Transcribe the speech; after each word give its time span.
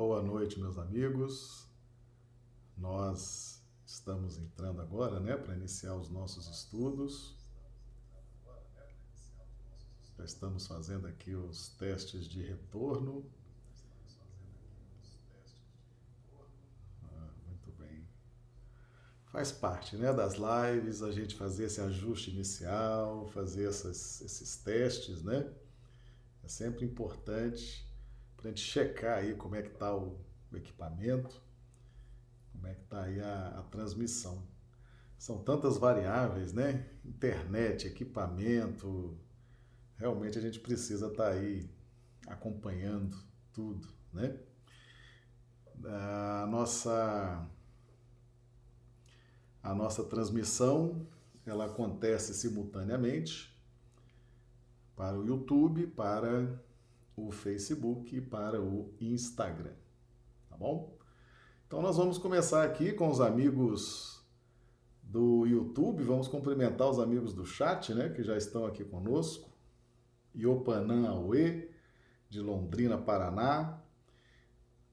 Boa 0.00 0.22
noite, 0.22 0.60
meus 0.60 0.78
amigos. 0.78 1.66
Nós 2.76 3.60
estamos 3.84 4.38
entrando 4.38 4.80
agora, 4.80 5.18
né, 5.18 5.36
para 5.36 5.56
iniciar 5.56 5.96
os 5.96 6.08
nossos 6.08 6.46
estudos. 6.46 7.34
Já 10.16 10.24
estamos 10.24 10.68
fazendo 10.68 11.08
aqui 11.08 11.34
os 11.34 11.70
testes 11.70 12.28
de 12.28 12.40
retorno. 12.40 13.28
Ah, 17.02 17.30
muito 17.48 17.72
bem. 17.72 18.06
Faz 19.32 19.50
parte, 19.50 19.96
né, 19.96 20.12
das 20.12 20.34
lives 20.34 21.02
a 21.02 21.10
gente 21.10 21.34
fazer 21.34 21.64
esse 21.64 21.80
ajuste 21.80 22.30
inicial, 22.30 23.26
fazer 23.30 23.68
essas, 23.68 24.20
esses 24.20 24.58
testes, 24.58 25.24
né? 25.24 25.52
É 26.44 26.46
sempre 26.48 26.84
importante 26.84 27.87
para 28.38 28.46
a 28.46 28.48
gente 28.50 28.60
checar 28.62 29.18
aí 29.18 29.34
como 29.34 29.56
é 29.56 29.62
que 29.62 29.68
está 29.68 29.94
o, 29.94 30.16
o, 30.52 30.56
equipamento, 30.56 31.42
como 32.52 32.68
é 32.68 32.74
que 32.74 32.82
está 32.82 33.02
aí 33.02 33.20
a, 33.20 33.48
a 33.58 33.62
transmissão. 33.64 34.46
São 35.18 35.42
tantas 35.42 35.76
variáveis, 35.76 36.52
né? 36.52 36.88
Internet, 37.04 37.88
equipamento, 37.88 39.18
realmente 39.96 40.38
a 40.38 40.40
gente 40.40 40.60
precisa 40.60 41.08
estar 41.08 41.24
tá 41.24 41.30
aí 41.30 41.68
acompanhando 42.28 43.18
tudo, 43.52 43.88
né? 44.12 44.38
A 45.84 46.46
nossa 46.48 47.44
a 49.60 49.74
nossa 49.74 50.04
transmissão 50.04 51.06
ela 51.44 51.66
acontece 51.66 52.32
simultaneamente 52.34 53.52
para 54.94 55.18
o 55.18 55.26
YouTube, 55.26 55.88
para 55.88 56.62
o 57.26 57.30
Facebook 57.30 58.16
e 58.16 58.20
para 58.20 58.60
o 58.60 58.94
Instagram. 59.00 59.74
Tá 60.48 60.56
bom? 60.56 60.96
Então 61.66 61.82
nós 61.82 61.96
vamos 61.96 62.16
começar 62.16 62.64
aqui 62.64 62.92
com 62.92 63.10
os 63.10 63.20
amigos 63.20 64.22
do 65.02 65.46
YouTube, 65.46 66.02
vamos 66.02 66.28
cumprimentar 66.28 66.88
os 66.88 66.98
amigos 66.98 67.32
do 67.32 67.44
chat, 67.44 67.94
né, 67.94 68.10
que 68.10 68.22
já 68.22 68.36
estão 68.36 68.66
aqui 68.66 68.84
conosco. 68.84 69.50
Iopanã 70.34 71.08
Aue, 71.08 71.70
de 72.28 72.40
Londrina, 72.40 72.98
Paraná. 72.98 73.82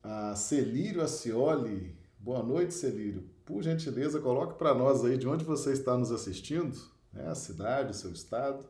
A 0.01 0.35
Celírio 0.35 1.01
Acioli, 1.01 1.97
boa 2.17 2.41
noite, 2.41 2.73
Celírio. 2.73 3.29
Por 3.43 3.61
gentileza, 3.61 4.19
coloque 4.19 4.57
para 4.57 4.73
nós 4.73 5.03
aí 5.03 5.17
de 5.17 5.27
onde 5.27 5.43
você 5.43 5.71
está 5.73 5.97
nos 5.97 6.11
assistindo, 6.11 6.77
né, 7.11 7.27
a 7.27 7.35
cidade, 7.35 7.91
o 7.91 7.93
seu 7.93 8.11
estado. 8.11 8.67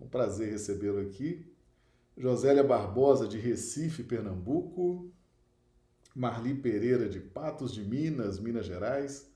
Um 0.00 0.08
prazer 0.08 0.50
recebê-lo 0.50 1.00
aqui. 1.00 1.51
Josélia 2.16 2.62
Barbosa, 2.62 3.26
de 3.26 3.38
Recife, 3.38 4.02
Pernambuco. 4.02 5.10
Marli 6.14 6.54
Pereira, 6.54 7.08
de 7.08 7.18
Patos 7.20 7.72
de 7.72 7.82
Minas, 7.82 8.38
Minas 8.38 8.66
Gerais. 8.66 9.30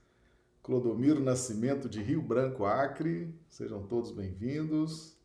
Clodomiro 0.63 1.21
Nascimento, 1.21 1.89
de 1.89 2.03
Rio 2.03 2.21
Branco, 2.21 2.67
Acre. 2.67 3.33
Sejam 3.49 3.87
todos 3.87 4.11
bem-vindos. 4.11 5.17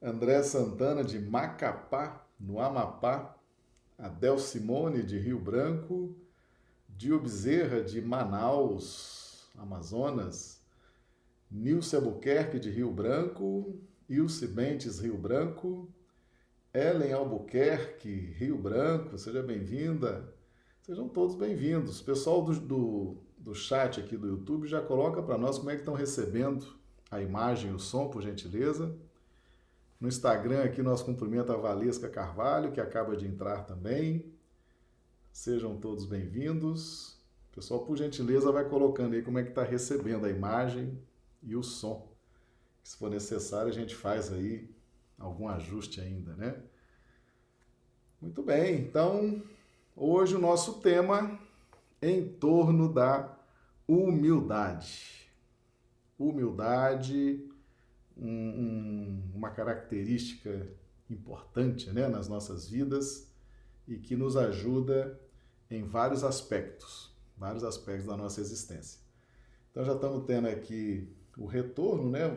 André 0.00 0.40
Santana, 0.44 1.02
de 1.02 1.18
Macapá, 1.18 2.24
no 2.38 2.60
Amapá. 2.60 3.36
Adel 3.98 4.38
Simone, 4.38 5.02
de 5.02 5.18
Rio 5.18 5.40
Branco. 5.40 6.14
Dio 6.88 7.18
Bezerra, 7.18 7.80
de 7.82 8.00
Manaus, 8.00 9.48
Amazonas. 9.58 10.60
Nilce 11.50 11.96
Albuquerque, 11.96 12.60
de 12.60 12.70
Rio 12.70 12.92
Branco. 12.92 13.74
Ilse 14.08 14.46
Bentes, 14.46 15.00
Rio 15.00 15.18
Branco. 15.18 15.88
Ellen 16.74 17.12
Albuquerque, 17.12 18.34
Rio 18.36 18.58
Branco, 18.58 19.16
seja 19.16 19.40
bem-vinda. 19.40 20.34
Sejam 20.82 21.08
todos 21.08 21.36
bem-vindos. 21.36 22.02
Pessoal 22.02 22.42
do, 22.42 22.52
do, 22.58 23.16
do 23.38 23.54
chat 23.54 24.00
aqui 24.00 24.16
do 24.16 24.26
YouTube 24.26 24.66
já 24.66 24.82
coloca 24.82 25.22
para 25.22 25.38
nós 25.38 25.56
como 25.56 25.70
é 25.70 25.74
que 25.74 25.82
estão 25.82 25.94
recebendo 25.94 26.66
a 27.12 27.20
imagem 27.20 27.70
e 27.70 27.74
o 27.74 27.78
som, 27.78 28.08
por 28.08 28.22
gentileza. 28.22 28.92
No 30.00 30.08
Instagram 30.08 30.64
aqui 30.64 30.82
nós 30.82 31.00
cumprimenta 31.00 31.52
a 31.52 31.56
Valesca 31.56 32.08
Carvalho, 32.08 32.72
que 32.72 32.80
acaba 32.80 33.16
de 33.16 33.24
entrar 33.24 33.62
também. 33.62 34.34
Sejam 35.32 35.76
todos 35.76 36.04
bem-vindos. 36.04 37.16
Pessoal, 37.54 37.84
por 37.84 37.96
gentileza, 37.96 38.50
vai 38.50 38.68
colocando 38.68 39.14
aí 39.14 39.22
como 39.22 39.38
é 39.38 39.44
que 39.44 39.50
está 39.50 39.62
recebendo 39.62 40.26
a 40.26 40.28
imagem 40.28 40.98
e 41.40 41.54
o 41.54 41.62
som. 41.62 42.12
Se 42.82 42.96
for 42.96 43.08
necessário, 43.08 43.68
a 43.68 43.72
gente 43.74 43.94
faz 43.94 44.32
aí 44.32 44.73
algum 45.18 45.48
ajuste 45.48 46.00
ainda, 46.00 46.34
né? 46.34 46.62
Muito 48.20 48.42
bem, 48.42 48.80
então 48.80 49.42
hoje 49.94 50.34
o 50.34 50.38
nosso 50.38 50.80
tema 50.80 51.38
em 52.00 52.28
torno 52.28 52.92
da 52.92 53.38
humildade. 53.86 55.30
Humildade, 56.18 57.44
um, 58.16 58.28
um, 58.28 59.30
uma 59.34 59.50
característica 59.50 60.68
importante 61.10 61.90
né, 61.90 62.08
nas 62.08 62.28
nossas 62.28 62.68
vidas 62.68 63.30
e 63.86 63.98
que 63.98 64.16
nos 64.16 64.36
ajuda 64.36 65.20
em 65.70 65.82
vários 65.82 66.24
aspectos, 66.24 67.14
vários 67.36 67.64
aspectos 67.64 68.06
da 68.06 68.16
nossa 68.16 68.40
existência. 68.40 69.00
Então 69.70 69.84
já 69.84 69.94
estamos 69.94 70.24
tendo 70.24 70.48
aqui 70.48 71.12
o 71.36 71.46
retorno, 71.46 72.10
né? 72.10 72.36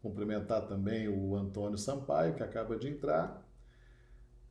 Cumprimentar 0.00 0.66
também 0.66 1.08
o 1.08 1.36
Antônio 1.36 1.76
Sampaio, 1.76 2.34
que 2.34 2.42
acaba 2.42 2.76
de 2.76 2.88
entrar. 2.88 3.46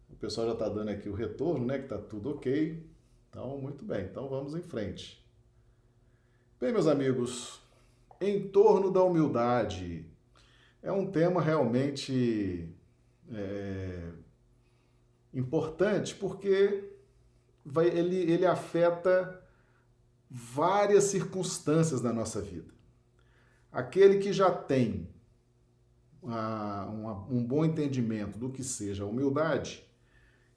O 0.10 0.16
pessoal 0.16 0.48
já 0.48 0.54
está 0.54 0.70
dando 0.70 0.90
aqui 0.90 1.10
o 1.10 1.14
retorno, 1.14 1.66
né? 1.66 1.78
Que 1.78 1.86
está 1.86 1.98
tudo 1.98 2.32
ok. 2.32 2.88
Então, 3.30 3.58
muito 3.58 3.84
bem. 3.84 4.06
Então, 4.06 4.28
vamos 4.28 4.56
em 4.56 4.62
frente. 4.62 5.24
Bem, 6.60 6.72
meus 6.72 6.88
amigos, 6.88 7.62
em 8.20 8.48
torno 8.50 8.92
da 8.92 9.04
humildade. 9.04 10.06
É 10.82 10.92
um 10.92 11.12
tema 11.12 11.42
realmente 11.42 12.74
é, 13.32 14.12
importante 15.34 16.16
porque 16.16 16.92
vai, 17.66 17.88
ele, 17.88 18.18
ele 18.18 18.46
afeta 18.46 19.42
várias 20.30 21.06
circunstâncias 21.06 22.02
da 22.02 22.14
nossa 22.14 22.42
vida. 22.42 22.74
Aquele 23.72 24.20
que 24.20 24.32
já 24.32 24.52
tem 24.52 25.10
uma, 26.22 27.26
um 27.30 27.44
bom 27.44 27.66
entendimento 27.66 28.38
do 28.38 28.50
que 28.50 28.64
seja 28.64 29.04
a 29.04 29.08
humildade, 29.08 29.86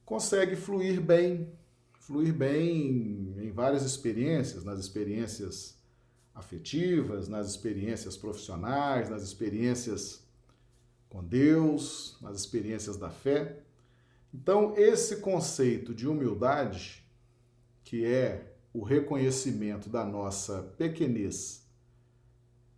consegue 0.04 0.56
fluir 0.56 1.00
bem, 1.00 1.52
fluir 2.00 2.34
bem 2.34 3.34
em 3.38 3.50
várias 3.50 3.84
experiências, 3.84 4.64
nas 4.64 4.78
experiências 4.78 5.76
afetivas, 6.34 7.28
nas 7.28 7.48
experiências 7.48 8.16
profissionais, 8.16 9.08
nas 9.08 9.22
experiências 9.22 10.22
com 11.08 11.22
Deus, 11.22 12.16
nas 12.20 12.38
experiências 12.38 12.96
da 12.96 13.10
fé. 13.10 13.60
Então, 14.32 14.74
esse 14.76 15.16
conceito 15.16 15.94
de 15.94 16.08
humildade, 16.08 17.06
que 17.84 18.04
é 18.04 18.54
o 18.72 18.82
reconhecimento 18.82 19.90
da 19.90 20.04
nossa 20.04 20.62
pequenez 20.78 21.61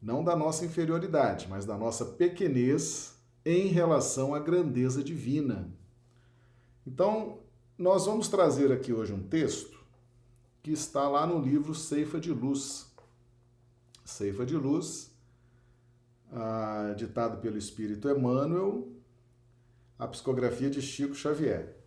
não 0.05 0.23
da 0.23 0.37
nossa 0.37 0.67
inferioridade, 0.67 1.47
mas 1.49 1.65
da 1.65 1.79
nossa 1.79 2.05
pequenez 2.05 3.19
em 3.43 3.69
relação 3.69 4.35
à 4.35 4.39
grandeza 4.39 5.03
divina. 5.03 5.73
Então, 6.87 7.39
nós 7.79 8.05
vamos 8.05 8.29
trazer 8.29 8.71
aqui 8.71 8.93
hoje 8.93 9.15
um 9.15 9.23
texto 9.23 9.83
que 10.63 10.71
está 10.71 11.09
lá 11.09 11.27
no 11.27 11.41
livro 11.41 11.75
Ceifa 11.75 12.21
de 12.21 12.31
Luz. 12.31 12.93
Ceifa 14.05 14.45
de 14.45 14.57
Luz, 14.57 15.11
ah, 16.31 16.93
ditado 16.95 17.41
pelo 17.41 17.57
Espírito 17.57 18.07
Emmanuel, 18.07 18.87
a 19.99 20.07
psicografia 20.07 20.69
de 20.69 20.83
Chico 20.83 21.15
Xavier. 21.15 21.79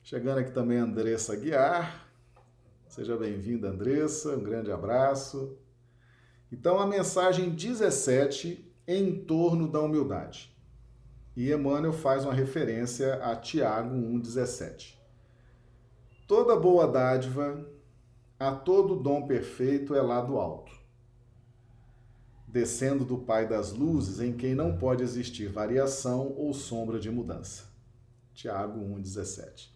Chegando 0.00 0.38
aqui 0.38 0.52
também 0.52 0.78
Andressa 0.78 1.34
Guiar. 1.34 2.08
Seja 2.86 3.16
bem-vinda, 3.16 3.68
Andressa. 3.68 4.36
Um 4.36 4.44
grande 4.44 4.70
abraço. 4.70 5.58
Então, 6.50 6.78
a 6.78 6.86
mensagem 6.86 7.50
17 7.50 8.64
em 8.86 9.14
torno 9.24 9.68
da 9.70 9.80
humildade. 9.80 10.50
E 11.36 11.52
Emmanuel 11.52 11.92
faz 11.92 12.24
uma 12.24 12.32
referência 12.32 13.14
a 13.16 13.36
Tiago 13.36 13.94
1,17. 13.94 14.96
Toda 16.26 16.56
boa 16.56 16.86
dádiva, 16.86 17.64
a 18.40 18.50
todo 18.52 18.96
dom 18.96 19.26
perfeito 19.26 19.94
é 19.94 20.00
lá 20.00 20.20
do 20.20 20.38
alto, 20.38 20.72
descendo 22.46 23.04
do 23.04 23.18
Pai 23.18 23.46
das 23.46 23.72
luzes, 23.72 24.20
em 24.20 24.32
quem 24.32 24.54
não 24.54 24.76
pode 24.78 25.02
existir 25.02 25.48
variação 25.48 26.34
ou 26.36 26.52
sombra 26.54 26.98
de 26.98 27.10
mudança. 27.10 27.64
Tiago 28.32 28.80
1,17. 28.80 29.70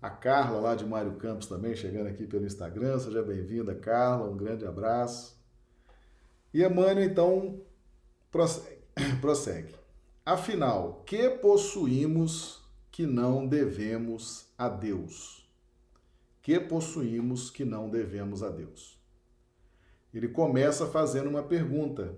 A 0.00 0.08
Carla, 0.10 0.60
lá 0.60 0.74
de 0.74 0.84
Mário 0.84 1.16
Campos, 1.16 1.46
também 1.46 1.74
chegando 1.74 2.06
aqui 2.06 2.26
pelo 2.26 2.46
Instagram. 2.46 2.98
Seja 2.98 3.22
bem-vinda, 3.22 3.74
Carla. 3.74 4.30
Um 4.30 4.36
grande 4.36 4.64
abraço. 4.64 5.35
E 6.56 6.64
Emmanuel 6.64 7.04
então 7.04 7.60
prossegue, 8.32 8.80
prossegue. 9.20 9.74
Afinal, 10.24 11.02
que 11.04 11.28
possuímos 11.28 12.62
que 12.90 13.04
não 13.04 13.46
devemos 13.46 14.48
a 14.56 14.66
Deus? 14.66 15.46
que 16.40 16.58
possuímos 16.58 17.50
que 17.50 17.62
não 17.62 17.90
devemos 17.90 18.42
a 18.42 18.48
Deus? 18.48 18.98
Ele 20.14 20.28
começa 20.28 20.86
fazendo 20.86 21.28
uma 21.28 21.42
pergunta. 21.42 22.16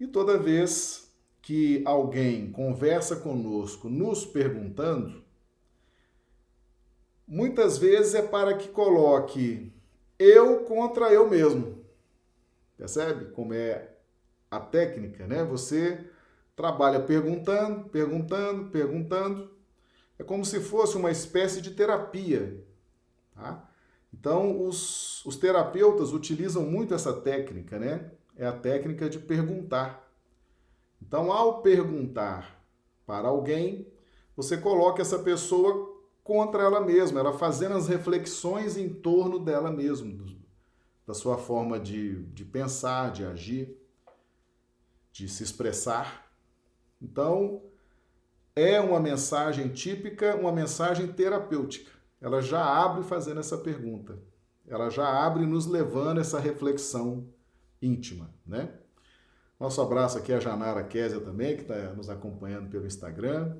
E 0.00 0.08
toda 0.08 0.36
vez 0.36 1.14
que 1.40 1.82
alguém 1.84 2.50
conversa 2.50 3.14
conosco 3.14 3.88
nos 3.88 4.26
perguntando, 4.26 5.22
muitas 7.28 7.78
vezes 7.78 8.16
é 8.16 8.22
para 8.22 8.56
que 8.56 8.68
coloque 8.70 9.72
eu 10.18 10.64
contra 10.64 11.12
eu 11.12 11.30
mesmo. 11.30 11.71
Percebe 12.82 13.26
como 13.26 13.54
é 13.54 13.90
a 14.50 14.58
técnica, 14.58 15.24
né? 15.24 15.44
Você 15.44 16.04
trabalha 16.56 16.98
perguntando, 16.98 17.88
perguntando, 17.88 18.70
perguntando. 18.70 19.52
É 20.18 20.24
como 20.24 20.44
se 20.44 20.58
fosse 20.58 20.96
uma 20.96 21.08
espécie 21.08 21.62
de 21.62 21.70
terapia. 21.70 22.60
Tá? 23.36 23.70
Então, 24.12 24.66
os, 24.66 25.24
os 25.24 25.36
terapeutas 25.36 26.12
utilizam 26.12 26.64
muito 26.64 26.92
essa 26.92 27.12
técnica, 27.12 27.78
né? 27.78 28.10
É 28.36 28.48
a 28.48 28.52
técnica 28.52 29.08
de 29.08 29.20
perguntar. 29.20 30.12
Então, 31.00 31.30
ao 31.30 31.62
perguntar 31.62 32.66
para 33.06 33.28
alguém, 33.28 33.86
você 34.34 34.56
coloca 34.56 35.00
essa 35.00 35.20
pessoa 35.20 36.02
contra 36.24 36.64
ela 36.64 36.80
mesma, 36.80 37.20
ela 37.20 37.38
fazendo 37.38 37.76
as 37.76 37.86
reflexões 37.86 38.76
em 38.76 38.88
torno 38.88 39.38
dela 39.38 39.70
mesma, 39.70 40.41
da 41.06 41.14
sua 41.14 41.36
forma 41.36 41.78
de, 41.78 42.22
de 42.26 42.44
pensar, 42.44 43.10
de 43.10 43.24
agir, 43.24 43.76
de 45.12 45.28
se 45.28 45.42
expressar. 45.42 46.30
Então, 47.00 47.62
é 48.54 48.80
uma 48.80 49.00
mensagem 49.00 49.68
típica, 49.68 50.36
uma 50.36 50.52
mensagem 50.52 51.08
terapêutica. 51.12 51.90
Ela 52.20 52.40
já 52.40 52.64
abre 52.64 53.02
fazendo 53.02 53.40
essa 53.40 53.58
pergunta. 53.58 54.18
Ela 54.66 54.90
já 54.90 55.08
abre 55.24 55.44
nos 55.44 55.66
levando 55.66 56.20
essa 56.20 56.38
reflexão 56.38 57.26
íntima, 57.80 58.30
né? 58.46 58.72
Nosso 59.58 59.80
abraço 59.80 60.18
aqui 60.18 60.32
a 60.32 60.40
Janara 60.40 60.82
Késia 60.82 61.20
também, 61.20 61.56
que 61.56 61.62
está 61.62 61.92
nos 61.94 62.08
acompanhando 62.08 62.68
pelo 62.68 62.86
Instagram. 62.86 63.56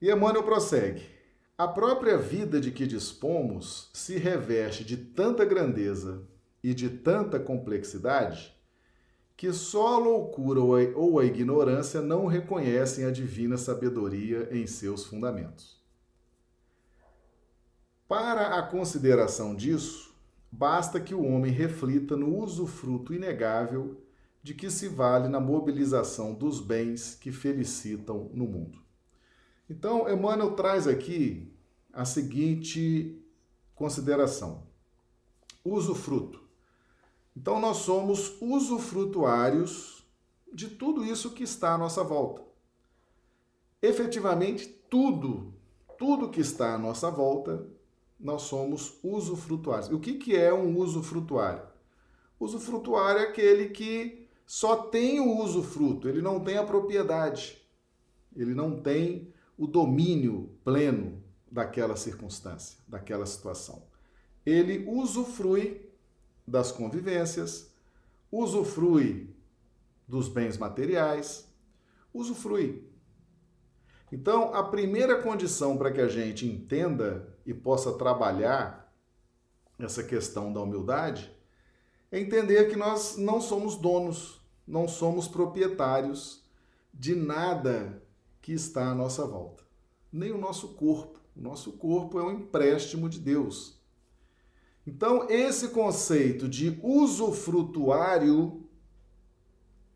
E 0.00 0.10
Emmanuel 0.10 0.42
prossegue. 0.42 1.13
A 1.56 1.68
própria 1.68 2.18
vida 2.18 2.60
de 2.60 2.72
que 2.72 2.84
dispomos 2.84 3.88
se 3.92 4.16
reveste 4.16 4.84
de 4.84 4.96
tanta 4.96 5.44
grandeza 5.44 6.26
e 6.60 6.74
de 6.74 6.90
tanta 6.90 7.38
complexidade 7.38 8.52
que 9.36 9.52
só 9.52 9.94
a 9.94 9.98
loucura 9.98 10.60
ou 10.96 11.18
a 11.20 11.24
ignorância 11.24 12.00
não 12.00 12.26
reconhecem 12.26 13.04
a 13.04 13.10
divina 13.12 13.56
sabedoria 13.56 14.48
em 14.50 14.66
seus 14.66 15.04
fundamentos. 15.04 15.80
Para 18.08 18.58
a 18.58 18.62
consideração 18.62 19.54
disso, 19.54 20.12
basta 20.50 21.00
que 21.00 21.14
o 21.14 21.24
homem 21.24 21.52
reflita 21.52 22.16
no 22.16 22.36
usufruto 22.36 23.14
inegável 23.14 24.00
de 24.42 24.54
que 24.54 24.68
se 24.70 24.88
vale 24.88 25.28
na 25.28 25.38
mobilização 25.38 26.34
dos 26.34 26.60
bens 26.60 27.14
que 27.14 27.30
felicitam 27.30 28.28
no 28.34 28.44
mundo. 28.44 28.83
Então, 29.68 30.10
Emmanuel 30.10 30.52
traz 30.52 30.86
aqui 30.86 31.52
a 31.92 32.04
seguinte 32.04 33.18
consideração: 33.74 34.62
usufruto. 35.64 36.42
Então, 37.36 37.58
nós 37.58 37.78
somos 37.78 38.40
usufrutuários 38.40 40.04
de 40.52 40.68
tudo 40.68 41.04
isso 41.04 41.30
que 41.30 41.42
está 41.42 41.74
à 41.74 41.78
nossa 41.78 42.04
volta. 42.04 42.42
Efetivamente, 43.82 44.68
tudo, 44.88 45.52
tudo 45.98 46.30
que 46.30 46.40
está 46.40 46.74
à 46.74 46.78
nossa 46.78 47.10
volta, 47.10 47.66
nós 48.18 48.42
somos 48.42 48.98
usufrutuários. 49.02 49.88
E 49.88 49.94
o 49.94 50.00
que, 50.00 50.14
que 50.14 50.36
é 50.36 50.54
um 50.54 50.78
usufrutuário? 50.78 51.62
Usufrutuário 52.38 53.20
é 53.20 53.24
aquele 53.24 53.70
que 53.70 54.28
só 54.46 54.76
tem 54.76 55.20
o 55.20 55.42
usufruto, 55.42 56.08
ele 56.08 56.22
não 56.22 56.40
tem 56.40 56.56
a 56.56 56.64
propriedade, 56.64 57.60
ele 58.36 58.54
não 58.54 58.80
tem 58.80 59.33
o 59.56 59.66
domínio 59.66 60.50
pleno 60.64 61.22
daquela 61.50 61.96
circunstância, 61.96 62.78
daquela 62.86 63.26
situação. 63.26 63.82
Ele 64.44 64.84
usufrui 64.88 65.88
das 66.46 66.72
convivências, 66.72 67.72
usufrui 68.30 69.34
dos 70.06 70.28
bens 70.28 70.58
materiais, 70.58 71.48
usufrui. 72.12 72.84
Então, 74.12 74.54
a 74.54 74.62
primeira 74.62 75.22
condição 75.22 75.76
para 75.76 75.90
que 75.90 76.00
a 76.00 76.08
gente 76.08 76.46
entenda 76.46 77.34
e 77.46 77.54
possa 77.54 77.92
trabalhar 77.94 78.92
essa 79.78 80.04
questão 80.04 80.52
da 80.52 80.60
humildade 80.60 81.32
é 82.12 82.20
entender 82.20 82.68
que 82.68 82.76
nós 82.76 83.16
não 83.16 83.40
somos 83.40 83.76
donos, 83.76 84.40
não 84.66 84.86
somos 84.86 85.26
proprietários 85.26 86.44
de 86.92 87.14
nada 87.16 88.03
que 88.44 88.52
está 88.52 88.90
à 88.90 88.94
nossa 88.94 89.26
volta, 89.26 89.64
nem 90.12 90.30
o 90.30 90.36
nosso 90.36 90.74
corpo. 90.74 91.18
O 91.34 91.40
nosso 91.40 91.72
corpo 91.72 92.18
é 92.18 92.22
um 92.22 92.30
empréstimo 92.30 93.08
de 93.08 93.18
Deus. 93.18 93.80
Então, 94.86 95.26
esse 95.30 95.68
conceito 95.68 96.46
de 96.46 96.78
usufrutuário, 96.82 98.68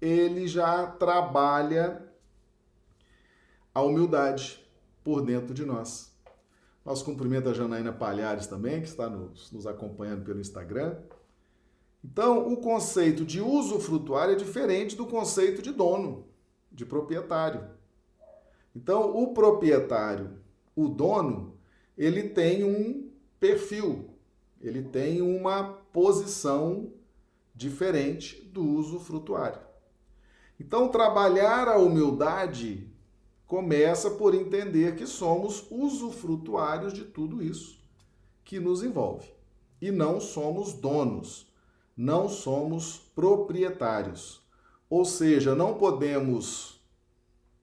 ele 0.01 0.49
já 0.49 0.87
trabalha 0.87 2.11
a 3.75 3.83
humildade 3.83 4.67
por 5.05 5.21
dentro 5.21 5.53
de 5.53 5.67
nós. 5.67 6.11
Nosso 6.83 7.05
cumprimento 7.05 7.51
a 7.51 7.53
Janaína 7.53 7.93
Palhares 7.93 8.47
também, 8.47 8.81
que 8.81 8.89
está 8.89 9.11
nos, 9.11 9.53
nos 9.53 9.67
acompanhando 9.67 10.25
pelo 10.25 10.41
Instagram. 10.41 10.97
Então, 12.03 12.51
o 12.51 12.57
conceito 12.57 13.27
de 13.27 13.43
usufrutuário 13.43 14.33
é 14.33 14.39
diferente 14.39 14.97
do 14.97 15.05
conceito 15.05 15.61
de 15.61 15.71
dono, 15.71 16.27
de 16.73 16.87
proprietário. 16.87 17.77
Então, 18.75 19.17
o 19.17 19.33
proprietário, 19.35 20.39
o 20.75 20.89
dono, 20.89 21.59
ele 21.97 22.29
tem 22.29 22.65
um 22.65 23.11
perfil, 23.41 24.11
ele 24.61 24.83
tem 24.83 25.21
uma 25.23 25.65
posição 25.93 26.93
diferente 27.55 28.41
do 28.43 28.65
usufrutuário. 28.65 29.61
Então, 30.61 30.89
trabalhar 30.89 31.69
a 31.69 31.79
humildade 31.79 32.89
começa 33.47 34.11
por 34.11 34.35
entender 34.35 34.95
que 34.95 35.07
somos 35.07 35.67
usufrutuários 35.71 36.93
de 36.93 37.05
tudo 37.05 37.43
isso 37.43 37.79
que 38.45 38.61
nos 38.61 38.83
envolve 38.83 39.31
e 39.81 39.91
não 39.91 40.21
somos 40.21 40.73
donos, 40.73 41.47
não 41.97 42.29
somos 42.29 42.99
proprietários. 43.15 44.41
Ou 44.91 45.05
seja, 45.05 45.55
não 45.55 45.75
podemos 45.75 46.81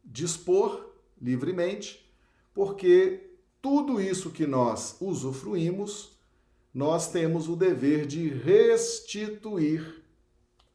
dispor 0.04 0.85
livremente, 1.26 2.08
porque 2.54 3.32
tudo 3.62 4.00
isso 4.00 4.30
que 4.30 4.46
nós 4.46 4.96
usufruímos 5.02 6.16
nós 6.76 7.10
temos 7.10 7.48
o 7.48 7.56
dever 7.56 8.06
de 8.06 8.28
restituir 8.28 10.04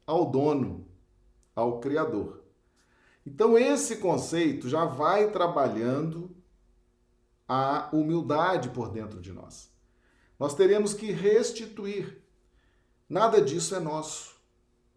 ao 0.07 0.31
dono, 0.31 0.89
ao 1.55 1.79
Criador. 1.79 2.43
Então, 3.25 3.59
esse 3.59 3.97
conceito 3.97 4.67
já 4.67 4.87
vai 4.87 5.31
trabalhando 5.31 6.35
a 7.47 7.91
humildade 7.93 8.71
por 8.71 8.91
dentro 8.91 9.21
de 9.21 9.31
nós. 9.31 9.71
Nós 10.39 10.55
teremos 10.55 10.95
que 10.95 11.13
restituir. 11.13 12.23
Nada 13.07 13.43
disso 13.43 13.75
é 13.75 13.79
nosso. 13.79 14.37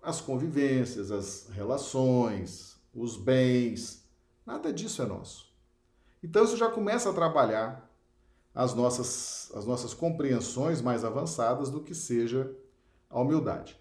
As 0.02 0.22
convivências, 0.22 1.12
as 1.12 1.50
relações, 1.50 2.78
os 2.96 3.18
bens, 3.18 4.03
nada 4.46 4.72
disso 4.72 5.02
é 5.02 5.06
nosso. 5.06 5.52
Então, 6.24 6.44
isso 6.44 6.58
já 6.58 6.70
começa 6.70 7.10
a 7.10 7.14
trabalhar 7.14 7.90
as 8.56 8.74
nossas, 8.74 9.52
as 9.56 9.66
nossas 9.66 9.94
compreensões 9.94 10.82
mais 10.82 11.04
avançadas 11.04 11.70
do 11.70 11.82
que 11.82 11.96
seja 11.96 12.52
a 13.10 13.20
humildade. 13.20 13.78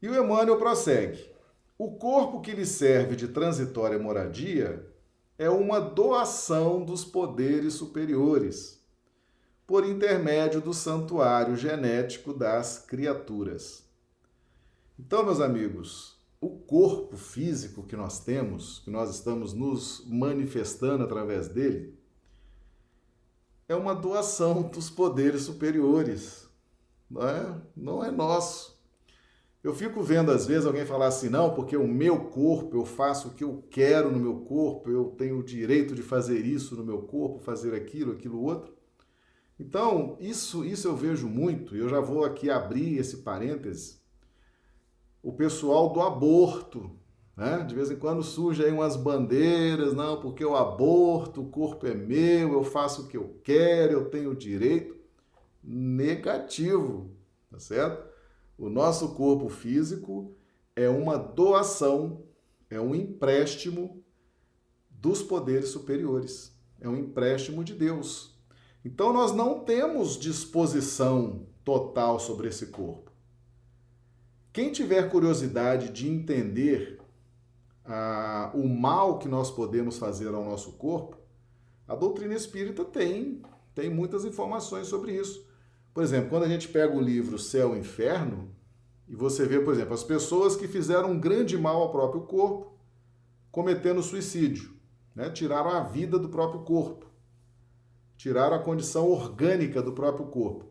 E 0.00 0.08
o 0.08 0.14
Emmanuel 0.14 0.58
prossegue: 0.58 1.30
o 1.76 1.92
corpo 1.92 2.40
que 2.40 2.52
lhe 2.52 2.66
serve 2.66 3.16
de 3.16 3.28
transitória 3.28 3.98
moradia 3.98 4.86
é 5.38 5.48
uma 5.48 5.80
doação 5.80 6.84
dos 6.84 7.04
poderes 7.04 7.74
superiores, 7.74 8.84
por 9.66 9.86
intermédio 9.86 10.60
do 10.60 10.74
santuário 10.74 11.56
genético 11.56 12.32
das 12.32 12.78
criaturas. 12.78 13.84
Então, 14.98 15.24
meus 15.24 15.40
amigos, 15.40 16.17
o 16.40 16.50
corpo 16.50 17.16
físico 17.16 17.82
que 17.82 17.96
nós 17.96 18.24
temos, 18.24 18.80
que 18.80 18.90
nós 18.90 19.10
estamos 19.10 19.52
nos 19.52 20.04
manifestando 20.06 21.02
através 21.02 21.48
dele, 21.48 21.98
é 23.68 23.74
uma 23.74 23.94
doação 23.94 24.62
dos 24.70 24.88
poderes 24.88 25.42
superiores, 25.42 26.48
não 27.10 27.28
é, 27.28 27.62
não 27.76 28.04
é 28.04 28.10
nosso. 28.10 28.78
Eu 29.62 29.74
fico 29.74 30.02
vendo 30.02 30.30
às 30.30 30.46
vezes 30.46 30.66
alguém 30.66 30.86
falar 30.86 31.08
assim, 31.08 31.28
não, 31.28 31.52
porque 31.52 31.76
o 31.76 31.86
meu 31.86 32.26
corpo, 32.26 32.76
eu 32.76 32.84
faço 32.84 33.28
o 33.28 33.34
que 33.34 33.42
eu 33.42 33.64
quero 33.68 34.10
no 34.10 34.18
meu 34.18 34.40
corpo, 34.40 34.88
eu 34.88 35.06
tenho 35.18 35.38
o 35.38 35.44
direito 35.44 35.94
de 35.94 36.02
fazer 36.02 36.46
isso 36.46 36.76
no 36.76 36.84
meu 36.84 37.02
corpo, 37.02 37.40
fazer 37.40 37.74
aquilo, 37.74 38.12
aquilo 38.12 38.40
outro. 38.40 38.78
Então, 39.58 40.16
isso, 40.20 40.64
isso 40.64 40.86
eu 40.86 40.96
vejo 40.96 41.26
muito, 41.26 41.74
e 41.74 41.80
eu 41.80 41.88
já 41.88 41.98
vou 41.98 42.24
aqui 42.24 42.48
abrir 42.48 42.96
esse 42.96 43.18
parêntese. 43.18 43.98
O 45.28 45.32
pessoal 45.34 45.92
do 45.92 46.00
aborto, 46.00 46.90
né? 47.36 47.62
De 47.62 47.74
vez 47.74 47.90
em 47.90 47.96
quando 47.96 48.22
surgem 48.22 48.64
aí 48.64 48.72
umas 48.72 48.96
bandeiras, 48.96 49.92
não, 49.92 50.22
porque 50.22 50.42
o 50.42 50.56
aborto, 50.56 51.42
o 51.42 51.50
corpo 51.50 51.86
é 51.86 51.92
meu, 51.92 52.54
eu 52.54 52.64
faço 52.64 53.02
o 53.02 53.08
que 53.08 53.18
eu 53.18 53.38
quero, 53.44 53.92
eu 53.92 54.08
tenho 54.08 54.34
direito. 54.34 54.96
Negativo, 55.62 57.10
tá 57.50 57.58
certo? 57.58 58.08
O 58.56 58.70
nosso 58.70 59.14
corpo 59.16 59.50
físico 59.50 60.34
é 60.74 60.88
uma 60.88 61.18
doação, 61.18 62.22
é 62.70 62.80
um 62.80 62.94
empréstimo 62.94 64.02
dos 64.88 65.22
poderes 65.22 65.68
superiores, 65.68 66.58
é 66.80 66.88
um 66.88 66.96
empréstimo 66.96 67.62
de 67.62 67.74
Deus. 67.74 68.34
Então 68.82 69.12
nós 69.12 69.32
não 69.32 69.60
temos 69.60 70.18
disposição 70.18 71.46
total 71.62 72.18
sobre 72.18 72.48
esse 72.48 72.68
corpo. 72.68 73.07
Quem 74.58 74.72
tiver 74.72 75.08
curiosidade 75.08 75.88
de 75.90 76.08
entender 76.08 76.98
ah, 77.84 78.50
o 78.52 78.66
mal 78.66 79.20
que 79.20 79.28
nós 79.28 79.52
podemos 79.52 79.98
fazer 79.98 80.34
ao 80.34 80.44
nosso 80.44 80.72
corpo, 80.72 81.16
a 81.86 81.94
doutrina 81.94 82.34
espírita 82.34 82.84
tem, 82.84 83.40
tem 83.72 83.88
muitas 83.88 84.24
informações 84.24 84.88
sobre 84.88 85.12
isso. 85.12 85.46
Por 85.94 86.02
exemplo, 86.02 86.30
quando 86.30 86.42
a 86.42 86.48
gente 86.48 86.66
pega 86.66 86.92
o 86.92 87.00
livro 87.00 87.38
Céu 87.38 87.76
e 87.76 87.78
Inferno, 87.78 88.52
e 89.06 89.14
você 89.14 89.46
vê, 89.46 89.60
por 89.60 89.74
exemplo, 89.74 89.94
as 89.94 90.02
pessoas 90.02 90.56
que 90.56 90.66
fizeram 90.66 91.12
um 91.12 91.20
grande 91.20 91.56
mal 91.56 91.80
ao 91.80 91.92
próprio 91.92 92.22
corpo, 92.22 92.76
cometendo 93.52 94.02
suicídio, 94.02 94.74
né? 95.14 95.30
tiraram 95.30 95.70
a 95.70 95.84
vida 95.84 96.18
do 96.18 96.28
próprio 96.28 96.62
corpo 96.62 97.06
tiraram 98.16 98.56
a 98.56 98.58
condição 98.58 99.08
orgânica 99.08 99.80
do 99.80 99.92
próprio 99.92 100.26
corpo. 100.26 100.64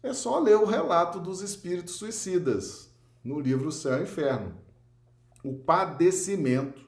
É 0.00 0.12
só 0.12 0.38
ler 0.38 0.54
o 0.54 0.64
relato 0.64 1.18
dos 1.18 1.40
espíritos 1.40 1.96
suicidas 1.96 2.85
no 3.26 3.40
livro 3.40 3.72
Céu 3.72 4.00
e 4.00 4.02
Inferno. 4.04 4.54
O 5.42 5.54
padecimento, 5.54 6.86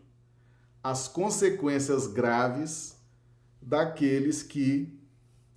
as 0.82 1.08
consequências 1.08 2.06
graves 2.06 2.96
daqueles 3.60 4.42
que 4.42 4.98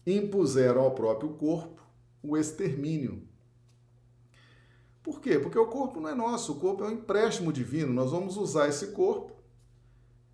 impuseram 0.05 0.81
ao 0.81 0.95
próprio 0.95 1.29
corpo 1.31 1.81
o 2.21 2.35
extermínio. 2.35 3.27
Por 5.01 5.19
quê? 5.19 5.39
Porque 5.39 5.57
o 5.57 5.67
corpo 5.67 5.99
não 5.99 6.09
é 6.09 6.15
nosso, 6.15 6.53
o 6.53 6.59
corpo 6.59 6.83
é 6.83 6.87
um 6.87 6.91
empréstimo 6.91 7.51
divino. 7.51 7.93
Nós 7.93 8.11
vamos 8.11 8.37
usar 8.37 8.67
esse 8.67 8.87
corpo 8.87 9.41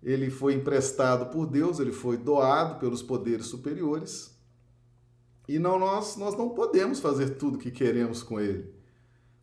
ele 0.02 0.30
foi 0.30 0.54
emprestado 0.54 1.26
por 1.30 1.46
Deus, 1.46 1.80
ele 1.80 1.92
foi 1.92 2.16
doado 2.16 2.78
pelos 2.78 3.02
poderes 3.02 3.46
superiores. 3.46 4.36
E 5.48 5.58
não 5.58 5.78
nós, 5.78 6.16
nós 6.16 6.36
não 6.36 6.50
podemos 6.50 7.00
fazer 7.00 7.30
tudo 7.30 7.56
o 7.56 7.58
que 7.58 7.70
queremos 7.70 8.22
com 8.22 8.38
ele. 8.38 8.72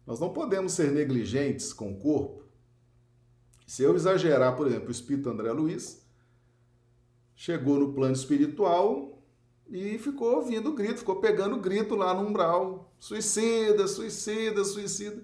Nós 0.06 0.20
não 0.20 0.32
podemos 0.32 0.74
ser 0.74 0.92
negligentes 0.92 1.74
com 1.74 1.92
o 1.92 1.98
corpo. 1.98 2.44
Se 3.66 3.84
eu 3.84 3.96
exagerar, 3.96 4.56
por 4.56 4.68
exemplo, 4.68 4.90
o 4.90 4.92
espírito 4.92 5.30
André 5.30 5.52
Luiz 5.52 6.06
chegou 7.36 7.80
no 7.80 7.94
plano 7.94 8.14
espiritual 8.14 9.24
e 9.68 9.98
ficou 9.98 10.36
ouvindo 10.36 10.74
grito, 10.74 11.00
ficou 11.00 11.16
pegando 11.16 11.58
grito 11.58 11.96
lá 11.96 12.14
no 12.14 12.28
umbral: 12.28 12.94
suicida, 13.00 13.88
suicida, 13.88 14.64
suicida. 14.64 15.24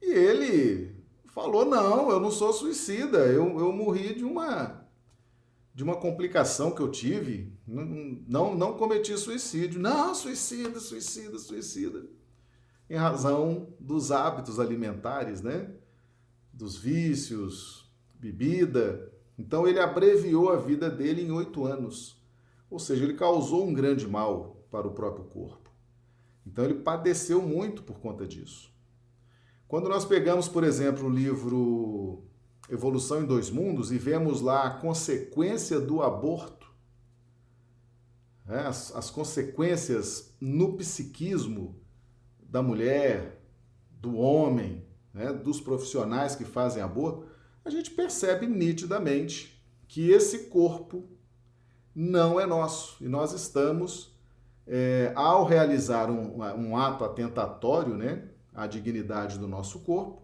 E 0.00 0.12
ele 0.12 0.94
falou: 1.26 1.64
não, 1.64 2.10
eu 2.10 2.20
não 2.20 2.30
sou 2.30 2.52
suicida, 2.52 3.26
eu, 3.26 3.58
eu 3.58 3.72
morri 3.72 4.14
de 4.14 4.24
uma 4.24 4.80
de 5.74 5.82
uma 5.82 5.96
complicação 5.96 6.70
que 6.70 6.82
eu 6.82 6.90
tive, 6.90 7.50
não, 7.66 7.84
não, 8.28 8.54
não 8.54 8.76
cometi 8.76 9.16
suicídio. 9.16 9.80
Não, 9.80 10.14
suicida, 10.14 10.78
suicida, 10.78 11.38
suicida. 11.38 12.04
Em 12.88 12.96
razão 12.96 13.68
dos 13.80 14.10
hábitos 14.12 14.60
alimentares, 14.60 15.40
né? 15.40 15.70
Dos 16.52 16.76
vícios, 16.76 17.90
bebida. 18.14 19.10
Então 19.38 19.66
ele 19.66 19.80
abreviou 19.80 20.50
a 20.50 20.56
vida 20.56 20.90
dele 20.90 21.22
em 21.22 21.30
oito 21.30 21.64
anos. 21.64 22.20
Ou 22.70 22.78
seja, 22.78 23.04
ele 23.04 23.14
causou 23.14 23.66
um 23.66 23.72
grande 23.72 24.06
mal 24.06 24.64
para 24.70 24.86
o 24.86 24.92
próprio 24.92 25.24
corpo. 25.24 25.70
Então 26.46 26.64
ele 26.64 26.74
padeceu 26.74 27.42
muito 27.42 27.82
por 27.82 27.98
conta 27.98 28.26
disso. 28.26 28.72
Quando 29.68 29.88
nós 29.88 30.04
pegamos, 30.04 30.48
por 30.48 30.64
exemplo, 30.64 31.06
o 31.06 31.10
livro 31.10 32.24
Evolução 32.68 33.22
em 33.22 33.26
Dois 33.26 33.50
Mundos 33.50 33.90
e 33.90 33.98
vemos 33.98 34.40
lá 34.40 34.64
a 34.64 34.70
consequência 34.70 35.80
do 35.80 36.02
aborto, 36.02 36.70
né, 38.44 38.66
as, 38.66 38.94
as 38.94 39.10
consequências 39.10 40.34
no 40.40 40.74
psiquismo 40.76 41.81
da 42.52 42.62
mulher, 42.62 43.42
do 43.90 44.18
homem, 44.18 44.84
né, 45.14 45.32
dos 45.32 45.58
profissionais 45.58 46.36
que 46.36 46.44
fazem 46.44 46.82
aborto, 46.82 47.26
a 47.64 47.70
gente 47.70 47.90
percebe 47.90 48.46
nitidamente 48.46 49.58
que 49.88 50.10
esse 50.10 50.50
corpo 50.50 51.08
não 51.94 52.38
é 52.38 52.44
nosso 52.44 53.02
e 53.02 53.08
nós 53.08 53.32
estamos, 53.32 54.14
é, 54.66 55.12
ao 55.16 55.46
realizar 55.46 56.10
um, 56.10 56.42
um 56.42 56.76
ato 56.76 57.04
atentatório, 57.04 57.96
né, 57.96 58.28
a 58.52 58.66
dignidade 58.66 59.38
do 59.38 59.48
nosso 59.48 59.80
corpo, 59.80 60.20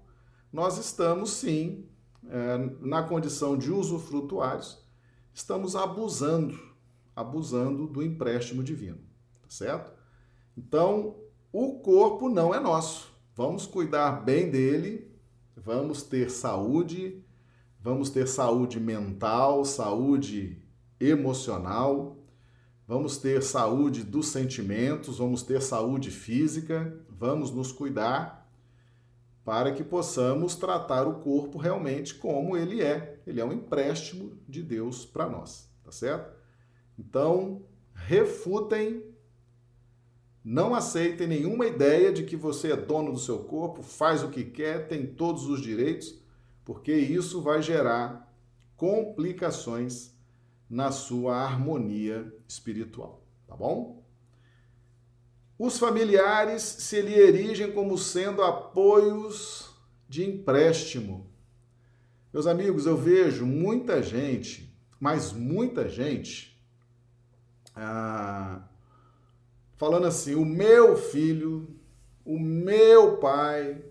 nós 0.52 0.76
estamos 0.76 1.30
sim, 1.30 1.88
é, 2.28 2.58
na 2.82 3.02
condição 3.02 3.56
de 3.56 3.72
usufrutuários, 3.72 4.86
estamos 5.32 5.74
abusando, 5.74 6.58
abusando 7.16 7.86
do 7.86 8.02
empréstimo 8.02 8.62
divino, 8.62 8.98
tá 9.40 9.48
certo? 9.48 9.92
Então, 10.54 11.16
o 11.52 11.78
corpo 11.80 12.28
não 12.28 12.54
é 12.54 12.60
nosso. 12.60 13.12
Vamos 13.34 13.66
cuidar 13.66 14.24
bem 14.24 14.50
dele, 14.50 15.10
vamos 15.56 16.02
ter 16.02 16.30
saúde, 16.30 17.24
vamos 17.80 18.10
ter 18.10 18.26
saúde 18.26 18.80
mental, 18.80 19.64
saúde 19.64 20.62
emocional, 21.00 22.16
vamos 22.86 23.18
ter 23.18 23.42
saúde 23.42 24.02
dos 24.02 24.28
sentimentos, 24.28 25.18
vamos 25.18 25.42
ter 25.42 25.62
saúde 25.62 26.10
física, 26.10 27.00
vamos 27.08 27.50
nos 27.50 27.70
cuidar 27.70 28.38
para 29.44 29.72
que 29.72 29.82
possamos 29.82 30.56
tratar 30.56 31.08
o 31.08 31.20
corpo 31.20 31.56
realmente 31.56 32.14
como 32.14 32.54
ele 32.54 32.82
é. 32.82 33.18
Ele 33.26 33.40
é 33.40 33.44
um 33.44 33.52
empréstimo 33.52 34.38
de 34.46 34.62
Deus 34.62 35.06
para 35.06 35.26
nós, 35.26 35.70
tá 35.82 35.90
certo? 35.90 36.36
Então, 36.98 37.62
refutem, 37.94 39.02
não 40.50 40.74
aceitem 40.74 41.26
nenhuma 41.26 41.66
ideia 41.66 42.10
de 42.10 42.24
que 42.24 42.34
você 42.34 42.72
é 42.72 42.76
dono 42.76 43.12
do 43.12 43.18
seu 43.18 43.40
corpo, 43.40 43.82
faz 43.82 44.22
o 44.22 44.30
que 44.30 44.42
quer, 44.42 44.88
tem 44.88 45.06
todos 45.06 45.44
os 45.44 45.60
direitos, 45.60 46.18
porque 46.64 46.90
isso 46.90 47.42
vai 47.42 47.60
gerar 47.60 48.34
complicações 48.74 50.10
na 50.68 50.90
sua 50.90 51.36
harmonia 51.36 52.34
espiritual, 52.48 53.22
tá 53.46 53.54
bom? 53.54 54.02
Os 55.58 55.78
familiares 55.78 56.62
se 56.62 57.02
lhe 57.02 57.12
erigem 57.12 57.70
como 57.70 57.98
sendo 57.98 58.42
apoios 58.42 59.70
de 60.08 60.24
empréstimo. 60.24 61.30
Meus 62.32 62.46
amigos, 62.46 62.86
eu 62.86 62.96
vejo 62.96 63.44
muita 63.44 64.02
gente, 64.02 64.74
mas 64.98 65.30
muita 65.30 65.90
gente, 65.90 66.58
ah, 67.76 68.67
falando 69.78 70.06
assim: 70.06 70.34
o 70.34 70.44
meu 70.44 70.96
filho, 70.96 71.74
o 72.24 72.38
meu 72.38 73.16
pai, 73.16 73.82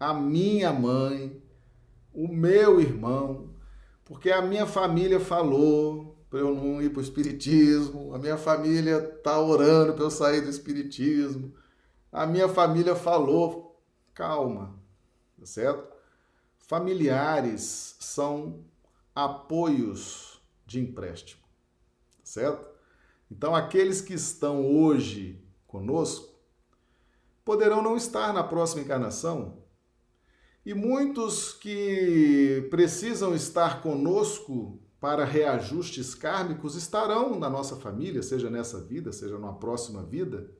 a 0.00 0.12
minha 0.12 0.72
mãe, 0.72 1.40
o 2.12 2.26
meu 2.26 2.80
irmão, 2.80 3.50
porque 4.04 4.32
a 4.32 4.42
minha 4.42 4.66
família 4.66 5.20
falou, 5.20 6.18
para 6.28 6.40
eu 6.40 6.54
não 6.54 6.82
ir 6.82 6.90
para 6.90 6.98
o 6.98 7.02
espiritismo, 7.02 8.12
a 8.14 8.18
minha 8.18 8.36
família 8.36 9.00
tá 9.22 9.38
orando 9.40 9.94
para 9.94 10.04
eu 10.04 10.10
sair 10.10 10.40
do 10.40 10.50
espiritismo, 10.50 11.54
a 12.10 12.26
minha 12.26 12.48
família 12.48 12.96
falou, 12.96 13.80
calma, 14.14 14.78
tá 15.38 15.46
certo? 15.46 15.96
Familiares 16.58 17.96
são 18.00 18.64
apoios 19.14 20.42
de 20.66 20.80
empréstimo, 20.80 21.42
tá 22.18 22.24
certo? 22.24 22.77
Então 23.30 23.54
aqueles 23.54 24.00
que 24.00 24.14
estão 24.14 24.66
hoje 24.66 25.44
conosco 25.66 26.38
poderão 27.44 27.82
não 27.82 27.96
estar 27.96 28.32
na 28.32 28.42
próxima 28.42 28.82
encarnação. 28.82 29.62
E 30.64 30.74
muitos 30.74 31.52
que 31.52 32.66
precisam 32.70 33.34
estar 33.34 33.80
conosco 33.80 34.78
para 35.00 35.24
reajustes 35.24 36.14
kármicos 36.14 36.74
estarão 36.74 37.38
na 37.38 37.48
nossa 37.48 37.76
família, 37.76 38.22
seja 38.22 38.50
nessa 38.50 38.84
vida, 38.84 39.12
seja 39.12 39.38
numa 39.38 39.58
próxima 39.58 40.02
vida. 40.02 40.50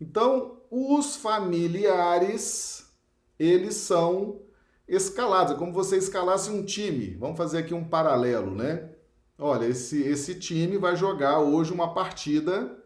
Então, 0.00 0.62
os 0.70 1.16
familiares, 1.16 2.90
eles 3.38 3.74
são 3.74 4.42
escalados, 4.86 5.54
é 5.54 5.56
como 5.56 5.72
você 5.72 5.96
escalasse 5.96 6.50
um 6.50 6.64
time. 6.64 7.14
Vamos 7.16 7.36
fazer 7.36 7.58
aqui 7.58 7.74
um 7.74 7.88
paralelo, 7.88 8.54
né? 8.54 8.90
Olha, 9.40 9.66
esse, 9.66 10.02
esse 10.02 10.34
time 10.34 10.76
vai 10.76 10.96
jogar 10.96 11.38
hoje 11.38 11.72
uma 11.72 11.94
partida 11.94 12.76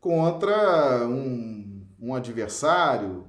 contra 0.00 1.04
um, 1.08 1.84
um 2.00 2.14
adversário. 2.14 3.28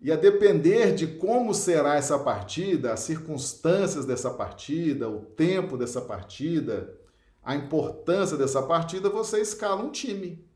E 0.00 0.12
a 0.12 0.16
depender 0.16 0.94
de 0.94 1.08
como 1.08 1.52
será 1.52 1.96
essa 1.96 2.16
partida, 2.16 2.92
as 2.92 3.00
circunstâncias 3.00 4.06
dessa 4.06 4.30
partida, 4.30 5.10
o 5.10 5.20
tempo 5.20 5.76
dessa 5.76 6.00
partida, 6.00 6.96
a 7.42 7.56
importância 7.56 8.36
dessa 8.36 8.62
partida, 8.62 9.10
você 9.10 9.40
escala 9.40 9.82
um 9.82 9.90
time. 9.90 10.48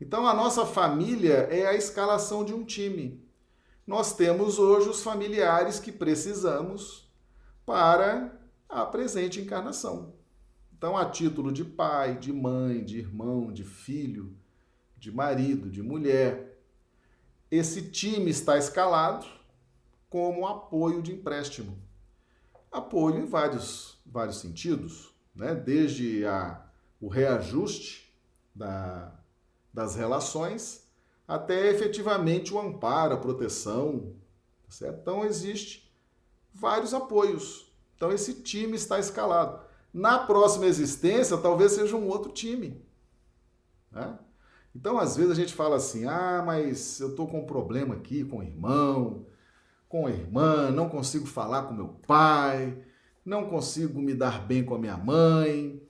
Então 0.00 0.26
a 0.26 0.32
nossa 0.32 0.64
família 0.64 1.46
é 1.50 1.66
a 1.66 1.74
escalação 1.74 2.42
de 2.42 2.54
um 2.54 2.64
time. 2.64 3.22
Nós 3.86 4.16
temos 4.16 4.58
hoje 4.58 4.88
os 4.88 5.02
familiares 5.02 5.78
que 5.78 5.92
precisamos 5.92 7.06
para 7.66 8.43
a 8.68 8.84
presente 8.84 9.40
encarnação. 9.40 10.14
Então, 10.76 10.96
a 10.96 11.08
título 11.08 11.52
de 11.52 11.64
pai, 11.64 12.18
de 12.18 12.32
mãe, 12.32 12.84
de 12.84 12.98
irmão, 12.98 13.52
de 13.52 13.64
filho, 13.64 14.36
de 14.98 15.10
marido, 15.10 15.70
de 15.70 15.82
mulher, 15.82 16.58
esse 17.50 17.90
time 17.90 18.30
está 18.30 18.58
escalado 18.58 19.26
como 20.10 20.46
apoio 20.46 21.02
de 21.02 21.12
empréstimo. 21.12 21.78
Apoio 22.70 23.18
em 23.18 23.26
vários, 23.26 23.98
vários 24.04 24.38
sentidos, 24.38 25.14
né? 25.34 25.54
desde 25.54 26.24
a, 26.26 26.64
o 27.00 27.08
reajuste 27.08 28.12
da, 28.54 29.12
das 29.72 29.94
relações 29.94 30.84
até 31.26 31.70
efetivamente 31.70 32.52
o 32.52 32.60
amparo, 32.60 33.14
a 33.14 33.18
proteção. 33.18 34.14
Certo? 34.68 35.00
Então, 35.00 35.24
existe 35.24 35.92
vários 36.52 36.92
apoios. 36.92 37.72
Então, 38.04 38.12
esse 38.12 38.34
time 38.34 38.76
está 38.76 38.98
escalado. 38.98 39.60
Na 39.90 40.18
próxima 40.18 40.66
existência, 40.66 41.38
talvez 41.38 41.72
seja 41.72 41.96
um 41.96 42.06
outro 42.06 42.30
time. 42.30 42.84
Né? 43.90 44.18
Então, 44.76 44.98
às 44.98 45.16
vezes 45.16 45.32
a 45.32 45.34
gente 45.34 45.54
fala 45.54 45.76
assim: 45.76 46.04
ah, 46.04 46.42
mas 46.44 47.00
eu 47.00 47.08
estou 47.08 47.26
com 47.26 47.40
um 47.40 47.46
problema 47.46 47.94
aqui 47.94 48.22
com 48.22 48.40
o 48.40 48.42
irmão, 48.42 49.24
com 49.88 50.06
a 50.06 50.10
irmã, 50.10 50.70
não 50.70 50.86
consigo 50.86 51.24
falar 51.24 51.62
com 51.62 51.72
meu 51.72 51.96
pai, 52.06 52.76
não 53.24 53.46
consigo 53.46 53.98
me 54.02 54.12
dar 54.12 54.46
bem 54.46 54.62
com 54.62 54.74
a 54.74 54.78
minha 54.78 54.98
mãe, 54.98 55.80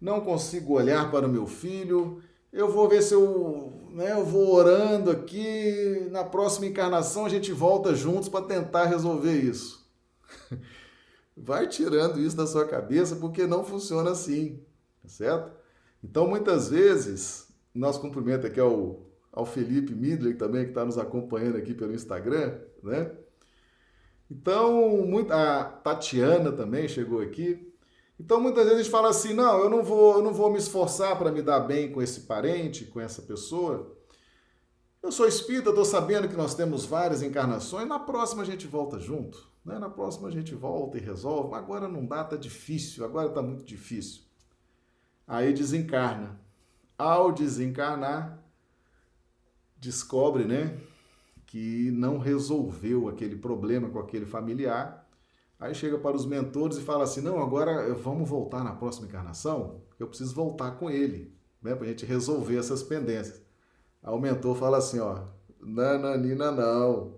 não 0.00 0.20
consigo 0.20 0.74
olhar 0.74 1.10
para 1.10 1.26
o 1.26 1.30
meu 1.30 1.44
filho. 1.48 2.22
Eu 2.52 2.70
vou 2.70 2.88
ver 2.88 3.02
se 3.02 3.14
eu, 3.14 3.90
né, 3.90 4.12
eu 4.12 4.24
vou 4.24 4.54
orando 4.54 5.10
aqui, 5.10 6.06
na 6.12 6.22
próxima 6.22 6.66
encarnação 6.66 7.26
a 7.26 7.28
gente 7.28 7.50
volta 7.50 7.96
juntos 7.96 8.28
para 8.28 8.44
tentar 8.44 8.84
resolver 8.84 9.40
isso. 9.40 9.84
Vai 11.36 11.66
tirando 11.66 12.20
isso 12.20 12.36
da 12.36 12.46
sua 12.46 12.66
cabeça, 12.66 13.16
porque 13.16 13.46
não 13.46 13.64
funciona 13.64 14.10
assim, 14.10 14.62
tá 15.02 15.08
certo? 15.08 15.52
Então, 16.02 16.28
muitas 16.28 16.68
vezes, 16.68 17.48
nosso 17.74 18.00
cumprimento 18.00 18.46
aqui 18.46 18.60
ao, 18.60 19.06
ao 19.32 19.44
Felipe 19.44 19.94
Midler, 19.94 20.36
também 20.36 20.64
que 20.64 20.70
está 20.70 20.84
nos 20.84 20.98
acompanhando 20.98 21.56
aqui 21.56 21.74
pelo 21.74 21.94
Instagram, 21.94 22.58
né? 22.82 23.10
Então, 24.30 25.04
muito, 25.06 25.32
a 25.32 25.64
Tatiana 25.64 26.52
também 26.52 26.88
chegou 26.88 27.20
aqui. 27.20 27.72
Então, 28.18 28.40
muitas 28.40 28.64
vezes 28.64 28.80
a 28.80 28.82
gente 28.82 28.92
fala 28.92 29.08
assim: 29.10 29.34
não, 29.34 29.58
eu 29.58 29.68
não 29.68 29.82
vou, 29.82 30.16
eu 30.16 30.22
não 30.22 30.32
vou 30.32 30.50
me 30.50 30.58
esforçar 30.58 31.18
para 31.18 31.32
me 31.32 31.42
dar 31.42 31.60
bem 31.60 31.90
com 31.90 32.00
esse 32.00 32.22
parente, 32.22 32.84
com 32.84 33.00
essa 33.00 33.22
pessoa. 33.22 33.96
Eu 35.02 35.12
sou 35.12 35.26
espírita, 35.26 35.68
estou 35.68 35.84
sabendo 35.84 36.28
que 36.28 36.36
nós 36.36 36.54
temos 36.54 36.86
várias 36.86 37.22
encarnações, 37.22 37.86
na 37.86 37.98
próxima 37.98 38.42
a 38.42 38.46
gente 38.46 38.66
volta 38.66 38.98
junto. 38.98 39.52
Né? 39.64 39.78
Na 39.78 39.88
próxima 39.88 40.28
a 40.28 40.30
gente 40.30 40.54
volta 40.54 40.98
e 40.98 41.00
resolve. 41.00 41.54
Agora 41.54 41.88
não 41.88 42.04
dá, 42.04 42.22
tá 42.22 42.36
difícil, 42.36 43.04
agora 43.04 43.30
tá 43.30 43.40
muito 43.40 43.64
difícil. 43.64 44.22
Aí 45.26 45.52
desencarna. 45.52 46.38
Ao 46.96 47.32
desencarnar, 47.32 48.38
descobre, 49.76 50.44
né, 50.44 50.78
que 51.46 51.90
não 51.90 52.18
resolveu 52.18 53.08
aquele 53.08 53.36
problema 53.36 53.88
com 53.90 53.98
aquele 53.98 54.24
familiar. 54.24 55.04
Aí 55.58 55.74
chega 55.74 55.98
para 55.98 56.16
os 56.16 56.26
mentores 56.26 56.76
e 56.76 56.82
fala 56.82 57.04
assim: 57.04 57.20
não, 57.20 57.42
agora 57.42 57.92
vamos 57.94 58.28
voltar 58.28 58.62
na 58.62 58.72
próxima 58.74 59.06
encarnação, 59.06 59.82
eu 59.98 60.06
preciso 60.06 60.34
voltar 60.34 60.72
com 60.72 60.90
ele, 60.90 61.34
né, 61.60 61.74
para 61.74 61.84
a 61.84 61.88
gente 61.88 62.06
resolver 62.06 62.56
essas 62.56 62.82
pendências. 62.82 63.42
Aí 64.02 64.14
o 64.14 64.18
mentor 64.18 64.56
fala 64.56 64.78
assim: 64.78 65.00
ó, 65.00 65.24
nananina 65.60 66.52
não. 66.52 67.14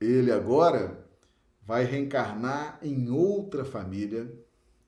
Ele 0.00 0.30
agora 0.30 1.05
vai 1.66 1.84
reencarnar 1.84 2.78
em 2.80 3.10
outra 3.10 3.64
família, 3.64 4.32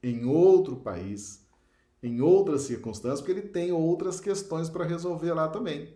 em 0.01 0.25
outro 0.25 0.77
país, 0.77 1.45
em 2.01 2.21
outras 2.21 2.62
circunstâncias, 2.62 3.21
porque 3.21 3.33
ele 3.33 3.49
tem 3.49 3.73
outras 3.73 4.21
questões 4.21 4.71
para 4.71 4.85
resolver 4.85 5.33
lá 5.33 5.49
também. 5.49 5.93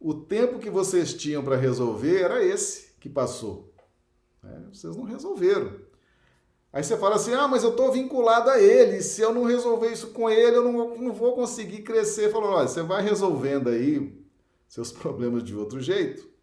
O 0.00 0.14
tempo 0.14 0.58
que 0.58 0.70
vocês 0.70 1.12
tinham 1.12 1.44
para 1.44 1.56
resolver 1.56 2.22
era 2.22 2.42
esse 2.42 2.94
que 2.98 3.08
passou. 3.08 3.72
É, 4.42 4.60
vocês 4.72 4.96
não 4.96 5.04
resolveram. 5.04 5.72
Aí 6.72 6.82
você 6.82 6.96
fala 6.96 7.16
assim: 7.16 7.34
ah, 7.34 7.46
mas 7.46 7.62
eu 7.62 7.70
estou 7.70 7.92
vinculado 7.92 8.50
a 8.50 8.60
ele. 8.60 9.02
Se 9.02 9.20
eu 9.20 9.32
não 9.32 9.44
resolver 9.44 9.92
isso 9.92 10.08
com 10.08 10.28
ele, 10.28 10.56
eu 10.56 10.64
não, 10.64 10.96
não 10.96 11.12
vou 11.12 11.34
conseguir 11.34 11.82
crescer. 11.82 12.32
Falou: 12.32 12.50
olha, 12.50 12.66
você 12.66 12.82
vai 12.82 13.02
resolvendo 13.02 13.68
aí 13.68 14.24
seus 14.66 14.90
problemas 14.92 15.44
de 15.44 15.54
outro 15.54 15.80
jeito. 15.80 16.33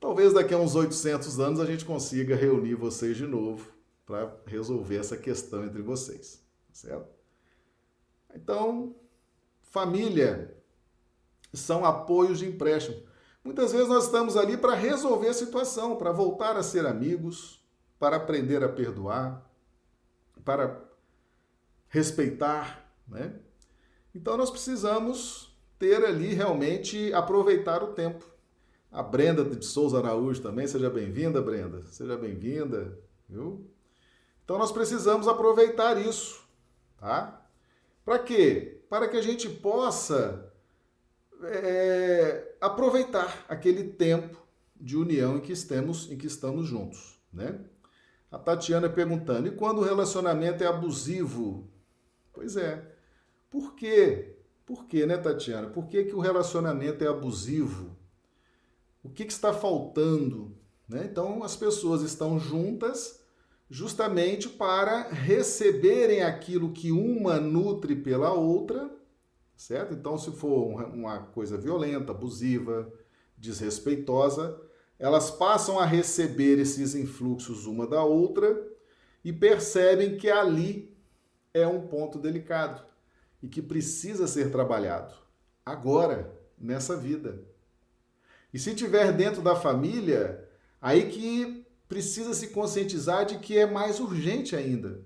Talvez 0.00 0.32
daqui 0.32 0.54
a 0.54 0.58
uns 0.58 0.74
800 0.74 1.40
anos 1.40 1.60
a 1.60 1.66
gente 1.66 1.84
consiga 1.84 2.36
reunir 2.36 2.74
vocês 2.74 3.16
de 3.16 3.26
novo 3.26 3.70
para 4.06 4.34
resolver 4.46 4.96
essa 4.96 5.16
questão 5.16 5.64
entre 5.64 5.82
vocês, 5.82 6.42
certo? 6.72 7.08
Então, 8.34 8.94
família 9.62 10.56
são 11.52 11.84
apoios 11.84 12.38
de 12.38 12.46
empréstimo. 12.46 13.02
Muitas 13.42 13.72
vezes 13.72 13.88
nós 13.88 14.04
estamos 14.04 14.36
ali 14.36 14.56
para 14.56 14.74
resolver 14.74 15.28
a 15.28 15.34
situação, 15.34 15.96
para 15.96 16.12
voltar 16.12 16.56
a 16.56 16.62
ser 16.62 16.86
amigos, 16.86 17.64
para 17.98 18.16
aprender 18.16 18.62
a 18.62 18.68
perdoar, 18.68 19.50
para 20.44 20.84
respeitar, 21.88 22.92
né? 23.06 23.34
Então 24.14 24.36
nós 24.36 24.50
precisamos 24.50 25.56
ter 25.78 26.04
ali 26.04 26.34
realmente 26.34 27.12
aproveitar 27.12 27.82
o 27.82 27.92
tempo. 27.92 28.24
A 28.90 29.02
Brenda 29.02 29.44
de 29.44 29.64
Souza 29.64 29.98
Araújo 29.98 30.40
também, 30.40 30.66
seja 30.66 30.88
bem-vinda, 30.88 31.42
Brenda. 31.42 31.82
Seja 31.86 32.16
bem-vinda, 32.16 32.98
viu? 33.28 33.70
Então 34.44 34.56
nós 34.56 34.72
precisamos 34.72 35.28
aproveitar 35.28 36.00
isso, 36.00 36.42
tá? 36.96 37.46
Para 38.02 38.18
quê? 38.18 38.80
Para 38.88 39.06
que 39.06 39.18
a 39.18 39.20
gente 39.20 39.46
possa 39.48 40.50
é, 41.42 42.56
aproveitar 42.58 43.44
aquele 43.46 43.84
tempo 43.84 44.42
de 44.74 44.96
união 44.96 45.36
em 45.36 45.40
que 45.40 45.52
estamos, 45.52 46.10
em 46.10 46.16
que 46.16 46.26
estamos 46.26 46.66
juntos, 46.66 47.20
né? 47.30 47.60
A 48.30 48.38
Tatiana 48.38 48.88
perguntando: 48.88 49.48
e 49.48 49.50
quando 49.50 49.78
o 49.78 49.84
relacionamento 49.84 50.64
é 50.64 50.66
abusivo? 50.66 51.68
Pois 52.32 52.56
é. 52.56 52.82
Por 53.50 53.74
quê? 53.74 54.36
Por 54.64 54.86
quê, 54.86 55.04
né, 55.04 55.18
Tatiana? 55.18 55.68
Por 55.68 55.86
que, 55.86 56.04
que 56.04 56.14
o 56.14 56.20
relacionamento 56.20 57.02
é 57.04 57.06
abusivo? 57.06 57.96
O 59.02 59.08
que, 59.08 59.24
que 59.24 59.32
está 59.32 59.52
faltando. 59.52 60.56
Né? 60.88 61.08
Então, 61.10 61.42
as 61.42 61.56
pessoas 61.56 62.02
estão 62.02 62.38
juntas 62.38 63.20
justamente 63.70 64.48
para 64.48 65.08
receberem 65.10 66.22
aquilo 66.22 66.72
que 66.72 66.90
uma 66.90 67.38
nutre 67.38 67.94
pela 67.94 68.32
outra, 68.32 68.90
certo? 69.56 69.92
Então, 69.94 70.16
se 70.16 70.30
for 70.32 70.66
uma 70.92 71.18
coisa 71.18 71.58
violenta, 71.58 72.12
abusiva, 72.12 72.90
desrespeitosa, 73.36 74.58
elas 74.98 75.30
passam 75.30 75.78
a 75.78 75.84
receber 75.84 76.58
esses 76.58 76.94
influxos 76.94 77.66
uma 77.66 77.86
da 77.86 78.02
outra 78.02 78.66
e 79.22 79.32
percebem 79.32 80.16
que 80.16 80.30
ali 80.30 80.96
é 81.52 81.66
um 81.66 81.86
ponto 81.86 82.18
delicado 82.18 82.82
e 83.42 83.48
que 83.48 83.62
precisa 83.62 84.26
ser 84.26 84.50
trabalhado 84.50 85.14
agora, 85.64 86.32
nessa 86.58 86.96
vida. 86.96 87.44
E 88.58 88.60
se 88.60 88.74
tiver 88.74 89.12
dentro 89.12 89.40
da 89.40 89.54
família, 89.54 90.44
aí 90.82 91.08
que 91.08 91.64
precisa 91.88 92.34
se 92.34 92.48
conscientizar 92.48 93.24
de 93.24 93.38
que 93.38 93.56
é 93.56 93.64
mais 93.64 94.00
urgente 94.00 94.56
ainda. 94.56 95.00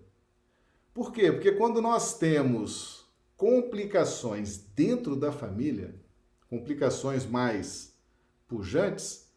Por 0.95 1.13
quê? 1.13 1.31
Porque 1.31 1.53
quando 1.53 1.83
nós 1.83 2.17
temos 2.17 3.05
complicações 3.37 4.57
dentro 4.75 5.15
da 5.15 5.31
família, 5.31 5.95
complicações 6.49 7.27
mais 7.27 7.95
pujantes, 8.49 9.31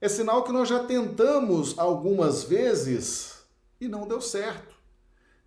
é 0.00 0.08
sinal 0.08 0.44
que 0.44 0.52
nós 0.52 0.68
já 0.68 0.84
tentamos 0.84 1.76
algumas 1.80 2.44
vezes 2.44 3.42
e 3.80 3.88
não 3.88 4.06
deu 4.06 4.20
certo. 4.20 4.71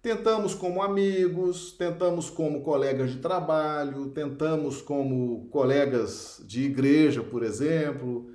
Tentamos 0.05 0.53
como 0.53 0.83
amigos, 0.83 1.71
tentamos 1.71 2.29
como 2.29 2.61
colegas 2.61 3.09
de 3.09 3.17
trabalho, 3.17 4.11
tentamos 4.11 4.79
como 4.79 5.47
colegas 5.49 6.43
de 6.45 6.61
igreja, 6.61 7.23
por 7.23 7.41
exemplo, 7.41 8.29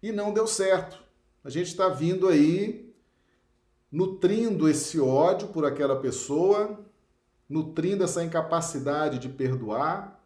e 0.00 0.12
não 0.12 0.32
deu 0.32 0.46
certo. 0.46 1.02
A 1.42 1.50
gente 1.50 1.66
está 1.66 1.88
vindo 1.88 2.28
aí 2.28 2.94
nutrindo 3.90 4.68
esse 4.68 5.00
ódio 5.00 5.48
por 5.48 5.66
aquela 5.66 5.98
pessoa, 6.00 6.78
nutrindo 7.48 8.04
essa 8.04 8.22
incapacidade 8.22 9.18
de 9.18 9.28
perdoar, 9.28 10.24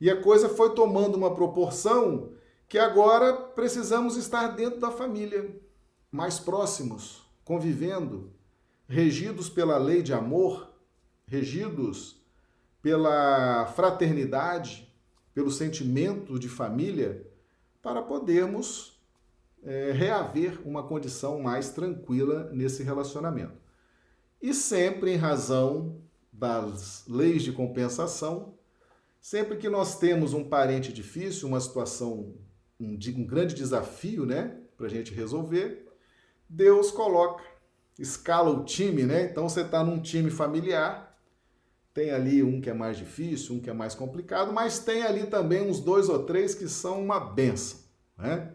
E 0.00 0.08
a 0.08 0.22
coisa 0.22 0.48
foi 0.48 0.76
tomando 0.76 1.16
uma 1.16 1.34
proporção 1.34 2.34
que 2.68 2.78
agora 2.78 3.32
precisamos 3.32 4.16
estar 4.16 4.54
dentro 4.54 4.78
da 4.78 4.92
família, 4.92 5.60
mais 6.08 6.38
próximos, 6.38 7.28
convivendo, 7.44 8.32
regidos 8.88 9.48
pela 9.48 9.78
lei 9.78 10.02
de 10.02 10.12
amor, 10.12 10.70
regidos 11.26 12.22
pela 12.82 13.66
fraternidade, 13.74 14.92
pelo 15.32 15.50
sentimento 15.50 16.38
de 16.38 16.48
família, 16.48 17.26
para 17.82 18.02
podermos 18.02 19.00
é, 19.62 19.92
reaver 19.92 20.60
uma 20.66 20.82
condição 20.82 21.40
mais 21.40 21.70
tranquila 21.70 22.50
nesse 22.52 22.82
relacionamento. 22.82 23.58
E 24.40 24.52
sempre 24.52 25.12
em 25.12 25.16
razão 25.16 26.02
das 26.30 27.04
leis 27.08 27.42
de 27.42 27.52
compensação, 27.52 28.54
sempre 29.20 29.56
que 29.56 29.70
nós 29.70 29.98
temos 29.98 30.34
um 30.34 30.44
parente 30.44 30.92
difícil, 30.92 31.48
uma 31.48 31.60
situação, 31.60 32.34
um, 32.78 32.98
um 33.16 33.26
grande 33.26 33.54
desafio, 33.54 34.26
né, 34.26 34.60
para 34.76 34.86
a 34.86 34.90
gente 34.90 35.14
resolver, 35.14 35.88
Deus 36.48 36.90
coloca, 36.90 37.42
escala 37.98 38.50
o 38.50 38.64
time, 38.64 39.04
né? 39.04 39.24
Então 39.24 39.48
você 39.48 39.60
está 39.62 39.84
num 39.84 40.00
time 40.00 40.30
familiar, 40.30 41.16
tem 41.92 42.10
ali 42.10 42.42
um 42.42 42.60
que 42.60 42.68
é 42.68 42.74
mais 42.74 42.96
difícil, 42.96 43.54
um 43.54 43.60
que 43.60 43.70
é 43.70 43.72
mais 43.72 43.94
complicado, 43.94 44.52
mas 44.52 44.80
tem 44.80 45.02
ali 45.02 45.26
também 45.26 45.68
uns 45.68 45.80
dois 45.80 46.08
ou 46.08 46.24
três 46.24 46.54
que 46.54 46.68
são 46.68 47.00
uma 47.02 47.20
benção, 47.20 47.78
né? 48.18 48.52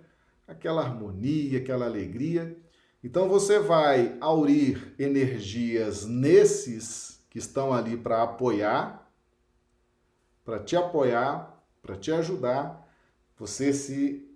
Aquela 0.47 0.81
harmonia, 0.81 1.59
aquela 1.59 1.85
alegria. 1.85 2.57
Então 3.03 3.29
você 3.29 3.59
vai 3.59 4.17
aurir 4.19 4.93
energias 4.99 6.05
nesses 6.05 7.23
que 7.29 7.37
estão 7.37 7.71
ali 7.71 7.95
para 7.95 8.23
apoiar, 8.23 9.09
para 10.43 10.59
te 10.59 10.75
apoiar, 10.75 11.63
para 11.81 11.95
te 11.95 12.11
ajudar. 12.11 12.85
Você 13.37 13.71
se 13.71 14.27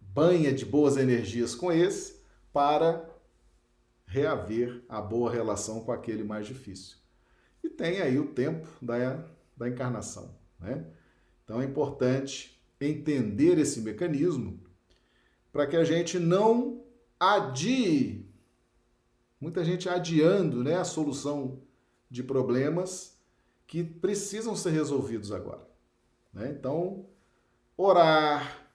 banha 0.00 0.52
de 0.52 0.66
boas 0.66 0.96
energias 0.96 1.54
com 1.54 1.72
esse 1.72 2.20
para 2.52 3.09
reaver 4.10 4.82
a 4.88 5.00
boa 5.00 5.30
relação 5.30 5.84
com 5.84 5.92
aquele 5.92 6.24
mais 6.24 6.44
difícil. 6.44 6.96
E 7.62 7.68
tem 7.68 8.00
aí 8.00 8.18
o 8.18 8.32
tempo 8.32 8.66
da, 8.82 9.24
da 9.56 9.68
encarnação, 9.68 10.34
né? 10.58 10.84
Então 11.44 11.62
é 11.62 11.64
importante 11.64 12.60
entender 12.80 13.56
esse 13.56 13.80
mecanismo 13.80 14.60
para 15.52 15.64
que 15.66 15.76
a 15.76 15.84
gente 15.84 16.18
não 16.18 16.82
adie, 17.18 18.28
muita 19.40 19.64
gente 19.64 19.88
adiando 19.88 20.64
né, 20.64 20.76
a 20.76 20.84
solução 20.84 21.62
de 22.10 22.22
problemas 22.22 23.16
que 23.66 23.84
precisam 23.84 24.56
ser 24.56 24.70
resolvidos 24.70 25.30
agora. 25.30 25.68
Né? 26.32 26.50
Então, 26.50 27.06
orar, 27.76 28.66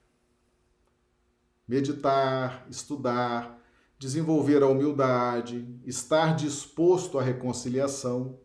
meditar, 1.68 2.66
estudar, 2.70 3.55
desenvolver 3.98 4.62
a 4.62 4.68
humildade, 4.68 5.66
estar 5.84 6.36
disposto 6.36 7.18
à 7.18 7.22
reconciliação, 7.22 8.38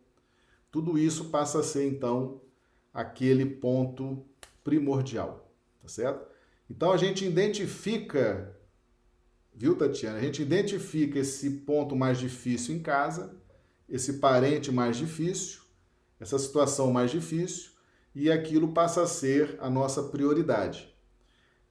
tudo 0.70 0.98
isso 0.98 1.26
passa 1.26 1.60
a 1.60 1.62
ser 1.62 1.86
então 1.86 2.40
aquele 2.92 3.44
ponto 3.44 4.24
primordial, 4.64 5.52
tá 5.80 5.88
certo? 5.88 6.26
Então 6.70 6.92
a 6.92 6.96
gente 6.96 7.24
identifica 7.24 8.56
Viu, 9.54 9.76
Tatiana? 9.76 10.18
A 10.18 10.20
gente 10.20 10.42
identifica 10.42 11.18
esse 11.18 11.50
ponto 11.50 11.94
mais 11.94 12.18
difícil 12.18 12.74
em 12.74 12.80
casa, 12.80 13.36
esse 13.88 14.14
parente 14.14 14.72
mais 14.72 14.96
difícil, 14.96 15.60
essa 16.18 16.38
situação 16.38 16.90
mais 16.90 17.10
difícil, 17.10 17.70
e 18.14 18.30
aquilo 18.30 18.72
passa 18.72 19.02
a 19.02 19.06
ser 19.06 19.58
a 19.60 19.68
nossa 19.68 20.04
prioridade. 20.04 20.94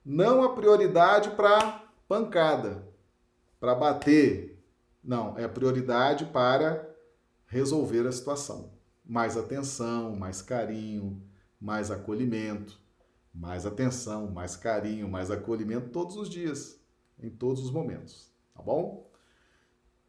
Não 0.05 0.43
a 0.43 0.53
prioridade 0.53 1.31
para 1.31 1.83
pancada, 2.07 2.87
para 3.61 3.75
bater. 3.75 4.59
Não, 5.03 5.37
é 5.37 5.43
a 5.43 5.49
prioridade 5.49 6.25
para 6.25 6.89
resolver 7.45 8.07
a 8.07 8.11
situação. 8.11 8.73
Mais 9.05 9.37
atenção, 9.37 10.15
mais 10.15 10.41
carinho, 10.41 11.21
mais 11.59 11.91
acolhimento, 11.91 12.81
mais 13.33 13.65
atenção, 13.65 14.31
mais 14.31 14.55
carinho, 14.55 15.07
mais 15.07 15.29
acolhimento 15.29 15.89
todos 15.89 16.17
os 16.17 16.27
dias 16.27 16.81
em 17.19 17.29
todos 17.29 17.63
os 17.63 17.71
momentos, 17.71 18.31
tá 18.55 18.63
bom? 18.63 19.07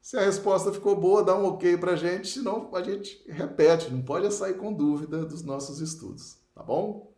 Se 0.01 0.17
a 0.17 0.23
resposta 0.23 0.73
ficou 0.73 0.99
boa, 0.99 1.23
dá 1.23 1.37
um 1.37 1.45
ok 1.45 1.77
pra 1.77 1.95
gente, 1.95 2.29
senão 2.29 2.75
a 2.75 2.83
gente 2.83 3.23
repete, 3.29 3.93
não 3.93 4.03
pode 4.03 4.33
sair 4.33 4.55
com 4.55 4.73
dúvida 4.73 5.27
dos 5.27 5.43
nossos 5.43 5.81
estudos, 5.81 6.39
tá 6.55 6.63
bom? 6.63 7.12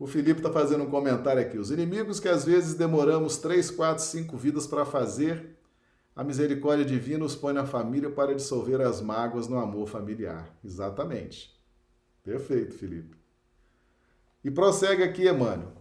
O 0.00 0.06
Felipe 0.08 0.40
está 0.40 0.50
fazendo 0.50 0.82
um 0.82 0.90
comentário 0.90 1.40
aqui. 1.40 1.56
Os 1.58 1.70
inimigos 1.70 2.18
que 2.18 2.28
às 2.28 2.44
vezes 2.44 2.74
demoramos 2.74 3.36
3, 3.38 3.70
4, 3.70 4.02
5 4.02 4.36
vidas 4.36 4.66
para 4.66 4.84
fazer, 4.84 5.56
a 6.16 6.24
misericórdia 6.24 6.84
divina 6.84 7.24
os 7.24 7.36
põe 7.36 7.52
na 7.52 7.64
família 7.64 8.10
para 8.10 8.34
dissolver 8.34 8.80
as 8.80 9.00
mágoas 9.00 9.46
no 9.46 9.58
amor 9.58 9.86
familiar. 9.86 10.52
Exatamente. 10.64 11.56
Perfeito, 12.24 12.74
Felipe. 12.74 13.16
E 14.42 14.50
prossegue 14.50 15.04
aqui, 15.04 15.28
Emmanuel 15.28 15.80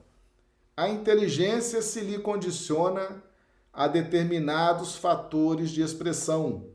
a 0.80 0.88
inteligência 0.88 1.82
se 1.82 2.00
lhe 2.00 2.18
condiciona 2.20 3.22
a 3.74 3.86
determinados 3.86 4.96
fatores 4.96 5.72
de 5.72 5.82
expressão. 5.82 6.70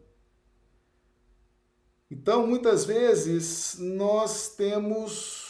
Então, 2.10 2.46
muitas 2.46 2.84
vezes, 2.84 3.78
nós 3.78 4.50
temos 4.56 5.43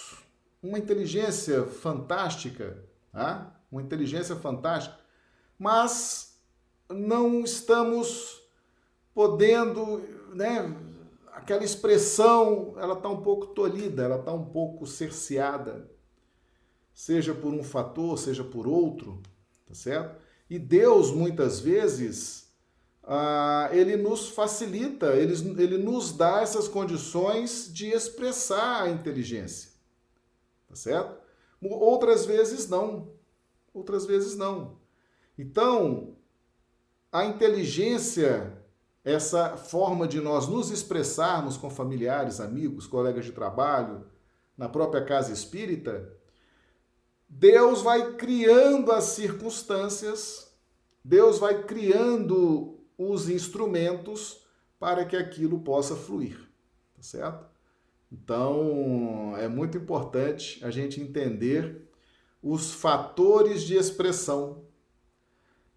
uma 0.69 0.79
inteligência 0.79 1.65
fantástica, 1.65 2.85
tá? 3.13 3.55
uma 3.71 3.83
inteligência 3.83 4.37
fantástica, 4.37 4.99
mas 5.59 6.39
não 6.89 7.45
estamos 7.45 8.43
podendo, 9.15 10.03
né? 10.35 10.75
Aquela 11.33 11.65
expressão, 11.65 12.75
ela 12.79 12.95
está 12.95 13.09
um 13.09 13.23
pouco 13.23 13.49
tolhida, 13.49 14.03
ela 14.05 14.19
está 14.19 14.33
um 14.33 14.45
pouco 14.45 14.87
cerceada 14.87 15.95
seja 16.95 17.35
por 17.35 17.53
um 17.53 17.65
fator, 17.65 18.17
seja 18.17 18.45
por 18.45 18.67
outro, 18.69 19.21
tá 19.67 19.75
certo? 19.75 20.23
E 20.49 20.59
Deus, 20.59 21.11
muitas 21.11 21.59
vezes, 21.59 22.49
ah, 23.03 23.69
ele 23.73 23.97
nos 23.97 24.29
facilita, 24.29 25.15
ele, 25.15 25.35
ele 25.61 25.79
nos 25.79 26.13
dá 26.13 26.41
essas 26.41 26.69
condições 26.69 27.69
de 27.73 27.89
expressar 27.89 28.85
a 28.85 28.91
inteligência, 28.91 29.73
tá 30.75 30.77
certo? 30.77 31.17
Outras 31.63 32.27
vezes 32.27 32.69
não, 32.69 33.13
outras 33.73 34.05
vezes 34.05 34.37
não. 34.37 34.77
Então, 35.39 36.17
a 37.13 37.25
inteligência, 37.25 38.53
essa 39.05 39.57
forma 39.57 40.07
de 40.09 40.21
nós 40.21 40.49
nos 40.49 40.71
expressarmos 40.71 41.57
com 41.57 41.71
familiares, 41.71 42.41
amigos, 42.41 42.87
colegas 42.89 43.25
de 43.25 43.33
trabalho, 43.33 44.05
na 44.57 44.69
própria 44.69 45.05
casa 45.05 45.33
espírita, 45.33 46.13
Deus 47.29 47.83
vai 47.83 48.15
criando 48.15 48.93
as 48.93 49.05
circunstâncias, 49.05 50.53
Deus 51.05 51.39
vai 51.39 51.63
criando 51.65 52.81
os 52.99 53.29
instrumentos 53.29 54.45
para 54.79 55.05
que 55.05 55.17
aquilo 55.17 55.61
possa 55.61 55.97
fluir, 55.97 56.39
tá 56.95 57.03
certo? 57.03 57.54
Então, 58.15 59.35
é 59.37 59.49
muito 59.49 59.77
importante 59.77 60.65
a 60.65 60.71
gente 60.71 61.01
entender 61.01 61.91
os 62.41 62.73
fatores 62.73 63.63
de 63.65 63.75
expressão. 63.75 64.63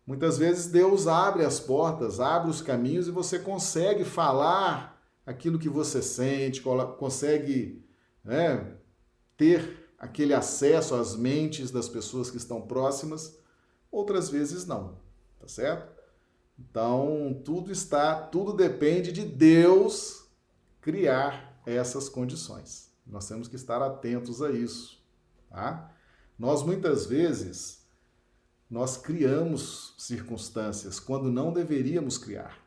Muitas 0.05 0.37
vezes 0.37 0.67
Deus 0.67 1.07
abre 1.07 1.43
as 1.43 1.59
portas, 1.59 2.19
abre 2.19 2.51
os 2.51 2.61
caminhos 2.61 3.07
e 3.07 3.11
você 3.11 3.39
consegue 3.39 4.03
falar 4.03 5.01
aquilo 5.25 5.57
que 5.57 5.67
você 5.67 5.99
sente, 5.99 6.61
consegue 6.99 7.83
né, 8.23 8.75
ter 9.35 9.89
aquele 9.97 10.33
acesso 10.35 10.93
às 10.93 11.15
mentes 11.15 11.71
das 11.71 11.89
pessoas 11.89 12.29
que 12.29 12.37
estão 12.37 12.61
próximas, 12.61 13.35
outras 13.91 14.29
vezes 14.29 14.67
não, 14.67 14.99
tá 15.39 15.47
certo? 15.47 15.91
Então, 16.59 17.41
tudo 17.43 17.71
está, 17.71 18.15
tudo 18.15 18.53
depende 18.53 19.11
de 19.11 19.25
Deus 19.25 20.27
criar 20.79 21.46
essas 21.73 22.09
condições. 22.09 22.89
Nós 23.05 23.27
temos 23.27 23.47
que 23.47 23.55
estar 23.55 23.81
atentos 23.81 24.41
a 24.41 24.51
isso, 24.51 25.03
tá? 25.49 25.91
Nós 26.37 26.63
muitas 26.63 27.05
vezes 27.05 27.85
nós 28.69 28.97
criamos 28.97 29.95
circunstâncias 29.97 30.99
quando 30.99 31.31
não 31.31 31.53
deveríamos 31.53 32.17
criar. 32.17 32.57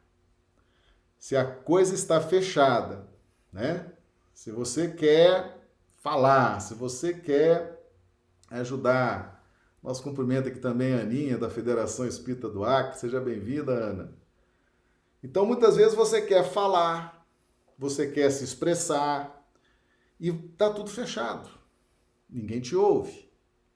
Se 1.19 1.37
a 1.37 1.45
coisa 1.45 1.95
está 1.95 2.21
fechada, 2.21 3.07
né? 3.53 3.93
Se 4.33 4.51
você 4.51 4.89
quer 4.89 5.69
falar, 5.99 6.61
se 6.61 6.75
você 6.75 7.13
quer 7.13 7.81
ajudar. 8.51 9.45
Nosso 9.83 10.03
cumprimento 10.03 10.49
aqui 10.49 10.59
também 10.59 10.95
a 10.95 11.01
Aninha, 11.01 11.39
da 11.39 11.49
Federação 11.49 12.07
Espírita 12.07 12.49
do 12.49 12.65
Acre. 12.65 12.99
Seja 12.99 13.21
bem-vinda, 13.21 13.73
Ana. 13.73 14.13
Então, 15.23 15.47
muitas 15.47 15.77
vezes 15.77 15.95
você 15.95 16.23
quer 16.23 16.51
falar, 16.51 17.20
você 17.81 18.07
quer 18.07 18.31
se 18.31 18.45
expressar. 18.45 19.51
E 20.21 20.31
tá 20.31 20.71
tudo 20.71 20.91
fechado. 20.91 21.49
ninguém 22.29 22.61
te 22.61 22.77
ouve, 22.77 23.33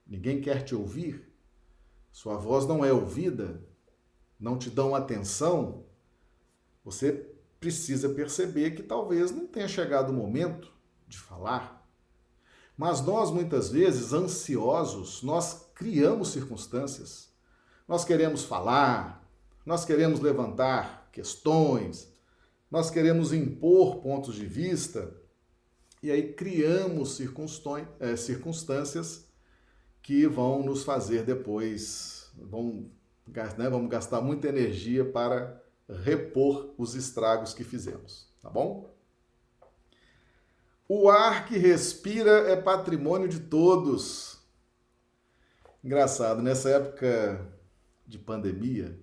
ninguém 0.07 0.41
quer 0.43 0.63
te 0.63 0.75
ouvir, 0.75 1.33
sua 2.13 2.37
voz 2.37 2.67
não 2.67 2.85
é 2.85 2.93
ouvida, 2.93 3.67
não 4.39 4.59
te 4.59 4.69
dão 4.71 4.95
atenção, 4.95 5.87
você 6.85 7.13
precisa 7.59 8.11
perceber 8.11 8.73
que 8.73 8.83
talvez 8.83 9.33
não 9.33 9.47
tenha 9.47 9.67
chegado 9.67 10.11
o 10.11 10.13
momento 10.13 10.71
de 11.09 11.19
falar. 11.19 11.89
Mas 12.77 13.01
nós, 13.01 13.31
muitas 13.31 13.71
vezes, 13.71 14.13
ansiosos, 14.13 15.23
nós 15.23 15.71
criamos 15.75 16.29
circunstâncias. 16.29 17.33
Nós 17.89 18.05
queremos 18.05 18.45
falar, 18.45 19.27
nós 19.65 19.85
queremos 19.85 20.21
levantar 20.21 21.09
questões, 21.11 22.14
nós 22.71 22.91
queremos 22.91 23.33
impor 23.33 23.97
pontos 23.97 24.35
de 24.35 24.47
vista, 24.47 25.15
e 26.03 26.11
aí 26.11 26.33
criamos 26.35 27.19
é, 28.01 28.17
circunstâncias 28.17 29.27
que 30.03 30.27
vão 30.27 30.63
nos 30.63 30.85
fazer 30.85 31.25
depois, 31.25 32.31
vão, 32.37 32.91
né, 33.57 33.71
vamos 33.71 33.89
gastar 33.89 34.21
muita 34.21 34.49
energia 34.49 35.05
para 35.05 35.63
repor 35.89 36.75
os 36.77 36.95
estragos 36.95 37.55
que 37.55 37.65
fizemos, 37.65 38.29
tá 38.43 38.51
bom? 38.51 38.95
O 40.87 41.09
ar 41.09 41.47
que 41.47 41.57
respira 41.57 42.51
é 42.51 42.57
patrimônio 42.57 43.27
de 43.27 43.41
todos. 43.41 44.39
Engraçado, 45.83 46.43
nessa 46.43 46.69
época 46.69 47.51
de 48.07 48.19
pandemia, 48.19 48.99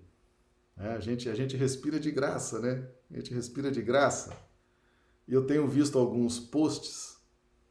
né, 0.77 0.95
a, 0.95 0.99
gente, 0.99 1.27
a 1.27 1.33
gente 1.33 1.57
respira 1.57 1.99
de 1.99 2.11
graça, 2.11 2.59
né? 2.59 2.87
A 3.11 3.17
gente 3.17 3.33
respira 3.33 3.69
de 3.69 3.81
graça. 3.81 4.35
E 5.27 5.33
eu 5.33 5.45
tenho 5.45 5.67
visto 5.67 5.99
alguns 5.99 6.39
posts 6.39 7.17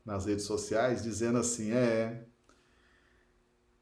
nas 0.05 0.26
redes 0.26 0.44
sociais 0.44 1.03
dizendo 1.03 1.38
assim: 1.38 1.72
é, 1.72 2.24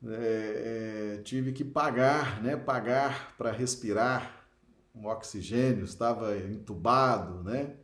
é, 0.05 1.17
é 1.17 1.23
tive 1.23 1.53
que 1.53 1.65
pagar, 1.65 2.43
né? 2.43 2.57
Pagar 2.57 3.35
para 3.37 3.51
respirar 3.51 4.47
um 4.95 5.07
oxigênio, 5.07 5.85
estava 5.85 6.37
entubado, 6.37 7.43
né? 7.43 7.77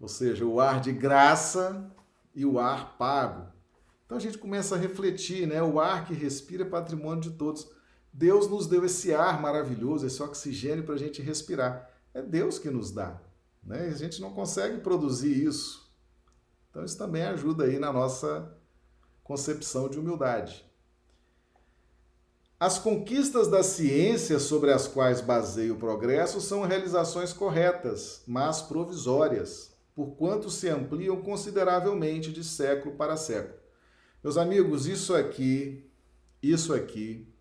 Ou 0.00 0.08
seja, 0.08 0.44
o 0.44 0.60
ar 0.60 0.80
de 0.80 0.92
graça 0.92 1.90
e 2.34 2.44
o 2.46 2.58
ar 2.58 2.96
pago. 2.96 3.52
Então 4.06 4.16
a 4.16 4.20
gente 4.20 4.38
começa 4.38 4.74
a 4.74 4.78
refletir, 4.78 5.46
né? 5.46 5.62
O 5.62 5.80
ar 5.80 6.06
que 6.06 6.14
respira 6.14 6.62
é 6.62 6.68
patrimônio 6.68 7.22
de 7.22 7.30
todos. 7.32 7.68
Deus 8.12 8.48
nos 8.48 8.66
deu 8.66 8.84
esse 8.84 9.12
ar 9.12 9.40
maravilhoso, 9.40 10.06
esse 10.06 10.22
oxigênio 10.22 10.84
para 10.84 10.94
a 10.94 10.98
gente 10.98 11.20
respirar. 11.20 11.87
É 12.18 12.22
Deus 12.22 12.58
que 12.58 12.68
nos 12.68 12.90
dá. 12.90 13.20
Né? 13.62 13.86
A 13.86 13.96
gente 13.96 14.20
não 14.20 14.32
consegue 14.32 14.80
produzir 14.80 15.44
isso. 15.44 15.88
Então 16.68 16.84
isso 16.84 16.98
também 16.98 17.22
ajuda 17.22 17.62
aí 17.62 17.78
na 17.78 17.92
nossa 17.92 18.52
concepção 19.22 19.88
de 19.88 20.00
humildade. 20.00 20.66
As 22.58 22.76
conquistas 22.76 23.46
da 23.46 23.62
ciência 23.62 24.40
sobre 24.40 24.72
as 24.72 24.88
quais 24.88 25.20
baseia 25.20 25.72
o 25.72 25.78
progresso 25.78 26.40
são 26.40 26.62
realizações 26.62 27.32
corretas, 27.32 28.24
mas 28.26 28.60
provisórias, 28.60 29.72
porquanto 29.94 30.50
se 30.50 30.68
ampliam 30.68 31.22
consideravelmente 31.22 32.32
de 32.32 32.42
século 32.42 32.96
para 32.96 33.16
século. 33.16 33.60
Meus 34.24 34.36
amigos, 34.36 34.88
isso 34.88 35.14
aqui, 35.14 35.88
isso 36.42 36.74
aqui 36.74 37.32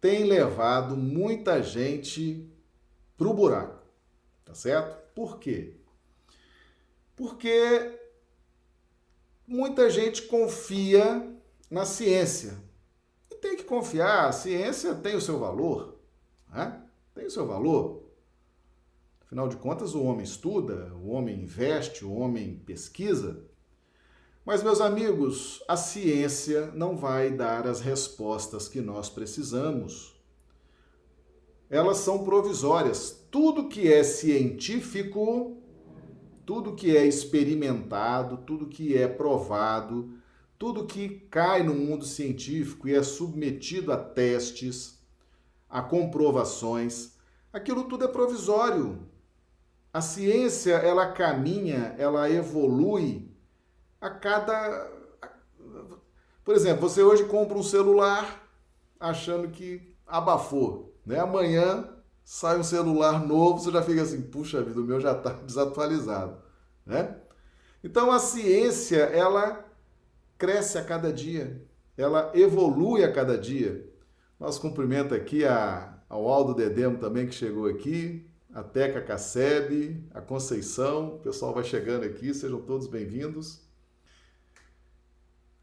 tem 0.00 0.22
levado 0.22 0.96
muita 0.96 1.60
gente 1.60 2.48
para 3.16 3.28
o 3.28 3.34
buraco, 3.34 3.82
tá 4.44 4.54
certo? 4.54 4.96
Por 5.14 5.38
quê? 5.38 5.76
Porque 7.14 7.98
muita 9.46 9.88
gente 9.88 10.22
confia 10.22 11.34
na 11.70 11.84
ciência. 11.84 12.58
E 13.30 13.34
tem 13.36 13.56
que 13.56 13.64
confiar, 13.64 14.28
a 14.28 14.32
ciência 14.32 14.94
tem 14.94 15.16
o 15.16 15.20
seu 15.20 15.38
valor, 15.38 15.98
né? 16.48 16.82
tem 17.14 17.26
o 17.26 17.30
seu 17.30 17.46
valor. 17.46 18.02
Afinal 19.22 19.48
de 19.48 19.56
contas, 19.56 19.94
o 19.94 20.04
homem 20.04 20.22
estuda, 20.22 20.92
o 20.94 21.08
homem 21.08 21.40
investe, 21.40 22.04
o 22.04 22.14
homem 22.14 22.62
pesquisa. 22.64 23.42
Mas, 24.44 24.62
meus 24.62 24.80
amigos, 24.80 25.62
a 25.66 25.76
ciência 25.76 26.70
não 26.72 26.96
vai 26.96 27.30
dar 27.30 27.66
as 27.66 27.80
respostas 27.80 28.68
que 28.68 28.80
nós 28.80 29.10
precisamos. 29.10 30.15
Elas 31.68 31.98
são 31.98 32.24
provisórias. 32.24 33.24
Tudo 33.30 33.68
que 33.68 33.92
é 33.92 34.02
científico, 34.04 35.56
tudo 36.44 36.74
que 36.74 36.96
é 36.96 37.04
experimentado, 37.04 38.38
tudo 38.38 38.66
que 38.66 38.96
é 38.96 39.08
provado, 39.08 40.10
tudo 40.58 40.86
que 40.86 41.08
cai 41.30 41.62
no 41.62 41.74
mundo 41.74 42.04
científico 42.04 42.88
e 42.88 42.94
é 42.94 43.02
submetido 43.02 43.92
a 43.92 43.96
testes, 43.96 44.98
a 45.68 45.82
comprovações, 45.82 47.16
aquilo 47.52 47.84
tudo 47.84 48.04
é 48.04 48.08
provisório. 48.08 49.06
A 49.92 50.00
ciência, 50.00 50.74
ela 50.74 51.12
caminha, 51.12 51.94
ela 51.98 52.30
evolui 52.30 53.30
a 54.00 54.10
cada. 54.10 54.92
Por 56.44 56.54
exemplo, 56.54 56.88
você 56.88 57.02
hoje 57.02 57.24
compra 57.24 57.56
um 57.58 57.62
celular 57.62 58.46
achando 59.00 59.48
que 59.48 59.94
abafou, 60.06 60.85
né? 61.06 61.20
Amanhã 61.20 61.88
sai 62.24 62.58
um 62.58 62.64
celular 62.64 63.24
novo, 63.24 63.60
você 63.60 63.70
já 63.70 63.82
fica 63.82 64.02
assim, 64.02 64.20
puxa 64.20 64.60
vida, 64.60 64.80
o 64.80 64.84
meu 64.84 65.00
já 65.00 65.12
está 65.12 65.30
desatualizado, 65.46 66.36
né? 66.84 67.16
Então 67.84 68.10
a 68.10 68.18
ciência, 68.18 68.96
ela 68.96 69.64
cresce 70.36 70.76
a 70.76 70.84
cada 70.84 71.12
dia, 71.12 71.62
ela 71.96 72.32
evolui 72.34 73.04
a 73.04 73.12
cada 73.12 73.38
dia. 73.38 73.88
Nosso 74.40 74.60
cumprimento 74.60 75.14
aqui 75.14 75.44
a, 75.44 75.96
ao 76.08 76.26
Aldo 76.26 76.52
Dedemo 76.52 76.98
também 76.98 77.26
que 77.26 77.34
chegou 77.34 77.66
aqui, 77.66 78.28
a 78.52 78.62
Teca 78.62 79.00
Casseb, 79.00 80.04
a 80.12 80.20
Conceição, 80.20 81.16
o 81.16 81.18
pessoal 81.20 81.54
vai 81.54 81.62
chegando 81.62 82.04
aqui, 82.04 82.34
sejam 82.34 82.60
todos 82.60 82.88
bem-vindos. 82.88 83.65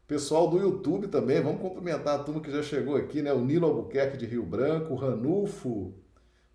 Pessoal 0.06 0.50
do 0.50 0.58
YouTube 0.58 1.08
também, 1.08 1.40
vamos 1.40 1.62
cumprimentar 1.62 2.20
a 2.20 2.22
turma 2.22 2.40
que 2.40 2.50
já 2.50 2.62
chegou 2.62 2.94
aqui, 2.94 3.22
né? 3.22 3.32
O 3.32 3.42
Nilo 3.42 3.66
Albuquerque 3.66 4.18
de 4.18 4.26
Rio 4.26 4.44
Branco, 4.44 4.94
Ranulfo 4.94 5.94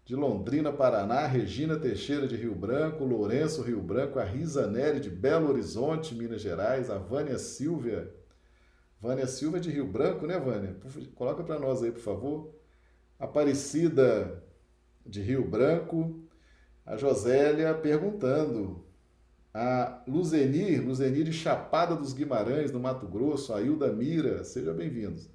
de 0.06 0.16
Londrina, 0.16 0.72
Paraná, 0.72 1.26
Regina 1.26 1.76
Teixeira 1.76 2.28
de 2.28 2.36
Rio 2.36 2.54
Branco, 2.54 3.04
Lourenço 3.04 3.64
Rio 3.64 3.82
Branco, 3.82 4.20
a 4.20 4.24
Risa 4.24 4.68
Nery 4.68 5.00
de 5.00 5.10
Belo 5.10 5.50
Horizonte, 5.50 6.14
Minas 6.14 6.42
Gerais, 6.42 6.92
a 6.92 7.00
Vânia 7.00 7.40
Silvia. 7.40 8.14
Vânia 9.02 9.26
Silva 9.26 9.60
de 9.60 9.72
Rio 9.72 9.88
Branco, 9.88 10.28
né, 10.28 10.38
Vânia? 10.38 10.76
Coloca 11.16 11.44
para 11.44 11.58
nós 11.58 11.82
aí, 11.82 11.92
por 11.92 12.02
favor. 12.02 12.54
Aparecida 13.18 14.44
de 15.04 15.22
Rio 15.22 15.48
Branco, 15.48 16.24
a 16.86 16.98
Josélia 16.98 17.74
perguntando 17.74 18.86
a 19.54 20.04
Luzenir, 20.08 20.86
Luzenir 20.86 21.24
de 21.24 21.34
Chapada 21.34 21.96
dos 21.96 22.14
Guimarães, 22.14 22.72
no 22.72 22.80
Mato 22.80 23.08
Grosso, 23.08 23.54
a 23.54 23.62
Hilda 23.62 23.92
Mira, 23.92 24.44
sejam 24.44 24.76
bem-vindos. 24.76 25.30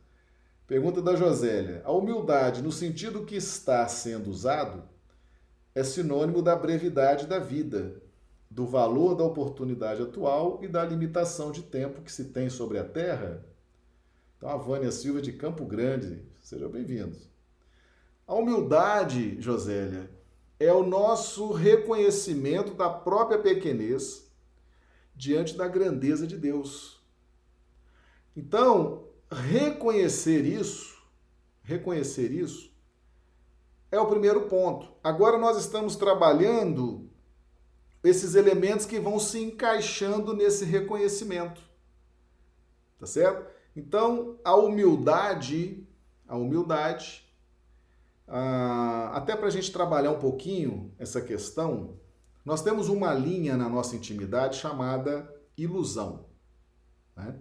Pergunta 0.66 1.02
da 1.02 1.16
Josélia: 1.16 1.82
A 1.84 1.92
humildade, 1.92 2.62
no 2.62 2.70
sentido 2.70 3.24
que 3.24 3.36
está 3.36 3.86
sendo 3.88 4.30
usado, 4.30 4.84
é 5.74 5.82
sinônimo 5.82 6.40
da 6.40 6.54
brevidade 6.54 7.26
da 7.26 7.38
vida, 7.38 8.00
do 8.48 8.66
valor 8.66 9.16
da 9.16 9.24
oportunidade 9.24 10.02
atual 10.02 10.60
e 10.62 10.68
da 10.68 10.84
limitação 10.84 11.50
de 11.50 11.62
tempo 11.62 12.02
que 12.02 12.12
se 12.12 12.26
tem 12.26 12.48
sobre 12.48 12.78
a 12.78 12.84
Terra? 12.84 13.44
Então, 14.36 14.48
a 14.48 14.56
Vânia 14.56 14.92
Silva 14.92 15.20
de 15.20 15.32
Campo 15.32 15.64
Grande, 15.64 16.22
sejam 16.40 16.70
bem-vindos. 16.70 17.28
A 18.26 18.34
humildade, 18.34 19.40
Josélia, 19.40 20.08
é 20.58 20.72
o 20.72 20.84
nosso 20.84 21.52
reconhecimento 21.52 22.74
da 22.74 22.88
própria 22.88 23.38
pequenez 23.38 24.30
diante 25.14 25.56
da 25.56 25.68
grandeza 25.68 26.26
de 26.26 26.36
Deus. 26.36 27.02
Então, 28.36 29.08
reconhecer 29.30 30.44
isso, 30.44 30.96
reconhecer 31.62 32.30
isso 32.32 32.72
é 33.90 34.00
o 34.00 34.06
primeiro 34.06 34.48
ponto. 34.48 34.88
Agora 35.02 35.38
nós 35.38 35.56
estamos 35.56 35.96
trabalhando 35.96 37.08
esses 38.02 38.34
elementos 38.34 38.84
que 38.84 38.98
vão 38.98 39.18
se 39.18 39.40
encaixando 39.40 40.34
nesse 40.34 40.64
reconhecimento. 40.64 41.62
Tá 42.98 43.06
certo? 43.06 43.50
Então, 43.76 44.38
a 44.44 44.54
humildade, 44.54 45.86
a 46.28 46.36
humildade 46.36 47.23
ah, 48.26 49.10
até 49.14 49.36
para 49.36 49.46
a 49.46 49.50
gente 49.50 49.72
trabalhar 49.72 50.10
um 50.10 50.18
pouquinho 50.18 50.92
essa 50.98 51.20
questão, 51.20 51.98
nós 52.44 52.62
temos 52.62 52.88
uma 52.88 53.12
linha 53.12 53.56
na 53.56 53.68
nossa 53.68 53.96
intimidade 53.96 54.56
chamada 54.56 55.28
ilusão. 55.56 56.26
Né? 57.16 57.36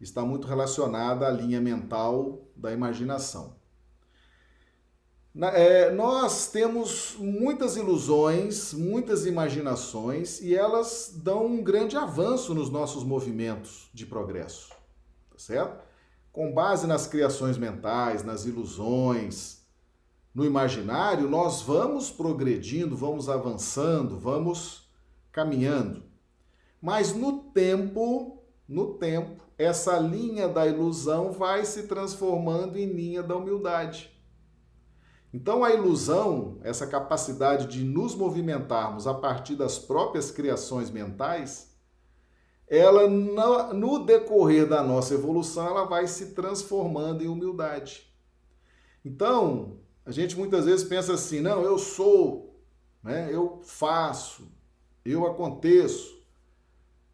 Está 0.00 0.22
muito 0.22 0.46
relacionada 0.46 1.26
à 1.26 1.30
linha 1.30 1.60
mental 1.60 2.48
da 2.56 2.72
imaginação. 2.72 3.56
É, 5.54 5.90
nós 5.90 6.48
temos 6.48 7.16
muitas 7.18 7.76
ilusões, 7.76 8.74
muitas 8.74 9.24
imaginações 9.24 10.42
e 10.42 10.54
elas 10.54 11.14
dão 11.22 11.46
um 11.46 11.62
grande 11.62 11.96
avanço 11.96 12.54
nos 12.54 12.68
nossos 12.68 13.02
movimentos 13.02 13.88
de 13.94 14.04
progresso, 14.04 14.68
tá 15.30 15.38
certo? 15.38 15.82
Com 16.30 16.52
base 16.52 16.86
nas 16.86 17.06
criações 17.06 17.56
mentais, 17.56 18.22
nas 18.22 18.44
ilusões, 18.44 19.61
no 20.34 20.44
imaginário, 20.44 21.28
nós 21.28 21.60
vamos 21.60 22.10
progredindo, 22.10 22.96
vamos 22.96 23.28
avançando, 23.28 24.18
vamos 24.18 24.90
caminhando. 25.30 26.02
Mas 26.80 27.14
no 27.14 27.44
tempo, 27.50 28.42
no 28.66 28.94
tempo, 28.94 29.44
essa 29.58 29.98
linha 29.98 30.48
da 30.48 30.66
ilusão 30.66 31.32
vai 31.32 31.64
se 31.64 31.84
transformando 31.84 32.78
em 32.78 32.86
linha 32.86 33.22
da 33.22 33.36
humildade. 33.36 34.10
Então, 35.34 35.64
a 35.64 35.70
ilusão, 35.70 36.58
essa 36.62 36.86
capacidade 36.86 37.66
de 37.66 37.84
nos 37.84 38.14
movimentarmos 38.14 39.06
a 39.06 39.14
partir 39.14 39.54
das 39.54 39.78
próprias 39.78 40.30
criações 40.30 40.90
mentais, 40.90 41.74
ela 42.68 43.06
no 43.06 43.98
decorrer 44.04 44.66
da 44.66 44.82
nossa 44.82 45.14
evolução, 45.14 45.66
ela 45.66 45.84
vai 45.84 46.06
se 46.06 46.34
transformando 46.34 47.22
em 47.22 47.28
humildade. 47.28 48.10
Então, 49.04 49.81
a 50.04 50.10
gente 50.10 50.36
muitas 50.36 50.64
vezes 50.64 50.84
pensa 50.84 51.14
assim: 51.14 51.40
não, 51.40 51.62
eu 51.62 51.78
sou, 51.78 52.60
né? 53.02 53.28
eu 53.32 53.60
faço, 53.62 54.48
eu 55.04 55.26
aconteço, 55.26 56.22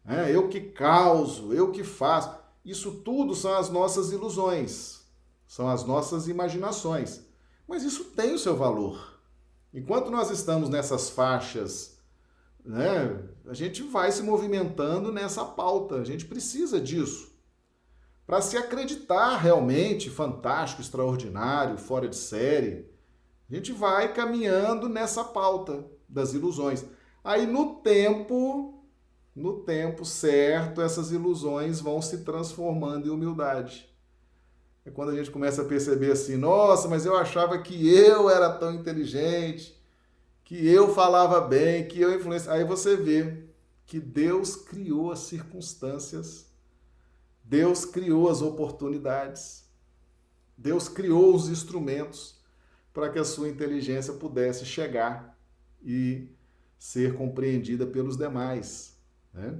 né? 0.03 0.33
eu 0.33 0.49
que 0.49 0.61
causo, 0.61 1.53
eu 1.53 1.71
que 1.71 1.83
faço. 1.83 2.37
Isso 2.65 2.91
tudo 3.03 3.35
são 3.35 3.53
as 3.55 3.69
nossas 3.69 4.11
ilusões, 4.11 5.01
são 5.47 5.67
as 5.67 5.83
nossas 5.83 6.27
imaginações. 6.27 7.21
Mas 7.67 7.83
isso 7.83 8.05
tem 8.05 8.33
o 8.33 8.39
seu 8.39 8.55
valor. 8.55 9.19
Enquanto 9.73 10.09
nós 10.09 10.31
estamos 10.31 10.69
nessas 10.69 11.09
faixas, 11.09 11.99
né, 12.65 13.23
a 13.47 13.53
gente 13.53 13.83
vai 13.83 14.11
se 14.11 14.23
movimentando 14.23 15.11
nessa 15.11 15.45
pauta. 15.45 15.95
A 15.95 16.03
gente 16.03 16.25
precisa 16.25 16.81
disso. 16.81 17.28
Para 18.29 18.41
se 18.41 18.55
acreditar 18.55 19.37
realmente 19.37 20.07
fantástico, 20.07 20.83
extraordinário, 20.83 21.79
fora 21.79 22.07
de 22.07 22.15
série, 22.15 22.87
a 23.49 23.55
gente 23.55 23.71
vai 23.71 24.13
caminhando 24.13 24.87
nessa 24.87 25.23
pauta 25.23 25.83
das 26.07 26.35
ilusões. 26.35 26.85
Aí 27.23 27.47
no 27.47 27.77
tempo, 27.77 28.83
no 29.35 29.61
tempo 29.61 30.05
certo, 30.05 30.79
essas 30.79 31.11
ilusões 31.11 31.79
vão 31.79 32.03
se 32.03 32.19
transformando 32.19 33.07
em 33.07 33.09
humildade. 33.09 33.89
É 34.85 34.91
quando 34.91 35.09
a 35.09 35.15
gente 35.15 35.31
começa 35.31 35.63
a 35.63 35.65
perceber 35.65 36.11
assim, 36.11 36.37
nossa, 36.37 36.87
mas 36.87 37.07
eu 37.07 37.17
achava 37.17 37.57
que 37.57 37.89
eu 37.89 38.29
era 38.29 38.51
tão 38.51 38.75
inteligente, 38.75 39.75
que 40.43 40.67
eu 40.67 40.93
falava 40.93 41.41
bem, 41.41 41.87
que 41.87 41.99
eu 41.99 42.15
influenciava. 42.15 42.59
Aí 42.59 42.63
você 42.63 42.95
vê 42.95 43.45
que 43.87 43.99
Deus 43.99 44.55
criou 44.55 45.11
as 45.11 45.17
circunstâncias, 45.21 46.48
Deus 47.49 47.83
criou 47.83 48.29
as 48.29 48.43
oportunidades, 48.43 49.67
Deus 50.55 50.87
criou 50.87 51.33
os 51.33 51.49
instrumentos 51.49 52.39
para 52.93 53.09
que 53.09 53.17
a 53.17 53.23
sua 53.23 53.49
inteligência 53.49 54.13
pudesse 54.13 54.65
chegar 54.65 55.35
e 55.83 56.27
ser 56.77 57.15
compreendida 57.15 57.87
pelos 57.87 58.15
demais. 58.15 58.95
Né? 59.33 59.57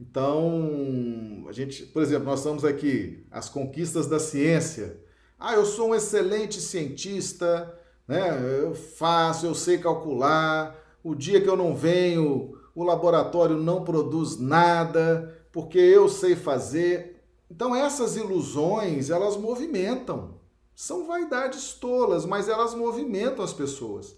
Então, 0.00 1.44
a 1.46 1.52
gente, 1.52 1.84
por 1.84 2.00
exemplo, 2.00 2.24
nós 2.24 2.40
estamos 2.40 2.64
aqui, 2.64 3.26
as 3.30 3.50
conquistas 3.50 4.06
da 4.06 4.18
ciência. 4.18 4.98
Ah, 5.38 5.56
eu 5.56 5.66
sou 5.66 5.90
um 5.90 5.94
excelente 5.94 6.58
cientista, 6.58 7.78
né? 8.06 8.30
Eu 8.62 8.74
faço, 8.74 9.44
eu 9.44 9.54
sei 9.54 9.76
calcular. 9.76 10.74
O 11.04 11.14
dia 11.14 11.38
que 11.38 11.48
eu 11.48 11.56
não 11.56 11.76
venho, 11.76 12.58
o 12.74 12.82
laboratório 12.82 13.58
não 13.58 13.84
produz 13.84 14.38
nada, 14.38 15.37
porque 15.52 15.78
eu 15.78 16.08
sei 16.08 16.36
fazer. 16.36 17.22
Então, 17.50 17.74
essas 17.74 18.16
ilusões, 18.16 19.10
elas 19.10 19.36
movimentam. 19.36 20.38
São 20.74 21.06
vaidades 21.06 21.72
tolas, 21.72 22.24
mas 22.24 22.48
elas 22.48 22.74
movimentam 22.74 23.44
as 23.44 23.52
pessoas. 23.52 24.16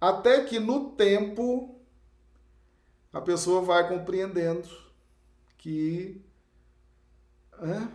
Até 0.00 0.44
que 0.44 0.58
no 0.58 0.92
tempo 0.92 1.78
a 3.12 3.20
pessoa 3.20 3.60
vai 3.60 3.88
compreendendo 3.88 4.68
que 5.58 6.24
é, 7.60 7.88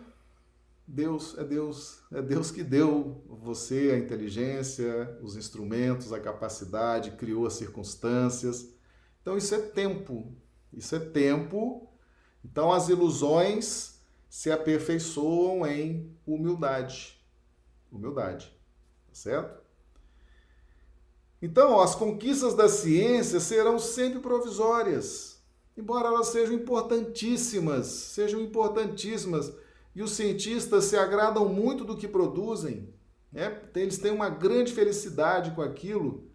Deus 0.87 1.35
é 1.37 1.43
Deus, 1.43 2.03
é 2.11 2.21
Deus 2.21 2.51
que 2.51 2.63
deu 2.63 3.23
você 3.27 3.91
a 3.91 3.97
inteligência, 3.97 5.17
os 5.21 5.35
instrumentos, 5.35 6.13
a 6.13 6.19
capacidade, 6.19 7.11
criou 7.11 7.47
as 7.47 7.53
circunstâncias. 7.53 8.69
Então 9.21 9.35
isso 9.35 9.55
é 9.55 9.59
tempo, 9.59 10.31
isso 10.71 10.95
é 10.95 10.99
tempo. 10.99 11.89
Então 12.45 12.71
as 12.71 12.89
ilusões 12.89 13.99
se 14.29 14.51
aperfeiçoam 14.51 15.65
em 15.65 16.15
humildade. 16.25 17.19
Humildade, 17.91 18.47
tá 19.07 19.13
certo? 19.13 19.65
Então, 21.41 21.79
as 21.79 21.93
conquistas 21.93 22.55
da 22.55 22.67
ciência 22.67 23.39
serão 23.39 23.77
sempre 23.77 24.19
provisórias 24.19 25.35
embora 25.77 26.07
elas 26.07 26.27
sejam 26.27 26.55
importantíssimas, 26.55 27.87
sejam 27.87 28.39
importantíssimas, 28.41 29.51
e 29.93 30.01
os 30.01 30.11
cientistas 30.11 30.85
se 30.85 30.97
agradam 30.97 31.47
muito 31.47 31.83
do 31.83 31.97
que 31.97 32.07
produzem, 32.07 32.93
né? 33.31 33.61
eles 33.75 33.97
têm 33.97 34.11
uma 34.11 34.29
grande 34.29 34.73
felicidade 34.73 35.51
com 35.51 35.61
aquilo, 35.61 36.29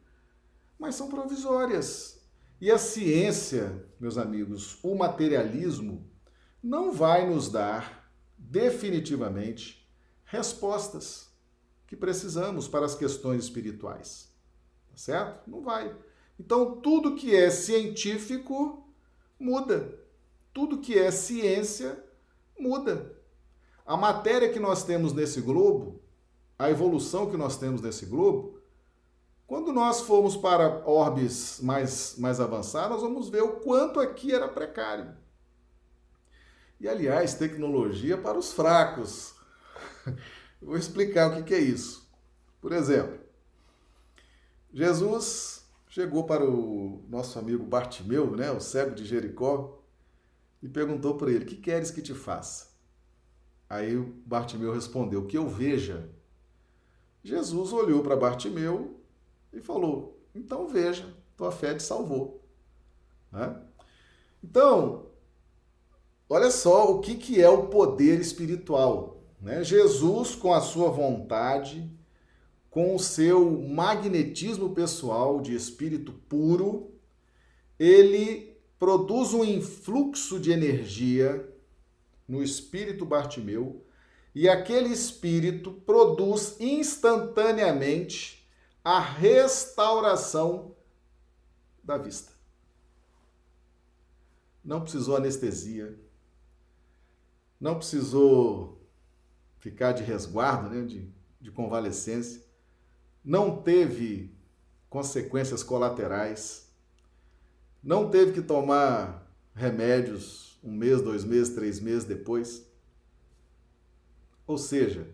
mas 0.79 0.95
são 0.95 1.09
provisórias. 1.09 2.20
E 2.61 2.71
a 2.71 2.77
ciência, 2.77 3.89
meus 3.99 4.19
amigos, 4.19 4.79
o 4.83 4.95
materialismo, 4.95 6.07
não 6.63 6.93
vai 6.93 7.27
nos 7.27 7.49
dar 7.49 8.13
definitivamente 8.37 9.89
respostas 10.25 11.31
que 11.87 11.97
precisamos 11.97 12.69
para 12.69 12.85
as 12.85 12.95
questões 12.95 13.45
espirituais. 13.45 14.29
Tá 14.91 14.97
certo? 14.97 15.51
Não 15.51 15.63
vai. 15.63 15.97
Então, 16.39 16.77
tudo 16.81 17.15
que 17.15 17.35
é 17.35 17.51
científico 17.51 18.87
muda. 19.39 19.99
Tudo 20.53 20.79
que 20.79 20.99
é 20.99 21.11
ciência 21.11 22.05
muda. 22.59 23.17
A 23.87 23.97
matéria 23.97 24.53
que 24.53 24.61
nós 24.61 24.85
temos 24.85 25.15
nesse 25.15 25.41
globo, 25.41 26.03
a 26.59 26.71
evolução 26.71 27.31
que 27.31 27.37
nós 27.37 27.57
temos 27.57 27.81
nesse 27.81 28.05
globo, 28.05 28.60
quando 29.51 29.73
nós 29.73 30.03
formos 30.03 30.37
para 30.37 30.89
orbes 30.89 31.59
mais, 31.61 32.15
mais 32.17 32.39
avançados, 32.39 32.91
nós 32.91 33.03
vamos 33.03 33.29
ver 33.29 33.43
o 33.43 33.57
quanto 33.57 33.99
aqui 33.99 34.33
era 34.33 34.47
precário. 34.47 35.13
E, 36.79 36.89
aliás, 36.89 37.35
tecnologia 37.35 38.17
para 38.17 38.39
os 38.39 38.53
fracos. 38.53 39.35
Vou 40.63 40.77
explicar 40.77 41.37
o 41.37 41.43
que 41.43 41.53
é 41.53 41.59
isso. 41.59 42.09
Por 42.61 42.71
exemplo, 42.71 43.19
Jesus 44.73 45.69
chegou 45.89 46.23
para 46.23 46.49
o 46.49 47.05
nosso 47.09 47.37
amigo 47.37 47.67
Bartimeu, 47.67 48.37
né, 48.37 48.53
o 48.53 48.61
cego 48.61 48.95
de 48.95 49.05
Jericó, 49.05 49.83
e 50.63 50.69
perguntou 50.69 51.17
para 51.17 51.29
ele: 51.29 51.45
Que 51.45 51.57
queres 51.57 51.91
que 51.91 52.01
te 52.01 52.15
faça? 52.15 52.69
Aí 53.69 53.97
o 53.97 54.15
Bartimeu 54.25 54.73
respondeu: 54.73 55.27
Que 55.27 55.37
eu 55.37 55.49
veja. 55.49 56.09
Jesus 57.25 57.73
olhou 57.73 58.01
para 58.01 58.15
Bartimeu 58.15 59.00
e 59.53 59.61
falou: 59.61 60.19
Então 60.35 60.69
veja, 60.69 61.07
tua 61.37 61.51
fé 61.51 61.75
te 61.75 61.83
salvou. 61.83 62.43
Né? 63.33 63.57
Então, 64.43 65.07
olha 66.29 66.51
só 66.51 66.91
o 66.91 67.01
que, 67.01 67.15
que 67.15 67.41
é 67.41 67.49
o 67.49 67.67
poder 67.67 68.21
espiritual. 68.21 69.23
Né? 69.41 69.63
Jesus, 69.65 70.35
com 70.35 70.53
a 70.53 70.61
sua 70.61 70.91
vontade, 70.91 71.91
com 72.71 72.95
o 72.95 72.99
seu 72.99 73.51
magnetismo 73.51 74.71
pessoal 74.71 75.41
de 75.41 75.55
espírito 75.55 76.13
puro, 76.29 76.93
ele 77.79 78.57
produz 78.79 79.35
um 79.35 79.45
influxo 79.45 80.39
de 80.39 80.53
energia 80.53 81.47
no 82.27 82.43
espírito 82.43 83.05
Bartimeu 83.05 83.85
e 84.35 84.49
aquele 84.49 84.89
espírito 84.89 85.73
produz 85.73 86.57
instantaneamente 86.61 88.40
a 88.85 88.99
restauração 88.99 90.75
da 91.83 91.97
vista. 91.99 92.33
Não 94.65 94.81
precisou 94.81 95.17
anestesia, 95.17 95.99
não 97.61 97.77
precisou 97.77 98.81
ficar 99.59 99.93
de 99.93 100.03
resguardo, 100.03 100.71
né, 100.71 100.85
de, 100.85 101.11
de 101.41 101.51
convalescência 101.51 102.51
não 103.25 103.61
teve 103.63 104.35
consequências 104.89 105.63
colaterais, 105.63 106.69
não 107.83 108.11
teve 108.11 108.33
que 108.33 108.43
tomar 108.43 109.31
remédios 109.55 110.59
um 110.63 110.73
mês, 110.73 111.01
dois 111.01 111.25
meses, 111.25 111.55
três 111.55 111.81
meses 111.81 112.05
depois. 112.05 112.67
Ou 114.47 114.59
seja, 114.59 115.09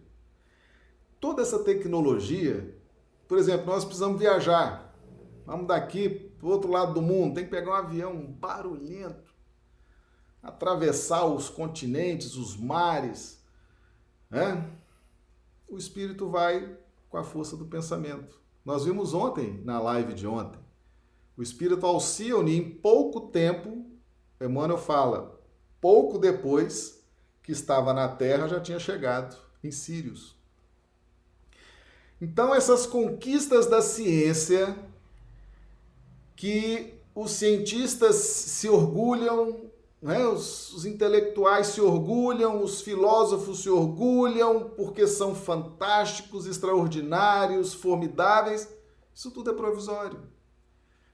toda 1.20 1.42
essa 1.42 1.62
tecnologia, 1.62 2.75
por 3.28 3.38
exemplo, 3.38 3.66
nós 3.66 3.84
precisamos 3.84 4.18
viajar. 4.18 4.94
Vamos 5.44 5.66
daqui 5.66 6.08
para 6.08 6.46
o 6.46 6.50
outro 6.50 6.70
lado 6.70 6.94
do 6.94 7.02
mundo, 7.02 7.34
tem 7.34 7.44
que 7.44 7.50
pegar 7.50 7.70
um 7.70 7.74
avião 7.74 8.26
barulhento, 8.26 9.34
atravessar 10.42 11.24
os 11.26 11.48
continentes, 11.48 12.34
os 12.34 12.56
mares. 12.56 13.42
Né? 14.28 14.68
O 15.68 15.76
espírito 15.76 16.28
vai 16.28 16.76
com 17.08 17.16
a 17.16 17.24
força 17.24 17.56
do 17.56 17.66
pensamento. 17.66 18.40
Nós 18.64 18.84
vimos 18.84 19.14
ontem, 19.14 19.62
na 19.64 19.80
live 19.80 20.12
de 20.12 20.26
ontem, 20.26 20.60
o 21.36 21.42
espírito 21.42 21.84
Alcione, 21.86 22.56
em 22.56 22.70
pouco 22.70 23.28
tempo, 23.28 23.84
Emmanuel 24.40 24.78
fala, 24.78 25.40
pouco 25.80 26.18
depois 26.18 27.04
que 27.42 27.52
estava 27.52 27.92
na 27.92 28.08
Terra, 28.08 28.48
já 28.48 28.60
tinha 28.60 28.78
chegado 28.78 29.36
em 29.62 29.70
Sírios. 29.70 30.35
Então, 32.20 32.54
essas 32.54 32.86
conquistas 32.86 33.66
da 33.66 33.82
ciência 33.82 34.76
que 36.34 36.94
os 37.14 37.30
cientistas 37.32 38.16
se 38.16 38.68
orgulham, 38.68 39.70
né? 40.00 40.26
os, 40.26 40.72
os 40.72 40.86
intelectuais 40.86 41.68
se 41.68 41.80
orgulham, 41.80 42.62
os 42.62 42.80
filósofos 42.80 43.62
se 43.62 43.70
orgulham 43.70 44.70
porque 44.70 45.06
são 45.06 45.34
fantásticos, 45.34 46.46
extraordinários, 46.46 47.74
formidáveis. 47.74 48.68
Isso 49.14 49.30
tudo 49.30 49.50
é 49.50 49.54
provisório. 49.54 50.22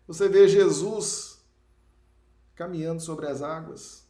Você 0.07 0.29
vê 0.29 0.49
Jesus 0.49 1.41
caminhando 2.55 3.01
sobre 3.01 3.27
as 3.27 3.43
águas, 3.43 4.07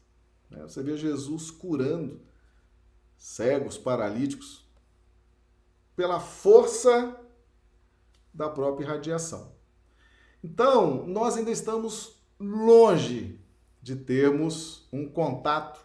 né? 0.51 0.63
você 0.63 0.83
vê 0.83 0.97
Jesus 0.97 1.51
curando 1.51 2.21
cegos, 3.17 3.79
paralíticos, 3.79 4.62
pela 5.95 6.21
força 6.21 7.17
da 8.33 8.49
própria 8.49 8.89
radiação. 8.89 9.53
Então, 10.43 11.07
nós 11.07 11.37
ainda 11.37 11.51
estamos 11.51 12.21
longe 12.39 13.39
de 13.81 13.97
termos 13.97 14.89
um 14.93 15.07
contato 15.09 15.85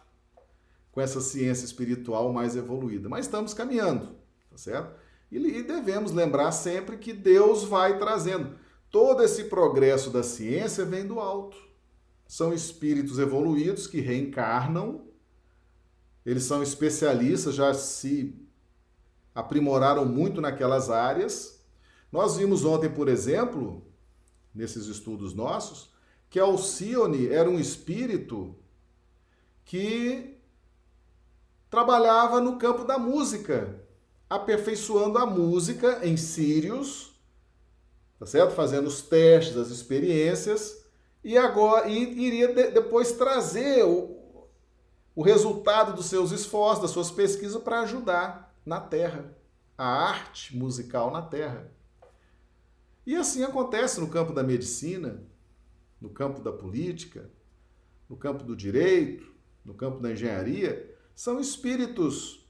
com 0.90 1.00
essa 1.00 1.20
ciência 1.20 1.64
espiritual 1.64 2.32
mais 2.32 2.56
evoluída, 2.56 3.08
mas 3.08 3.26
estamos 3.26 3.54
caminhando, 3.54 4.16
tá 4.50 4.56
certo? 4.56 4.98
E 5.30 5.62
devemos 5.62 6.10
lembrar 6.10 6.50
sempre 6.52 6.96
que 6.96 7.12
Deus 7.12 7.62
vai 7.62 7.98
trazendo. 7.98 8.58
Todo 8.90 9.22
esse 9.22 9.44
progresso 9.44 10.10
da 10.10 10.22
ciência 10.22 10.84
vem 10.84 11.06
do 11.06 11.20
alto. 11.20 11.56
São 12.26 12.52
espíritos 12.52 13.18
evoluídos 13.18 13.86
que 13.86 14.00
reencarnam, 14.00 15.06
eles 16.24 16.44
são 16.44 16.62
especialistas, 16.62 17.54
já 17.54 17.72
se 17.72 18.34
aprimoraram 19.34 20.04
muito 20.04 20.40
naquelas 20.40 20.90
áreas. 20.90 21.60
Nós 22.10 22.36
vimos 22.36 22.64
ontem, 22.64 22.90
por 22.90 23.08
exemplo, 23.08 23.82
nesses 24.54 24.86
estudos 24.86 25.34
nossos, 25.34 25.90
que 26.28 26.38
Alcione 26.38 27.28
era 27.28 27.48
um 27.48 27.58
espírito 27.58 28.54
que 29.64 30.36
trabalhava 31.70 32.40
no 32.40 32.58
campo 32.58 32.84
da 32.84 32.98
música, 32.98 33.80
aperfeiçoando 34.28 35.18
a 35.18 35.26
música 35.26 36.00
em 36.02 36.16
Sírios, 36.16 37.14
tá 38.18 38.26
certo? 38.26 38.54
Fazendo 38.54 38.86
os 38.86 39.02
testes, 39.02 39.56
as 39.56 39.68
experiências, 39.68 40.84
e 41.22 41.36
agora 41.36 41.88
e 41.88 42.02
iria 42.26 42.52
de, 42.52 42.70
depois 42.70 43.12
trazer 43.12 43.84
o, 43.84 44.16
o 45.14 45.22
resultado 45.22 45.94
dos 45.94 46.06
seus 46.06 46.30
esforços, 46.30 46.82
das 46.82 46.90
suas 46.90 47.10
pesquisas 47.10 47.62
para 47.62 47.80
ajudar 47.80 48.47
na 48.68 48.80
terra, 48.80 49.34
a 49.76 49.86
arte 49.86 50.54
musical 50.54 51.10
na 51.10 51.22
terra. 51.22 51.72
E 53.06 53.16
assim 53.16 53.42
acontece 53.42 53.98
no 53.98 54.08
campo 54.08 54.34
da 54.34 54.42
medicina, 54.42 55.24
no 55.98 56.10
campo 56.10 56.40
da 56.40 56.52
política, 56.52 57.30
no 58.08 58.16
campo 58.16 58.44
do 58.44 58.54
direito, 58.54 59.32
no 59.64 59.72
campo 59.72 59.98
da 60.00 60.12
engenharia. 60.12 60.94
São 61.14 61.40
espíritos 61.40 62.46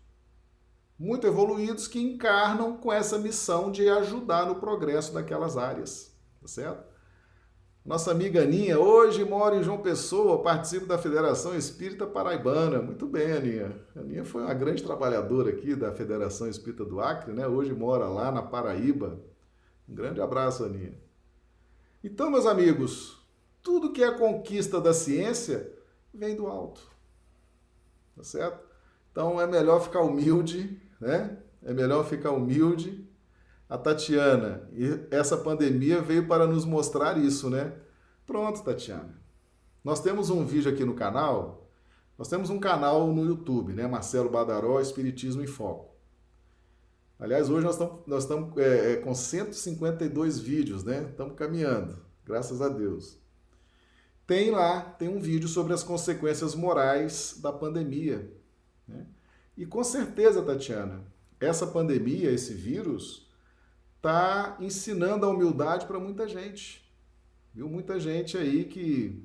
muito 0.98 1.26
evoluídos 1.26 1.86
que 1.86 2.00
encarnam 2.00 2.76
com 2.76 2.92
essa 2.92 3.16
missão 3.18 3.70
de 3.70 3.88
ajudar 3.88 4.46
no 4.46 4.56
progresso 4.56 5.14
daquelas 5.14 5.56
áreas, 5.56 6.12
tá 6.40 6.48
certo? 6.48 6.87
Nossa 7.88 8.10
amiga 8.10 8.42
Aninha, 8.42 8.78
hoje 8.78 9.24
mora 9.24 9.56
em 9.56 9.62
João 9.62 9.80
Pessoa, 9.80 10.42
participa 10.42 10.84
da 10.84 10.98
Federação 10.98 11.56
Espírita 11.56 12.06
Paraibana. 12.06 12.82
Muito 12.82 13.06
bem, 13.06 13.32
Aninha. 13.32 13.80
Aninha 13.96 14.26
foi 14.26 14.42
uma 14.42 14.52
grande 14.52 14.82
trabalhadora 14.82 15.48
aqui 15.48 15.74
da 15.74 15.90
Federação 15.90 16.46
Espírita 16.50 16.84
do 16.84 17.00
Acre, 17.00 17.32
né? 17.32 17.46
Hoje 17.46 17.72
mora 17.72 18.06
lá 18.06 18.30
na 18.30 18.42
Paraíba, 18.42 19.18
um 19.88 19.94
grande 19.94 20.20
abraço, 20.20 20.66
Aninha. 20.66 21.00
Então, 22.04 22.30
meus 22.30 22.44
amigos, 22.44 23.26
tudo 23.62 23.90
que 23.90 24.04
é 24.04 24.10
conquista 24.10 24.82
da 24.82 24.92
ciência 24.92 25.72
vem 26.12 26.36
do 26.36 26.46
alto. 26.46 26.82
Tá 28.14 28.22
certo? 28.22 28.68
Então 29.10 29.40
é 29.40 29.46
melhor 29.46 29.80
ficar 29.80 30.02
humilde, 30.02 30.78
né? 31.00 31.38
É 31.62 31.72
melhor 31.72 32.04
ficar 32.04 32.32
humilde. 32.32 33.07
A 33.68 33.76
Tatiana, 33.76 34.68
essa 35.10 35.36
pandemia 35.36 36.00
veio 36.00 36.26
para 36.26 36.46
nos 36.46 36.64
mostrar 36.64 37.18
isso, 37.18 37.50
né? 37.50 37.74
Pronto, 38.26 38.62
Tatiana. 38.62 39.20
Nós 39.84 40.00
temos 40.00 40.30
um 40.30 40.44
vídeo 40.44 40.72
aqui 40.72 40.84
no 40.84 40.94
canal. 40.94 41.70
Nós 42.16 42.28
temos 42.28 42.48
um 42.48 42.58
canal 42.58 43.12
no 43.12 43.24
YouTube, 43.24 43.74
né? 43.74 43.86
Marcelo 43.86 44.30
Badaró, 44.30 44.80
Espiritismo 44.80 45.42
em 45.42 45.46
Foco. 45.46 45.94
Aliás, 47.18 47.50
hoje 47.50 47.64
nós 47.64 47.74
estamos, 47.74 48.00
nós 48.06 48.22
estamos 48.22 48.56
é, 48.56 48.92
é, 48.92 48.96
com 48.96 49.14
152 49.14 50.38
vídeos, 50.38 50.82
né? 50.82 51.06
Estamos 51.10 51.34
caminhando, 51.36 51.98
graças 52.24 52.62
a 52.62 52.68
Deus. 52.68 53.18
Tem 54.26 54.50
lá, 54.50 54.80
tem 54.80 55.08
um 55.08 55.20
vídeo 55.20 55.48
sobre 55.48 55.74
as 55.74 55.82
consequências 55.82 56.54
morais 56.54 57.38
da 57.42 57.52
pandemia. 57.52 58.30
Né? 58.86 59.06
E 59.56 59.66
com 59.66 59.82
certeza, 59.82 60.42
Tatiana, 60.42 61.02
essa 61.40 61.66
pandemia, 61.66 62.30
esse 62.30 62.54
vírus, 62.54 63.27
está 64.08 64.56
ensinando 64.60 65.26
a 65.26 65.28
humildade 65.28 65.86
para 65.86 66.00
muita 66.00 66.26
gente. 66.26 66.82
Viu? 67.52 67.68
Muita 67.68 68.00
gente 68.00 68.36
aí 68.38 68.64
que 68.64 69.22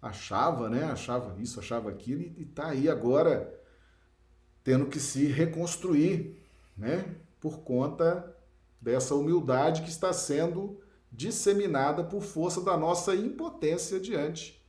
achava, 0.00 0.68
né? 0.68 0.84
Achava 0.84 1.40
isso, 1.40 1.58
achava 1.58 1.88
aquilo 1.88 2.22
e 2.22 2.42
está 2.42 2.68
aí 2.68 2.88
agora 2.88 3.54
tendo 4.62 4.86
que 4.86 5.00
se 5.00 5.26
reconstruir 5.26 6.38
né? 6.78 7.16
Por 7.40 7.60
conta 7.60 8.36
dessa 8.80 9.14
humildade 9.14 9.82
que 9.82 9.88
está 9.88 10.12
sendo 10.12 10.80
disseminada 11.10 12.04
por 12.04 12.22
força 12.22 12.60
da 12.60 12.76
nossa 12.76 13.16
impotência 13.16 13.98
diante 13.98 14.62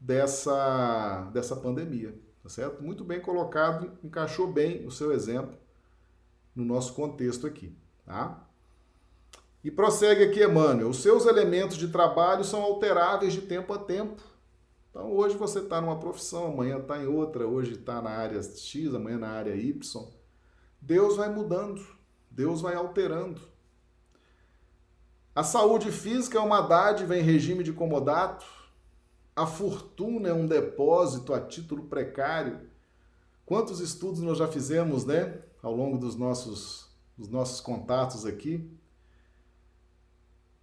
dessa, 0.00 1.30
dessa 1.32 1.54
pandemia, 1.54 2.18
tá 2.42 2.48
certo? 2.48 2.82
Muito 2.82 3.04
bem 3.04 3.20
colocado, 3.20 3.96
encaixou 4.02 4.50
bem 4.52 4.84
o 4.86 4.90
seu 4.90 5.12
exemplo 5.12 5.56
no 6.54 6.64
nosso 6.64 6.94
contexto 6.94 7.46
aqui, 7.46 7.76
tá? 8.04 8.45
E 9.66 9.70
prossegue 9.72 10.22
aqui, 10.22 10.44
Emmanuel. 10.44 10.90
Os 10.90 11.02
seus 11.02 11.26
elementos 11.26 11.76
de 11.76 11.88
trabalho 11.88 12.44
são 12.44 12.62
alteráveis 12.62 13.32
de 13.32 13.40
tempo 13.40 13.72
a 13.72 13.78
tempo. 13.78 14.22
Então, 14.88 15.10
hoje 15.10 15.36
você 15.36 15.58
está 15.58 15.80
numa 15.80 15.98
profissão, 15.98 16.52
amanhã 16.52 16.78
está 16.78 17.02
em 17.02 17.08
outra, 17.08 17.48
hoje 17.48 17.72
está 17.72 18.00
na 18.00 18.10
área 18.10 18.40
X, 18.40 18.94
amanhã 18.94 19.18
na 19.18 19.28
área 19.28 19.56
Y. 19.56 20.08
Deus 20.80 21.16
vai 21.16 21.28
mudando, 21.34 21.84
Deus 22.30 22.60
vai 22.60 22.76
alterando. 22.76 23.40
A 25.34 25.42
saúde 25.42 25.90
física 25.90 26.38
é 26.38 26.40
uma 26.40 26.60
dádiva 26.60 27.18
em 27.18 27.22
regime 27.22 27.64
de 27.64 27.72
comodato. 27.72 28.46
A 29.34 29.46
fortuna 29.48 30.28
é 30.28 30.32
um 30.32 30.46
depósito 30.46 31.34
a 31.34 31.40
título 31.40 31.88
precário. 31.88 32.70
Quantos 33.44 33.80
estudos 33.80 34.20
nós 34.20 34.38
já 34.38 34.46
fizemos, 34.46 35.04
né, 35.04 35.42
ao 35.60 35.74
longo 35.74 35.98
dos 35.98 36.14
nossos, 36.14 36.88
dos 37.18 37.28
nossos 37.28 37.60
contatos 37.60 38.24
aqui? 38.24 38.75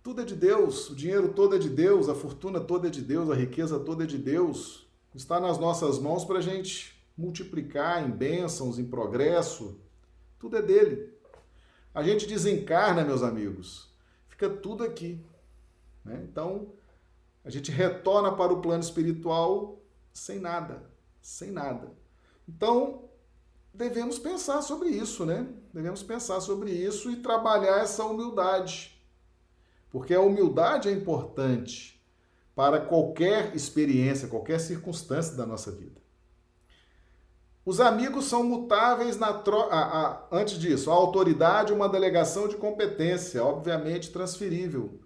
Tudo 0.03 0.21
é 0.21 0.25
de 0.25 0.35
Deus, 0.35 0.89
o 0.89 0.95
dinheiro 0.95 1.31
todo 1.31 1.55
é 1.55 1.57
de 1.57 1.69
Deus, 1.69 2.09
a 2.09 2.13
fortuna 2.13 2.59
toda 2.59 2.87
é 2.89 2.91
de 2.91 3.01
Deus, 3.01 3.29
a 3.29 3.35
riqueza 3.35 3.79
toda 3.79 4.03
é 4.03 4.07
de 4.07 4.17
Deus. 4.17 4.85
Está 5.15 5.39
nas 5.39 5.57
nossas 5.57 5.97
mãos 5.97 6.25
para 6.25 6.39
a 6.39 6.41
gente 6.41 7.01
multiplicar 7.17 8.05
em 8.05 8.11
bênçãos, 8.11 8.77
em 8.77 8.85
progresso, 8.85 9.79
tudo 10.37 10.57
é 10.57 10.61
dele. 10.61 11.13
A 11.95 12.03
gente 12.03 12.27
desencarna, 12.27 13.05
meus 13.05 13.23
amigos, 13.23 13.87
fica 14.27 14.49
tudo 14.49 14.83
aqui. 14.83 15.23
Né? 16.03 16.21
Então, 16.29 16.67
a 17.45 17.49
gente 17.49 17.71
retorna 17.71 18.33
para 18.35 18.51
o 18.51 18.61
plano 18.61 18.83
espiritual 18.83 19.79
sem 20.11 20.37
nada, 20.37 20.83
sem 21.21 21.49
nada. 21.49 21.89
Então, 22.45 23.05
devemos 23.73 24.19
pensar 24.19 24.61
sobre 24.61 24.89
isso, 24.89 25.25
né? 25.25 25.47
Devemos 25.73 26.03
pensar 26.03 26.41
sobre 26.41 26.71
isso 26.71 27.09
e 27.09 27.15
trabalhar 27.15 27.79
essa 27.79 28.03
humildade. 28.03 28.92
Porque 29.93 30.15
a 30.15 30.19
humildade 30.19 30.89
é 30.89 30.91
importante 30.91 32.03
para 32.55 32.81
qualquer 32.81 33.55
experiência, 33.55 34.27
qualquer 34.27 34.59
circunstância 34.59 35.37
da 35.37 35.45
nossa 35.45 35.71
vida. 35.71 36.01
Os 37.63 37.79
amigos 37.79 38.25
são 38.25 38.43
mutáveis 38.43 39.17
na 39.17 39.31
troca. 39.33 40.25
Antes 40.31 40.57
disso, 40.57 40.89
a 40.89 40.95
autoridade 40.95 41.71
uma 41.71 41.87
delegação 41.87 42.47
de 42.47 42.57
competência, 42.57 43.43
obviamente 43.43 44.11
transferível. 44.11 44.99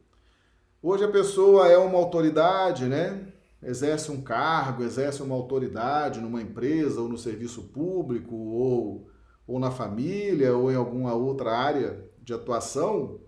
Hoje 0.81 1.03
a 1.03 1.11
pessoa 1.11 1.67
é 1.67 1.77
uma 1.77 1.99
autoridade, 1.99 2.85
né? 2.85 3.27
Exerce 3.61 4.09
um 4.09 4.21
cargo, 4.21 4.83
exerce 4.83 5.21
uma 5.21 5.35
autoridade 5.35 6.21
numa 6.21 6.41
empresa 6.41 7.01
ou 7.01 7.09
no 7.09 7.17
serviço 7.17 7.63
público 7.63 8.33
ou, 8.35 9.09
ou 9.45 9.59
na 9.59 9.69
família 9.69 10.55
ou 10.55 10.71
em 10.71 10.75
alguma 10.75 11.13
outra 11.13 11.51
área 11.51 12.09
de 12.21 12.33
atuação. 12.33 13.26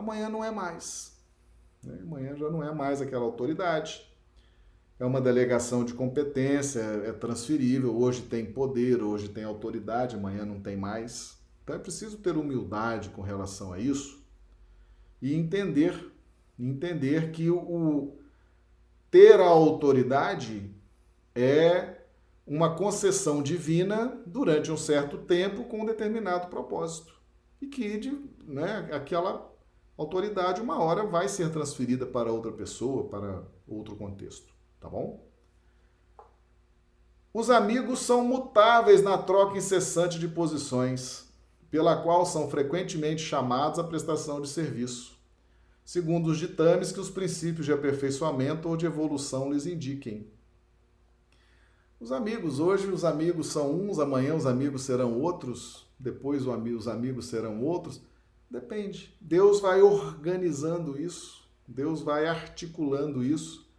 Amanhã 0.00 0.28
não 0.28 0.44
é 0.44 0.50
mais. 0.50 1.16
Né? 1.82 1.98
Amanhã 2.02 2.36
já 2.36 2.50
não 2.50 2.62
é 2.62 2.74
mais 2.74 3.00
aquela 3.00 3.24
autoridade 3.24 4.10
é 5.00 5.04
uma 5.04 5.20
delegação 5.20 5.82
de 5.82 5.94
competência, 5.94 6.80
é 6.80 7.10
transferível, 7.10 7.98
hoje 7.98 8.20
tem 8.20 8.44
poder, 8.44 9.02
hoje 9.02 9.30
tem 9.30 9.44
autoridade, 9.44 10.14
amanhã 10.14 10.44
não 10.44 10.60
tem 10.60 10.76
mais. 10.76 11.38
Então 11.64 11.74
é 11.74 11.78
preciso 11.78 12.18
ter 12.18 12.36
humildade 12.36 13.08
com 13.08 13.22
relação 13.22 13.72
a 13.72 13.78
isso 13.78 14.22
e 15.22 15.34
entender, 15.34 16.12
entender 16.58 17.30
que 17.30 17.48
o, 17.48 18.18
ter 19.10 19.40
a 19.40 19.46
autoridade 19.46 20.70
é 21.34 21.96
uma 22.46 22.76
concessão 22.76 23.42
divina 23.42 24.20
durante 24.26 24.70
um 24.70 24.76
certo 24.76 25.16
tempo 25.16 25.64
com 25.64 25.80
um 25.80 25.86
determinado 25.86 26.48
propósito. 26.48 27.18
E 27.58 27.66
que 27.66 27.96
de, 27.96 28.18
né, 28.46 28.90
aquela 28.92 29.49
autoridade 30.02 30.60
uma 30.60 30.82
hora 30.82 31.04
vai 31.04 31.28
ser 31.28 31.50
transferida 31.50 32.06
para 32.06 32.32
outra 32.32 32.52
pessoa, 32.52 33.08
para 33.08 33.42
outro 33.68 33.96
contexto 33.96 34.60
tá 34.80 34.88
bom? 34.88 35.22
Os 37.32 37.50
amigos 37.50 38.00
são 38.00 38.24
mutáveis 38.24 39.02
na 39.02 39.16
troca 39.18 39.56
incessante 39.56 40.18
de 40.18 40.26
posições, 40.26 41.28
pela 41.70 42.02
qual 42.02 42.26
são 42.26 42.50
frequentemente 42.50 43.22
chamados 43.22 43.78
à 43.78 43.84
prestação 43.84 44.40
de 44.40 44.48
serviço, 44.48 45.16
segundo 45.84 46.30
os 46.30 46.38
ditames 46.38 46.90
que 46.90 46.98
os 46.98 47.10
princípios 47.10 47.66
de 47.66 47.72
aperfeiçoamento 47.72 48.68
ou 48.68 48.76
de 48.76 48.86
evolução 48.86 49.52
lhes 49.52 49.66
indiquem. 49.66 50.26
Os 52.00 52.10
amigos, 52.10 52.58
hoje 52.58 52.88
os 52.88 53.04
amigos 53.04 53.48
são 53.48 53.72
uns, 53.72 54.00
amanhã 54.00 54.34
os 54.34 54.46
amigos 54.46 54.82
serão 54.82 55.20
outros, 55.20 55.86
depois 55.98 56.46
os 56.46 56.88
amigos 56.88 57.26
serão 57.26 57.62
outros. 57.62 58.00
Depende. 58.50 59.16
Deus 59.20 59.60
vai 59.60 59.80
organizando 59.80 61.00
isso, 61.00 61.48
Deus 61.68 62.02
vai 62.02 62.26
articulando 62.26 63.22
isso 63.22 63.70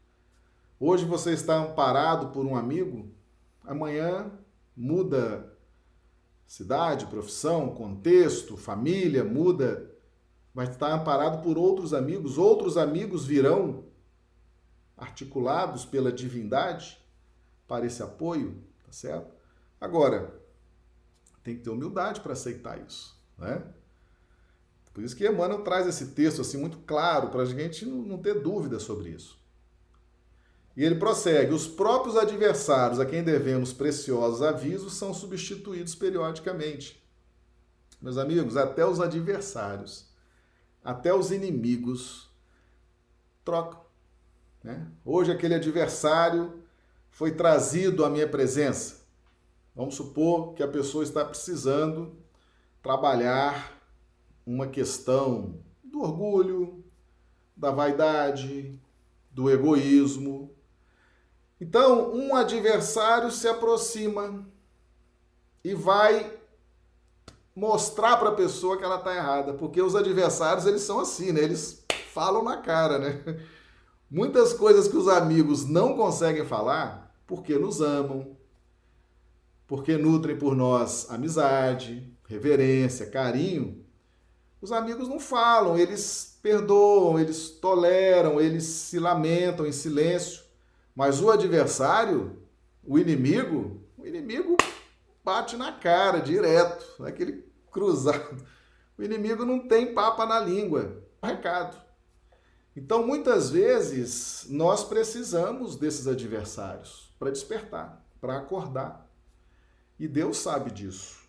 Hoje 0.84 1.06
você 1.06 1.34
está 1.34 1.58
amparado 1.58 2.30
por 2.30 2.44
um 2.44 2.56
amigo, 2.56 3.08
amanhã 3.64 4.32
muda 4.76 5.56
cidade, 6.48 7.06
profissão, 7.06 7.76
contexto, 7.76 8.58
família, 8.58 9.24
muda, 9.24 9.94
mas 10.52 10.70
está 10.70 10.92
amparado 10.92 11.44
por 11.44 11.56
outros 11.56 11.94
amigos, 11.94 12.40
outros 12.40 12.78
amigos 12.78 13.28
virão 13.28 13.84
articulados 14.98 15.86
pela 15.86 16.12
divindade 16.12 17.00
para 17.68 17.86
esse 17.86 18.02
apoio, 18.02 18.64
tá 18.84 18.92
certo? 18.92 19.32
Agora, 19.80 20.34
tem 21.44 21.58
que 21.58 21.62
ter 21.62 21.70
humildade 21.70 22.22
para 22.22 22.34
aceitar 22.34 22.82
isso, 22.82 23.16
né? 23.38 23.64
Por 24.94 25.04
isso 25.04 25.16
que 25.16 25.28
Emmanuel 25.28 25.64
traz 25.64 25.88
esse 25.88 26.08
texto 26.08 26.42
assim 26.42 26.58
muito 26.58 26.80
claro 26.80 27.30
para 27.30 27.44
a 27.44 27.46
gente 27.46 27.86
não 27.86 28.18
ter 28.18 28.42
dúvida 28.42 28.80
sobre 28.80 29.10
isso. 29.10 29.40
E 30.76 30.84
ele 30.84 30.96
prossegue: 30.96 31.54
os 31.54 31.68
próprios 31.68 32.18
adversários 32.18 33.00
a 33.00 33.06
quem 33.06 33.24
devemos 33.24 33.74
preciosos 33.74 34.42
avisos 34.42 34.94
são 34.94 35.14
substituídos 35.14 35.96
periodicamente. 35.96 37.02
Meus 38.02 38.18
amigos, 38.18 38.58
até 38.58 38.86
os 38.86 39.00
adversários, 39.00 40.10
até 40.84 41.14
os 41.14 41.32
inimigos 41.32 42.30
trocam. 43.46 43.80
Né? 44.64 44.88
Hoje, 45.06 45.32
aquele 45.32 45.56
adversário 45.56 46.64
foi 47.10 47.32
trazido 47.32 48.04
à 48.04 48.10
minha 48.10 48.28
presença. 48.28 49.02
Vamos 49.76 49.96
supor 49.96 50.54
que 50.54 50.64
a 50.64 50.68
pessoa 50.68 51.04
está 51.04 51.24
precisando 51.24 52.18
trabalhar 52.82 53.81
uma 54.46 54.68
questão 54.68 55.60
do 55.84 56.02
orgulho, 56.02 56.84
da 57.56 57.72
vaidade, 57.72 58.80
do 59.32 59.50
egoísmo, 59.50 60.52
então, 61.62 62.12
um 62.12 62.34
adversário 62.34 63.30
se 63.30 63.48
aproxima 63.48 64.44
e 65.64 65.76
vai 65.76 66.36
mostrar 67.56 68.18
para 68.18 68.30
a 68.30 68.36
pessoa 68.36 68.80
que 68.80 68.84
ela 68.84 68.98
está 68.98 69.16
errada, 69.16 69.54
porque 69.54 69.80
os 69.80 69.96
adversários 69.96 70.66
eles 70.66 70.82
são 70.82 71.00
assim, 71.00 71.32
né? 71.32 71.42
Eles 71.42 71.86
falam 72.12 72.44
na 72.44 72.58
cara, 72.58 72.98
né? 72.98 73.46
Muitas 74.10 74.54
coisas 74.54 74.88
que 74.88 74.98
os 74.98 75.08
amigos 75.08 75.64
não 75.64 75.96
conseguem 75.96 76.44
falar, 76.44 77.16
porque 77.28 77.54
nos 77.60 77.80
amam, 77.80 78.36
porque 79.68 79.98
nutrem 79.98 80.36
por 80.36 80.56
nós 80.56 81.12
amizade, 81.12 82.12
reverência, 82.28 83.06
carinho. 83.06 83.81
Os 84.62 84.72
amigos 84.72 85.08
não 85.08 85.20
falam, 85.20 85.76
eles 85.76 86.38
perdoam, 86.42 87.20
eles 87.20 87.50
toleram, 87.50 88.40
eles 88.40 88.64
se 88.64 89.00
lamentam 89.00 89.66
em 89.66 89.72
silêncio. 89.72 90.44
Mas 90.96 91.20
o 91.20 91.32
adversário, 91.32 92.40
o 92.84 93.00
inimigo, 93.00 93.82
o 93.98 94.06
inimigo 94.06 94.56
bate 95.24 95.58
na 95.58 95.72
cara 95.72 96.20
direto, 96.20 96.86
naquele 97.00 97.44
cruzado. 97.72 98.46
O 98.98 99.04
inimigo 99.04 99.44
não 99.46 99.68
tem 99.68 99.96
papa 99.96 100.28
na 100.28 100.40
língua. 100.40 101.04
Recado. 101.24 101.76
Então, 102.76 103.06
muitas 103.06 103.50
vezes, 103.50 104.46
nós 104.50 104.84
precisamos 104.84 105.76
desses 105.76 106.08
adversários 106.08 107.12
para 107.18 107.32
despertar, 107.32 108.06
para 108.20 108.38
acordar. 108.38 109.08
E 110.00 110.08
Deus 110.08 110.38
sabe 110.38 110.72
disso. 110.72 111.20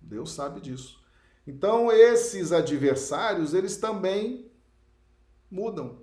Deus 0.00 0.32
sabe 0.32 0.60
disso. 0.60 1.03
Então, 1.46 1.92
esses 1.92 2.52
adversários, 2.52 3.52
eles 3.52 3.76
também 3.76 4.50
mudam, 5.50 5.98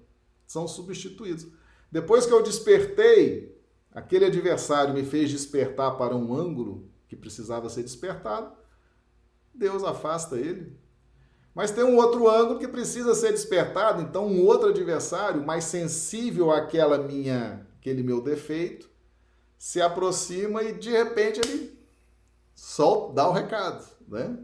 são 0.45 0.67
substituídos. 0.67 1.47
Depois 1.91 2.25
que 2.25 2.33
eu 2.33 2.43
despertei, 2.43 3.59
aquele 3.91 4.25
adversário 4.25 4.93
me 4.93 5.03
fez 5.03 5.29
despertar 5.29 5.97
para 5.97 6.15
um 6.15 6.33
ângulo 6.33 6.89
que 7.07 7.15
precisava 7.15 7.69
ser 7.69 7.83
despertado, 7.83 8.55
Deus 9.53 9.83
afasta 9.83 10.37
ele. 10.37 10.79
Mas 11.53 11.71
tem 11.71 11.83
um 11.83 11.97
outro 11.97 12.29
ângulo 12.29 12.59
que 12.59 12.67
precisa 12.67 13.13
ser 13.13 13.31
despertado, 13.31 14.01
então 14.01 14.25
um 14.25 14.45
outro 14.45 14.69
adversário 14.69 15.45
mais 15.45 15.65
sensível 15.65 16.49
àquela 16.49 16.97
minha, 16.97 17.67
aquele 17.77 18.01
meu 18.01 18.21
defeito, 18.21 18.89
se 19.57 19.81
aproxima 19.81 20.63
e 20.63 20.73
de 20.73 20.89
repente 20.89 21.41
ele 21.43 21.77
solta, 22.55 23.13
dá 23.15 23.29
o 23.29 23.33
recado, 23.33 23.85
né? 24.07 24.37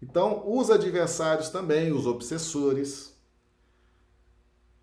Então, 0.00 0.44
os 0.46 0.70
adversários 0.70 1.48
também, 1.48 1.92
os 1.92 2.06
obsessores, 2.06 3.16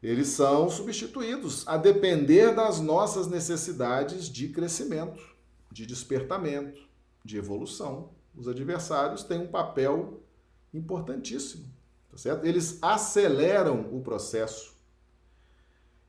eles 0.03 0.28
são 0.28 0.70
substituídos 0.70 1.68
a 1.68 1.78
depender 1.78 2.53
das 2.53 2.80
nossas 2.80 3.28
necessidades 3.28 4.30
de 4.30 4.49
crescimento, 4.49 5.22
de 5.72 5.86
despertamento, 5.86 6.80
de 7.24 7.38
evolução. 7.38 8.11
Os 8.36 8.47
adversários 8.47 9.24
têm 9.24 9.39
um 9.39 9.47
papel 9.47 10.22
importantíssimo, 10.74 11.66
tá 12.11 12.18
certo? 12.18 12.45
Eles 12.45 12.78
aceleram 12.82 13.89
o 13.91 14.01
processo. 14.01 14.76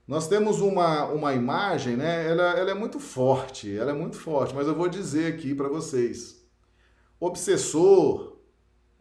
Nós 0.06 0.28
temos 0.28 0.60
uma, 0.60 1.06
uma 1.06 1.32
imagem, 1.34 1.96
né? 1.96 2.28
Ela, 2.28 2.50
ela 2.58 2.70
é 2.70 2.74
muito 2.74 3.00
forte, 3.00 3.76
ela 3.76 3.92
é 3.92 3.94
muito 3.94 4.16
forte, 4.16 4.54
mas 4.54 4.66
eu 4.66 4.74
vou 4.74 4.88
dizer 4.88 5.32
aqui 5.32 5.54
para 5.54 5.68
vocês. 5.68 6.44
Obsessor, 7.18 8.35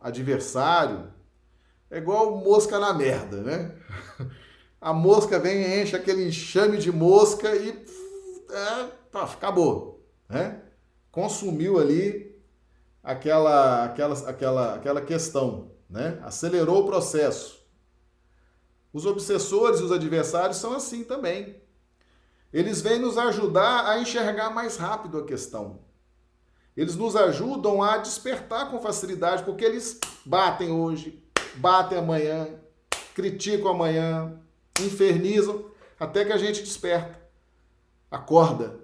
adversário, 0.05 1.11
é 1.89 1.97
igual 1.97 2.37
mosca 2.37 2.77
na 2.77 2.93
merda, 2.93 3.37
né? 3.41 3.75
a 4.79 4.93
mosca 4.93 5.39
vem 5.39 5.81
enche 5.81 5.95
aquele 5.95 6.27
enxame 6.27 6.77
de 6.77 6.91
mosca 6.91 7.55
e 7.55 7.69
é, 8.49 8.87
tá, 9.11 9.23
acabou, 9.23 10.05
né? 10.29 10.61
Consumiu 11.11 11.79
ali 11.79 12.39
aquela, 13.03 13.85
aquela, 13.85 14.29
aquela, 14.29 14.75
aquela 14.75 15.01
questão, 15.01 15.71
né? 15.89 16.19
Acelerou 16.23 16.83
o 16.83 16.85
processo. 16.85 17.65
Os 18.93 19.07
obsessores 19.07 19.79
e 19.79 19.83
os 19.83 19.91
adversários 19.91 20.57
são 20.57 20.73
assim 20.73 21.03
também. 21.03 21.59
Eles 22.53 22.79
vêm 22.79 22.99
nos 22.99 23.17
ajudar 23.17 23.87
a 23.89 23.99
enxergar 23.99 24.51
mais 24.51 24.77
rápido 24.77 25.17
a 25.17 25.25
questão. 25.25 25.79
Eles 26.75 26.95
nos 26.95 27.15
ajudam 27.15 27.81
a 27.81 27.97
despertar 27.97 28.69
com 28.69 28.79
facilidade, 28.79 29.43
porque 29.43 29.63
eles 29.63 29.99
batem 30.25 30.71
hoje, 30.71 31.23
batem 31.55 31.97
amanhã, 31.97 32.59
criticam 33.13 33.69
amanhã, 33.71 34.39
infernizam, 34.81 35.71
até 35.97 36.25
que 36.25 36.33
a 36.33 36.37
gente 36.37 36.61
desperta, 36.61 37.17
acorda. 38.11 38.79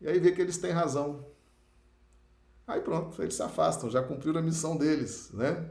E 0.00 0.06
aí 0.06 0.18
vê 0.18 0.32
que 0.32 0.42
eles 0.42 0.58
têm 0.58 0.70
razão. 0.70 1.26
Aí 2.66 2.82
pronto, 2.82 3.20
eles 3.22 3.34
se 3.34 3.42
afastam, 3.42 3.88
já 3.88 4.02
cumpriram 4.02 4.40
a 4.40 4.42
missão 4.42 4.76
deles, 4.76 5.30
né? 5.32 5.70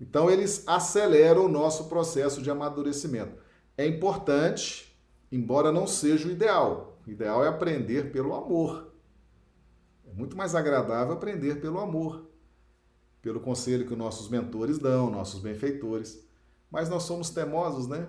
Então 0.00 0.30
eles 0.30 0.62
aceleram 0.66 1.46
o 1.46 1.48
nosso 1.48 1.88
processo 1.88 2.40
de 2.40 2.50
amadurecimento. 2.50 3.42
É 3.76 3.84
importante, 3.84 4.96
embora 5.30 5.72
não 5.72 5.88
seja 5.88 6.28
o 6.28 6.30
ideal. 6.30 7.00
O 7.04 7.10
ideal 7.10 7.44
é 7.44 7.48
aprender 7.48 8.12
pelo 8.12 8.32
amor. 8.32 8.93
Muito 10.14 10.36
mais 10.36 10.54
agradável 10.54 11.12
aprender 11.12 11.60
pelo 11.60 11.80
amor, 11.80 12.30
pelo 13.20 13.40
conselho 13.40 13.86
que 13.86 13.96
nossos 13.96 14.28
mentores 14.28 14.78
dão, 14.78 15.10
nossos 15.10 15.40
benfeitores. 15.40 16.24
Mas 16.70 16.88
nós 16.88 17.02
somos 17.02 17.30
temosos, 17.30 17.88
né? 17.88 18.08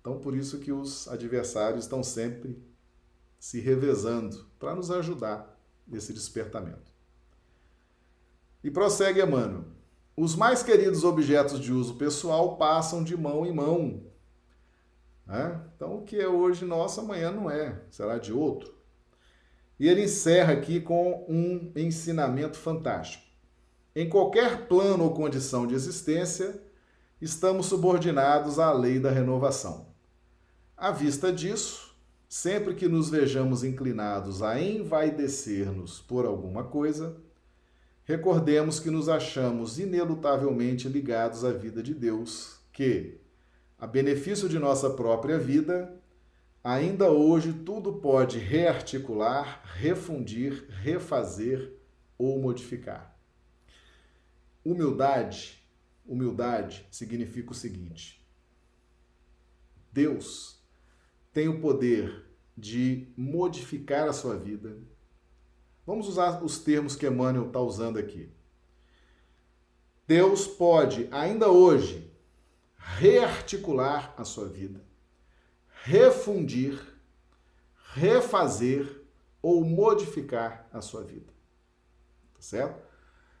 Então 0.00 0.18
por 0.18 0.34
isso 0.34 0.58
que 0.58 0.72
os 0.72 1.06
adversários 1.08 1.84
estão 1.84 2.02
sempre 2.02 2.60
se 3.38 3.60
revezando 3.60 4.46
para 4.58 4.74
nos 4.74 4.90
ajudar 4.90 5.58
nesse 5.86 6.12
despertamento. 6.12 6.92
E 8.62 8.70
prossegue 8.70 9.22
Emmanuel. 9.22 9.64
Os 10.16 10.34
mais 10.34 10.62
queridos 10.62 11.04
objetos 11.04 11.60
de 11.60 11.72
uso 11.72 11.96
pessoal 11.96 12.56
passam 12.56 13.04
de 13.04 13.16
mão 13.16 13.44
em 13.46 13.52
mão. 13.52 14.02
Né? 15.26 15.60
Então, 15.76 15.98
o 15.98 16.02
que 16.02 16.18
é 16.18 16.28
hoje 16.28 16.64
nosso, 16.64 17.00
amanhã 17.00 17.30
não 17.30 17.50
é, 17.50 17.82
será 17.90 18.18
de 18.18 18.32
outro. 18.32 18.73
E 19.78 19.88
ele 19.88 20.04
encerra 20.04 20.52
aqui 20.52 20.80
com 20.80 21.24
um 21.28 21.72
ensinamento 21.74 22.56
fantástico. 22.56 23.24
Em 23.94 24.08
qualquer 24.08 24.66
plano 24.66 25.04
ou 25.04 25.14
condição 25.14 25.66
de 25.66 25.74
existência, 25.74 26.60
estamos 27.20 27.66
subordinados 27.66 28.58
à 28.58 28.72
lei 28.72 28.98
da 28.98 29.10
renovação. 29.10 29.86
À 30.76 30.90
vista 30.90 31.32
disso, 31.32 31.94
sempre 32.28 32.74
que 32.74 32.88
nos 32.88 33.08
vejamos 33.08 33.62
inclinados 33.62 34.42
a 34.42 34.60
envaidecer-nos 34.60 36.00
por 36.00 36.26
alguma 36.26 36.64
coisa, 36.64 37.16
recordemos 38.04 38.80
que 38.80 38.90
nos 38.90 39.08
achamos 39.08 39.78
inelutavelmente 39.78 40.88
ligados 40.88 41.44
à 41.44 41.52
vida 41.52 41.82
de 41.82 41.94
Deus, 41.94 42.58
que, 42.72 43.20
a 43.78 43.86
benefício 43.86 44.48
de 44.48 44.58
nossa 44.58 44.90
própria 44.90 45.38
vida, 45.38 45.94
ainda 46.64 47.10
hoje 47.10 47.52
tudo 47.52 47.92
pode 47.92 48.38
rearticular, 48.38 49.62
refundir, 49.76 50.66
refazer 50.70 51.76
ou 52.18 52.40
modificar. 52.40 53.14
Humildade, 54.64 55.62
humildade 56.04 56.88
significa 56.90 57.52
o 57.52 57.54
seguinte: 57.54 58.26
Deus 59.92 60.58
tem 61.32 61.46
o 61.46 61.60
poder 61.60 62.24
de 62.56 63.12
modificar 63.16 64.08
a 64.08 64.12
sua 64.12 64.36
vida, 64.36 64.76
Vamos 65.86 66.08
usar 66.08 66.42
os 66.42 66.58
termos 66.58 66.96
que 66.96 67.06
Emmanuel 67.06 67.48
está 67.48 67.60
usando 67.60 67.98
aqui. 67.98 68.30
Deus 70.06 70.46
pode, 70.46 71.08
ainda 71.10 71.50
hoje, 71.50 72.10
rearticular 72.78 74.14
a 74.16 74.24
sua 74.24 74.48
vida, 74.48 74.82
refundir, 75.84 76.80
refazer 77.92 79.02
ou 79.42 79.62
modificar 79.62 80.66
a 80.72 80.80
sua 80.80 81.02
vida. 81.02 81.30
Tá 82.34 82.40
certo? 82.40 82.82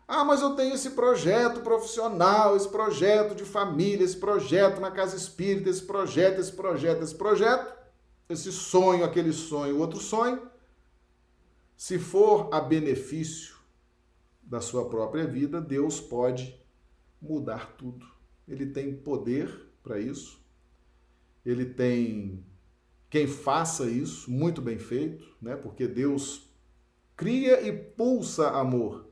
Ah, 0.06 0.22
mas 0.24 0.42
eu 0.42 0.54
tenho 0.54 0.74
esse 0.74 0.90
projeto 0.90 1.60
profissional, 1.60 2.54
esse 2.54 2.68
projeto 2.68 3.34
de 3.34 3.46
família, 3.46 4.04
esse 4.04 4.18
projeto 4.18 4.78
na 4.78 4.90
casa 4.90 5.16
espírita, 5.16 5.70
esse 5.70 5.82
projeto, 5.82 6.38
esse 6.38 6.52
projeto, 6.52 7.02
esse 7.02 7.14
projeto, 7.14 7.74
esse 8.28 8.52
sonho, 8.52 9.04
aquele 9.04 9.32
sonho, 9.32 9.78
outro 9.78 9.98
sonho. 9.98 10.46
Se 11.78 11.98
for 11.98 12.50
a 12.52 12.60
benefício 12.60 13.56
da 14.42 14.60
sua 14.60 14.90
própria 14.90 15.26
vida, 15.26 15.62
Deus 15.62 15.98
pode 15.98 16.62
mudar 17.22 17.74
tudo. 17.78 18.06
Ele 18.46 18.66
tem 18.66 18.94
poder 18.94 19.72
para 19.82 19.98
isso. 19.98 20.43
Ele 21.44 21.66
tem 21.66 22.44
quem 23.10 23.26
faça 23.26 23.84
isso 23.88 24.30
muito 24.30 24.60
bem 24.60 24.78
feito, 24.78 25.36
né? 25.40 25.54
Porque 25.54 25.86
Deus 25.86 26.50
cria 27.16 27.60
e 27.66 27.72
pulsa 27.72 28.50
amor 28.50 29.08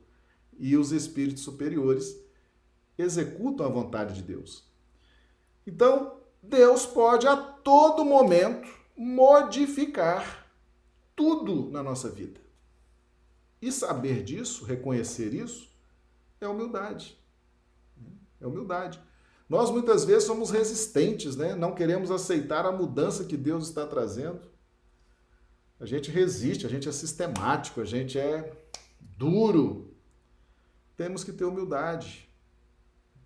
e 0.57 0.75
os 0.75 0.91
espíritos 0.91 1.43
superiores 1.43 2.19
executam 2.97 3.65
a 3.65 3.69
vontade 3.69 4.15
de 4.15 4.21
Deus. 4.21 4.69
Então, 5.65 6.19
Deus 6.41 6.85
pode 6.85 7.27
a 7.27 7.37
todo 7.37 8.03
momento 8.03 8.67
modificar 8.95 10.51
tudo 11.15 11.69
na 11.69 11.81
nossa 11.81 12.09
vida. 12.09 12.41
E 13.61 13.71
saber 13.71 14.23
disso, 14.23 14.65
reconhecer 14.65 15.33
isso, 15.33 15.71
é 16.41 16.47
humildade. 16.47 17.17
É 18.41 18.45
humildade. 18.45 19.01
Nós 19.53 19.69
muitas 19.69 20.03
vezes 20.03 20.23
somos 20.23 20.49
resistentes, 20.49 21.35
né? 21.35 21.53
Não 21.53 21.75
queremos 21.75 22.09
aceitar 22.09 22.65
a 22.65 22.71
mudança 22.71 23.23
que 23.23 23.37
Deus 23.37 23.67
está 23.67 23.85
trazendo. 23.85 24.41
A 25.79 25.85
gente 25.85 26.09
resiste, 26.09 26.65
a 26.65 26.69
gente 26.69 26.89
é 26.89 26.91
sistemático, 26.91 27.79
a 27.79 27.85
gente 27.85 28.17
é 28.17 28.51
duro. 28.99 29.93
Temos 30.97 31.23
que 31.23 31.31
ter 31.31 31.45
humildade 31.45 32.27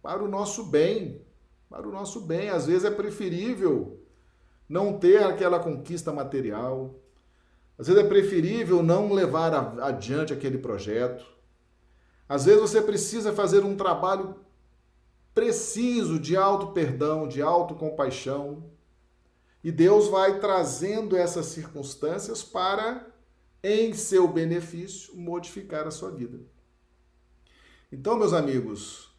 para 0.02 0.22
o 0.22 0.28
nosso 0.28 0.66
bem, 0.66 1.26
para 1.70 1.88
o 1.88 1.94
nosso 1.94 2.20
bem. 2.20 2.50
Às 2.50 2.66
vezes 2.68 2.84
é 2.84 2.92
preferível 2.92 3.98
não 4.68 5.00
ter 5.00 5.24
aquela 5.24 5.60
conquista 5.60 6.12
material, 6.12 6.94
às 7.80 7.88
vezes 7.88 8.04
é 8.04 8.06
preferível 8.06 8.84
não 8.84 9.14
levar 9.14 9.80
adiante 9.82 10.34
aquele 10.34 10.58
projeto. 10.58 11.26
Às 12.28 12.44
vezes 12.44 12.60
você 12.60 12.82
precisa 12.82 13.32
fazer 13.32 13.64
um 13.64 13.78
trabalho 13.78 14.46
preciso 15.38 16.18
de 16.20 16.36
auto 16.36 16.70
perdão, 16.74 17.28
de 17.28 17.44
auto 17.44 17.76
compaixão. 17.76 18.72
E 19.64 19.72
Deus 19.72 20.08
vai 20.08 20.40
trazendo 20.40 21.16
essas 21.16 21.46
circunstâncias 21.46 22.42
para, 22.44 23.06
em 23.62 23.94
seu 23.94 24.28
benefício, 24.28 25.16
modificar 25.16 25.86
a 25.86 25.92
sua 25.92 26.10
vida. 26.10 26.40
Então, 27.92 28.18
meus 28.18 28.34
amigos, 28.34 29.16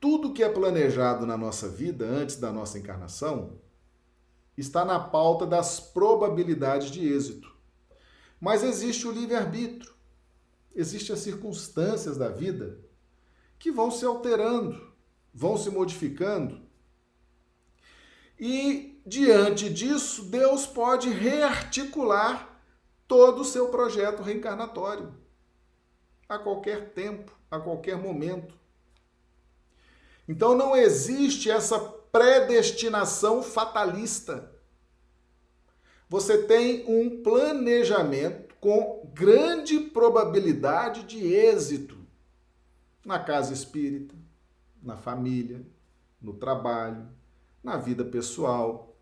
tudo 0.00 0.32
que 0.32 0.42
é 0.42 0.48
planejado 0.48 1.26
na 1.26 1.36
nossa 1.36 1.68
vida 1.68 2.06
antes 2.06 2.36
da 2.36 2.50
nossa 2.50 2.78
encarnação 2.78 3.60
está 4.56 4.86
na 4.86 4.98
pauta 4.98 5.46
das 5.46 5.78
probabilidades 5.78 6.90
de 6.90 7.06
êxito. 7.06 7.54
Mas 8.40 8.62
existe 8.62 9.06
o 9.06 9.12
livre-arbítrio, 9.12 9.92
existem 10.74 11.12
as 11.12 11.20
circunstâncias 11.20 12.16
da 12.16 12.30
vida 12.30 12.80
que 13.58 13.70
vão 13.70 13.90
se 13.90 14.06
alterando, 14.06 14.95
vão 15.36 15.56
se 15.56 15.70
modificando. 15.70 16.60
E 18.40 19.00
diante 19.06 19.68
disso, 19.68 20.24
Deus 20.24 20.66
pode 20.66 21.10
rearticular 21.10 22.60
todo 23.06 23.42
o 23.42 23.44
seu 23.44 23.68
projeto 23.68 24.22
reencarnatório 24.22 25.14
a 26.28 26.38
qualquer 26.38 26.94
tempo, 26.94 27.30
a 27.50 27.60
qualquer 27.60 27.96
momento. 27.96 28.54
Então 30.26 30.56
não 30.56 30.74
existe 30.74 31.50
essa 31.50 31.78
predestinação 31.78 33.42
fatalista 33.42 34.56
você 36.08 36.44
tem 36.44 36.84
um 36.86 37.22
planejamento 37.22 38.54
com 38.60 39.10
grande 39.12 39.78
probabilidade 39.80 41.02
de 41.02 41.32
êxito 41.34 41.96
na 43.04 43.18
casa 43.18 43.52
espírita, 43.52 44.14
na 44.86 44.96
família, 44.96 45.66
no 46.22 46.34
trabalho, 46.34 47.08
na 47.62 47.76
vida 47.76 48.04
pessoal. 48.04 48.96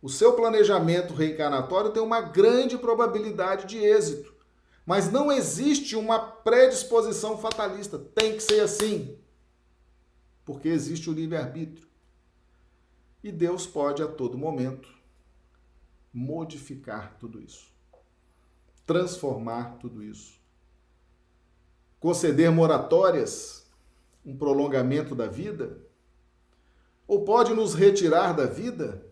O 0.00 0.08
seu 0.08 0.32
planejamento 0.32 1.14
reencarnatório 1.14 1.92
tem 1.92 2.02
uma 2.02 2.20
grande 2.20 2.76
probabilidade 2.78 3.66
de 3.66 3.78
êxito, 3.78 4.34
mas 4.84 5.12
não 5.12 5.30
existe 5.30 5.94
uma 5.94 6.18
predisposição 6.18 7.38
fatalista. 7.38 7.98
Tem 7.98 8.34
que 8.34 8.42
ser 8.42 8.60
assim, 8.60 9.16
porque 10.44 10.68
existe 10.68 11.08
o 11.08 11.12
livre-arbítrio. 11.12 11.86
E 13.22 13.30
Deus 13.30 13.66
pode 13.66 14.02
a 14.02 14.08
todo 14.08 14.36
momento 14.36 14.88
modificar 16.12 17.16
tudo 17.18 17.40
isso, 17.40 17.70
transformar 18.84 19.78
tudo 19.78 20.02
isso, 20.02 20.40
conceder 22.00 22.50
moratórias, 22.50 23.61
um 24.24 24.36
prolongamento 24.36 25.14
da 25.14 25.26
vida, 25.26 25.78
ou 27.06 27.24
pode 27.24 27.52
nos 27.52 27.74
retirar 27.74 28.32
da 28.32 28.46
vida, 28.46 29.04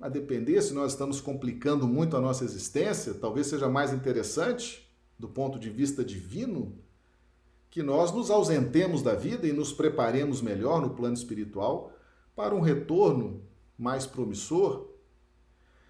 a 0.00 0.08
depender 0.08 0.60
se 0.62 0.72
nós 0.72 0.92
estamos 0.92 1.20
complicando 1.20 1.86
muito 1.86 2.16
a 2.16 2.20
nossa 2.20 2.44
existência, 2.44 3.14
talvez 3.14 3.46
seja 3.46 3.68
mais 3.68 3.92
interessante, 3.92 4.90
do 5.18 5.28
ponto 5.28 5.58
de 5.58 5.68
vista 5.68 6.02
divino, 6.02 6.78
que 7.70 7.82
nós 7.82 8.10
nos 8.10 8.30
ausentemos 8.30 9.02
da 9.02 9.14
vida 9.14 9.46
e 9.46 9.52
nos 9.52 9.72
preparemos 9.72 10.40
melhor 10.40 10.80
no 10.80 10.90
plano 10.90 11.14
espiritual 11.14 11.92
para 12.34 12.54
um 12.54 12.60
retorno 12.60 13.42
mais 13.78 14.06
promissor? 14.06 14.88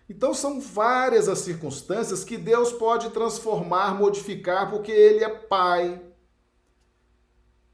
Então 0.08 0.34
são 0.34 0.60
várias 0.60 1.28
as 1.28 1.38
circunstâncias 1.38 2.24
que 2.24 2.36
Deus 2.36 2.72
pode 2.72 3.10
transformar, 3.10 3.94
modificar, 3.94 4.68
porque 4.68 4.90
Ele 4.90 5.22
é 5.22 5.28
Pai, 5.28 6.02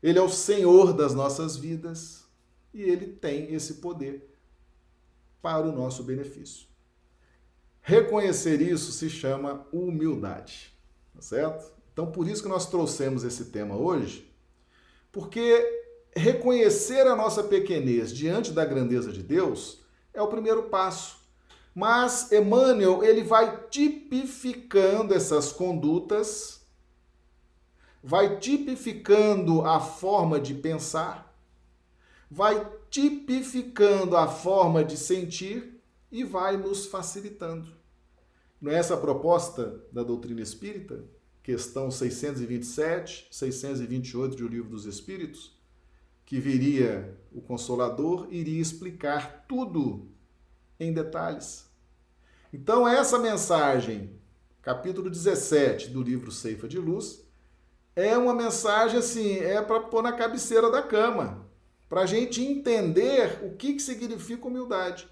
Ele 0.06 0.18
é 0.18 0.22
o 0.22 0.28
Senhor 0.28 0.92
das 0.92 1.14
nossas 1.14 1.56
vidas 1.56 2.24
e 2.72 2.82
Ele 2.82 3.06
tem 3.06 3.52
esse 3.52 3.74
poder 3.74 4.28
para 5.42 5.66
o 5.66 5.72
nosso 5.72 6.02
benefício. 6.02 6.66
Reconhecer 7.82 8.60
isso 8.60 8.92
se 8.92 9.08
chama 9.10 9.66
humildade, 9.72 10.72
tá 11.14 11.22
certo? 11.22 11.72
Então 11.92 12.10
por 12.10 12.28
isso 12.28 12.42
que 12.42 12.48
nós 12.48 12.66
trouxemos 12.68 13.24
esse 13.24 13.46
tema 13.46 13.76
hoje, 13.76 14.32
porque 15.10 15.84
reconhecer 16.14 17.06
a 17.06 17.16
nossa 17.16 17.42
pequenez 17.42 18.12
diante 18.12 18.52
da 18.52 18.64
grandeza 18.64 19.10
de 19.10 19.22
Deus 19.22 19.80
é 20.12 20.22
o 20.22 20.28
primeiro 20.28 20.64
passo 20.64 21.26
mas 21.76 22.32
Emmanuel, 22.32 23.04
ele 23.04 23.22
vai 23.22 23.64
tipificando 23.68 25.12
essas 25.12 25.52
condutas, 25.52 26.55
vai 28.06 28.38
tipificando 28.38 29.62
a 29.62 29.80
forma 29.80 30.38
de 30.38 30.54
pensar, 30.54 31.36
vai 32.30 32.64
tipificando 32.88 34.16
a 34.16 34.28
forma 34.28 34.84
de 34.84 34.96
sentir 34.96 35.82
e 36.12 36.22
vai 36.22 36.56
nos 36.56 36.86
facilitando. 36.86 37.66
Não 38.60 38.70
é 38.70 38.76
essa 38.76 38.94
a 38.94 38.96
proposta 38.96 39.84
da 39.90 40.04
doutrina 40.04 40.40
espírita? 40.40 41.02
Questão 41.42 41.90
627, 41.90 43.26
628 43.28 44.36
de 44.36 44.44
O 44.44 44.48
Livro 44.48 44.70
dos 44.70 44.86
Espíritos, 44.86 45.60
que 46.24 46.38
viria 46.38 47.18
o 47.32 47.40
Consolador, 47.40 48.28
iria 48.30 48.62
explicar 48.62 49.46
tudo 49.48 50.06
em 50.78 50.92
detalhes. 50.92 51.68
Então, 52.52 52.86
essa 52.86 53.18
mensagem, 53.18 54.12
capítulo 54.62 55.10
17 55.10 55.90
do 55.90 56.04
livro 56.04 56.30
Ceifa 56.30 56.68
de 56.68 56.78
Luz, 56.78 57.25
é 57.96 58.16
uma 58.16 58.34
mensagem 58.34 58.98
assim, 58.98 59.38
é 59.38 59.60
para 59.62 59.80
pôr 59.80 60.02
na 60.02 60.12
cabeceira 60.12 60.70
da 60.70 60.82
cama, 60.82 61.48
para 61.88 62.02
a 62.02 62.06
gente 62.06 62.44
entender 62.44 63.40
o 63.42 63.56
que, 63.56 63.72
que 63.72 63.80
significa 63.80 64.46
humildade, 64.46 65.08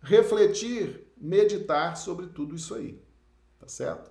refletir, 0.00 1.12
meditar 1.14 1.96
sobre 1.96 2.28
tudo 2.28 2.56
isso 2.56 2.74
aí, 2.74 2.98
tá 3.60 3.68
certo? 3.68 4.10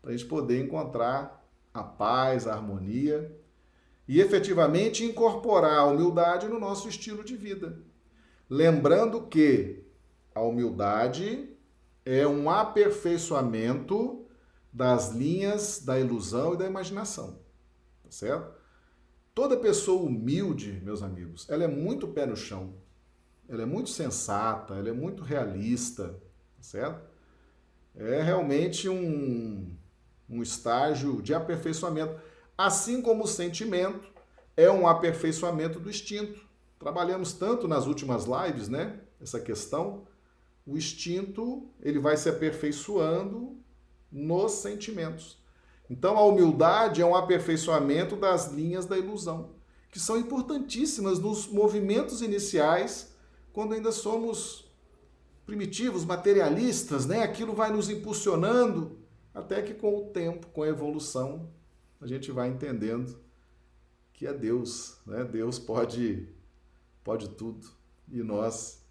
Para 0.00 0.10
a 0.10 0.16
gente 0.16 0.26
poder 0.26 0.64
encontrar 0.64 1.46
a 1.74 1.82
paz, 1.84 2.46
a 2.46 2.54
harmonia 2.54 3.38
e 4.08 4.18
efetivamente 4.18 5.04
incorporar 5.04 5.78
a 5.78 5.84
humildade 5.84 6.48
no 6.48 6.58
nosso 6.58 6.88
estilo 6.88 7.22
de 7.22 7.36
vida. 7.36 7.78
Lembrando 8.48 9.26
que 9.26 9.84
a 10.34 10.40
humildade 10.40 11.50
é 12.04 12.26
um 12.26 12.50
aperfeiçoamento 12.50 14.26
das 14.72 15.10
linhas 15.10 15.80
da 15.84 15.98
ilusão 15.98 16.54
e 16.54 16.56
da 16.56 16.66
imaginação. 16.66 17.38
Tá 18.02 18.10
certo? 18.10 18.52
Toda 19.34 19.56
pessoa 19.56 20.02
humilde, 20.02 20.80
meus 20.82 21.02
amigos, 21.02 21.48
ela 21.48 21.64
é 21.64 21.68
muito 21.68 22.08
pé 22.08 22.26
no 22.26 22.36
chão. 22.36 22.74
Ela 23.48 23.62
é 23.62 23.66
muito 23.66 23.90
sensata, 23.90 24.74
ela 24.74 24.88
é 24.88 24.92
muito 24.92 25.22
realista, 25.22 26.08
tá 26.56 26.62
certo? 26.62 27.02
É 27.94 28.22
realmente 28.22 28.88
um, 28.88 29.76
um 30.28 30.42
estágio 30.42 31.20
de 31.20 31.34
aperfeiçoamento. 31.34 32.18
Assim 32.56 33.02
como 33.02 33.24
o 33.24 33.28
sentimento 33.28 34.10
é 34.56 34.70
um 34.70 34.86
aperfeiçoamento 34.86 35.78
do 35.78 35.90
instinto. 35.90 36.40
Trabalhamos 36.78 37.32
tanto 37.32 37.68
nas 37.68 37.86
últimas 37.86 38.24
lives, 38.24 38.68
né? 38.68 39.00
Essa 39.20 39.40
questão 39.40 40.06
o 40.66 40.76
instinto 40.76 41.68
ele 41.80 41.98
vai 41.98 42.16
se 42.16 42.28
aperfeiçoando 42.28 43.56
nos 44.12 44.52
sentimentos. 44.52 45.38
Então 45.88 46.16
a 46.16 46.24
humildade 46.24 47.00
é 47.00 47.06
um 47.06 47.14
aperfeiçoamento 47.14 48.16
das 48.16 48.52
linhas 48.52 48.86
da 48.86 48.98
ilusão, 48.98 49.50
que 49.90 49.98
são 49.98 50.16
importantíssimas 50.18 51.18
nos 51.18 51.46
movimentos 51.48 52.22
iniciais, 52.22 53.14
quando 53.52 53.74
ainda 53.74 53.90
somos 53.90 54.70
primitivos, 55.44 56.04
materialistas, 56.04 57.06
né? 57.06 57.22
Aquilo 57.22 57.54
vai 57.54 57.70
nos 57.70 57.90
impulsionando 57.90 58.98
até 59.34 59.60
que 59.62 59.74
com 59.74 59.96
o 59.98 60.04
tempo, 60.10 60.46
com 60.48 60.62
a 60.62 60.68
evolução, 60.68 61.50
a 62.00 62.06
gente 62.06 62.30
vai 62.30 62.48
entendendo 62.48 63.18
que 64.12 64.26
é 64.26 64.32
Deus, 64.32 64.98
né? 65.06 65.24
Deus 65.24 65.58
pode 65.58 66.28
pode 67.02 67.30
tudo 67.30 67.66
e 68.10 68.22
nós 68.22 68.82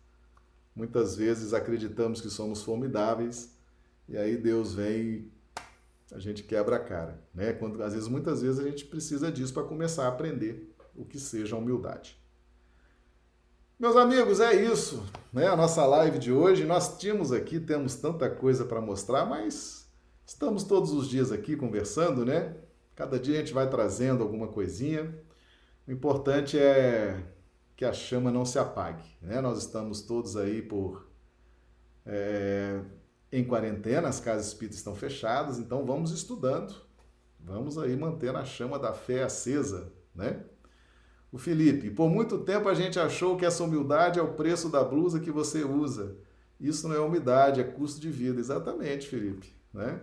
Muitas 0.76 1.16
vezes 1.16 1.54
acreditamos 1.54 2.22
que 2.22 2.30
somos 2.30 2.64
formidáveis 2.64 3.52
e 4.08 4.18
aí 4.18 4.38
Deus 4.38 4.74
vem 4.74 5.32
a 6.12 6.20
gente 6.20 6.44
quebra 6.44 6.76
a 6.76 6.80
cara, 6.80 7.22
né? 7.34 7.54
Quando 7.54 7.82
às 7.82 7.94
vezes 7.94 8.10
muitas 8.10 8.42
vezes 8.42 8.60
a 8.60 8.68
gente 8.68 8.86
precisa 8.86 9.32
disso 9.32 9.54
para 9.54 9.64
começar 9.64 10.06
a 10.06 10.10
aprender 10.10 10.76
o 10.94 11.06
que 11.06 11.18
seja 11.18 11.56
humildade. 11.56 12.20
Meus 13.80 13.96
amigos, 13.96 14.40
é 14.40 14.54
isso, 14.54 15.04
né? 15.32 15.48
A 15.48 15.56
nossa 15.56 15.86
live 15.86 16.20
de 16.20 16.32
hoje, 16.32 16.66
nós 16.66 16.98
tínhamos 16.98 17.32
aqui, 17.32 17.60
temos 17.60 17.96
tanta 17.96 18.30
coisa 18.30 18.66
para 18.66 18.82
mostrar, 18.82 19.26
mas 19.26 19.90
estamos 20.26 20.66
todos 20.66 20.92
os 20.92 21.08
dias 21.08 21.32
aqui 21.32 21.56
conversando, 21.56 22.26
né? 22.26 22.56
Cada 22.96 23.18
dia 23.18 23.36
a 23.36 23.40
gente 23.40 23.54
vai 23.54 23.70
trazendo 23.70 24.22
alguma 24.22 24.48
coisinha. 24.48 25.16
O 25.88 25.92
importante 25.92 26.60
é 26.60 27.24
que 27.76 27.86
a 27.86 27.94
chama 27.94 28.30
não 28.30 28.46
se 28.46 28.60
apague. 28.60 29.04
Né? 29.22 29.42
Nós 29.42 29.58
estamos 29.58 30.02
todos 30.02 30.38
aí 30.38 30.62
por 30.62 31.10
é, 32.06 32.80
em 33.32 33.44
quarentena, 33.44 34.10
as 34.10 34.20
casas 34.20 34.48
espíritas 34.48 34.78
estão 34.78 34.94
fechadas, 34.94 35.58
então 35.58 35.86
vamos 35.86 36.12
estudando, 36.12 36.76
vamos 37.40 37.78
aí 37.78 37.96
manter 37.96 38.36
a 38.36 38.44
chama 38.44 38.78
da 38.78 38.94
fé 38.94 39.24
acesa, 39.24 39.92
né? 40.14 40.44
O 41.32 41.38
Felipe, 41.38 41.90
por 41.90 42.10
muito 42.10 42.40
tempo 42.40 42.68
a 42.68 42.74
gente 42.74 43.00
achou 43.00 43.38
que 43.38 43.46
essa 43.46 43.64
humildade 43.64 44.20
é 44.20 44.22
o 44.22 44.34
preço 44.34 44.68
da 44.68 44.84
blusa 44.84 45.20
que 45.20 45.32
você 45.32 45.64
usa. 45.64 46.18
Isso 46.60 46.90
não 46.90 46.96
é 46.96 47.00
humildade, 47.00 47.62
é 47.62 47.64
custo 47.64 48.02
de 48.02 48.10
vida. 48.10 48.40
Exatamente, 48.40 49.08
Felipe, 49.08 49.56
né? 49.74 50.02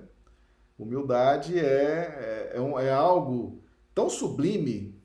Humildade 0.78 1.58
é, 1.58 1.62
é, 1.62 2.52
é, 2.54 2.60
um, 2.60 2.78
é 2.78 2.90
algo 2.90 3.62
tão 3.94 4.08
sublime 4.08 4.98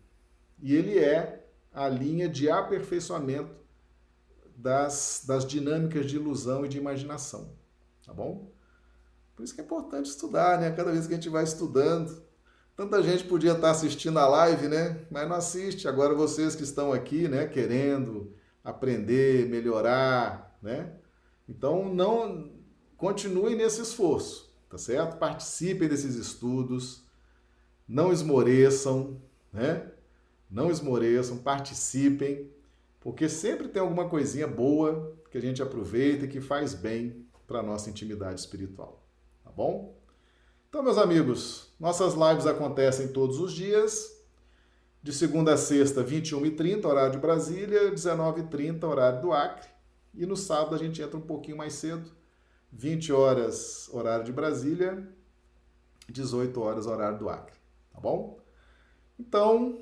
e 0.62 0.74
ele 0.74 0.98
é 0.98 1.46
a 1.74 1.90
linha 1.90 2.30
de 2.30 2.50
aperfeiçoamento 2.50 3.54
das, 4.56 5.24
das 5.28 5.46
dinâmicas 5.46 6.06
de 6.06 6.16
ilusão 6.16 6.66
e 6.66 6.70
de 6.70 6.78
imaginação. 6.78 7.52
Tá 8.06 8.14
bom? 8.14 8.52
Por 9.36 9.44
isso 9.44 9.56
que 9.56 9.62
é 9.62 9.64
importante 9.64 10.10
estudar, 10.10 10.60
né? 10.60 10.72
Cada 10.72 10.92
vez 10.92 11.08
que 11.08 11.14
a 11.14 11.16
gente 11.16 11.30
vai 11.30 11.44
estudando. 11.44 12.24
Tanta 12.76 13.02
gente 13.04 13.24
podia 13.26 13.52
estar 13.52 13.72
assistindo 13.72 14.18
a 14.20 14.28
live, 14.28 14.68
né? 14.68 15.06
Mas 15.10 15.28
não 15.28 15.36
assiste. 15.36 15.88
Agora 15.88 16.14
vocês 16.14 16.56
que 16.56 16.64
estão 16.64 16.92
aqui, 16.92 17.28
né, 17.28 17.48
querendo 17.48 18.34
aprender, 18.64 19.48
melhorar, 19.48 20.58
né? 20.62 20.94
Então 21.48 21.94
não 21.94 22.52
continuem 22.98 23.56
nesse 23.56 23.82
esforço, 23.82 24.56
tá 24.70 24.78
certo? 24.78 25.18
Participem 25.18 25.88
desses 25.88 26.16
estudos, 26.16 27.04
não 27.88 28.14
esmoreçam, 28.14 29.22
né? 29.52 29.92
Não 30.50 30.72
esmoreçam, 30.72 31.38
participem, 31.38 32.50
porque 33.00 33.28
sempre 33.28 33.68
tem 33.68 33.82
alguma 33.82 34.08
coisinha 34.08 34.48
boa 34.48 35.16
que 35.30 35.38
a 35.38 35.42
gente 35.42 35.62
aproveita 35.62 36.26
e 36.26 36.28
que 36.28 36.40
faz 36.40 36.74
bem 36.74 37.26
para 37.54 37.60
a 37.60 37.64
nossa 37.64 37.88
intimidade 37.88 38.40
espiritual. 38.40 39.06
Tá 39.44 39.52
bom? 39.52 39.96
Então, 40.68 40.82
meus 40.82 40.98
amigos, 40.98 41.72
nossas 41.80 42.16
lives 42.16 42.48
acontecem 42.48 43.10
todos 43.10 43.40
os 43.40 43.54
dias, 43.54 44.12
de 45.04 45.14
segunda 45.14 45.54
a 45.54 45.58
sexta, 45.58 46.04
21h30, 46.04 46.84
horário 46.86 47.12
de 47.12 47.20
Brasília, 47.20 47.92
19h30, 47.92 48.84
horário 48.86 49.22
do 49.22 49.32
Acre. 49.32 49.70
E 50.16 50.26
no 50.26 50.36
sábado 50.36 50.74
a 50.74 50.80
gente 50.80 51.00
entra 51.00 51.16
um 51.16 51.22
pouquinho 51.22 51.58
mais 51.58 51.74
cedo, 51.74 52.10
20 52.72 53.14
horas, 53.14 53.88
horário 53.94 54.26
de 54.26 54.34
Brasília, 54.34 55.08
18 56.10 56.60
horas, 56.60 56.88
horário 56.88 57.20
do 57.20 57.30
Acre. 57.30 57.54
Tá 57.92 58.00
bom? 58.00 58.40
Então, 59.20 59.78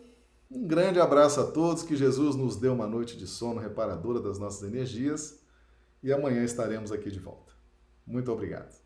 um 0.52 0.68
grande 0.68 1.00
abraço 1.00 1.40
a 1.40 1.50
todos, 1.50 1.84
que 1.84 1.96
Jesus 1.96 2.36
nos 2.36 2.58
dê 2.58 2.68
uma 2.68 2.86
noite 2.86 3.16
de 3.16 3.28
sono 3.28 3.62
reparadora 3.62 4.20
das 4.20 4.38
nossas 4.38 4.62
energias 4.68 5.40
e 6.04 6.12
amanhã 6.12 6.44
estaremos 6.44 6.92
aqui 6.92 7.10
de 7.10 7.20
volta. 7.20 7.51
Muito 8.12 8.32
obrigado. 8.32 8.81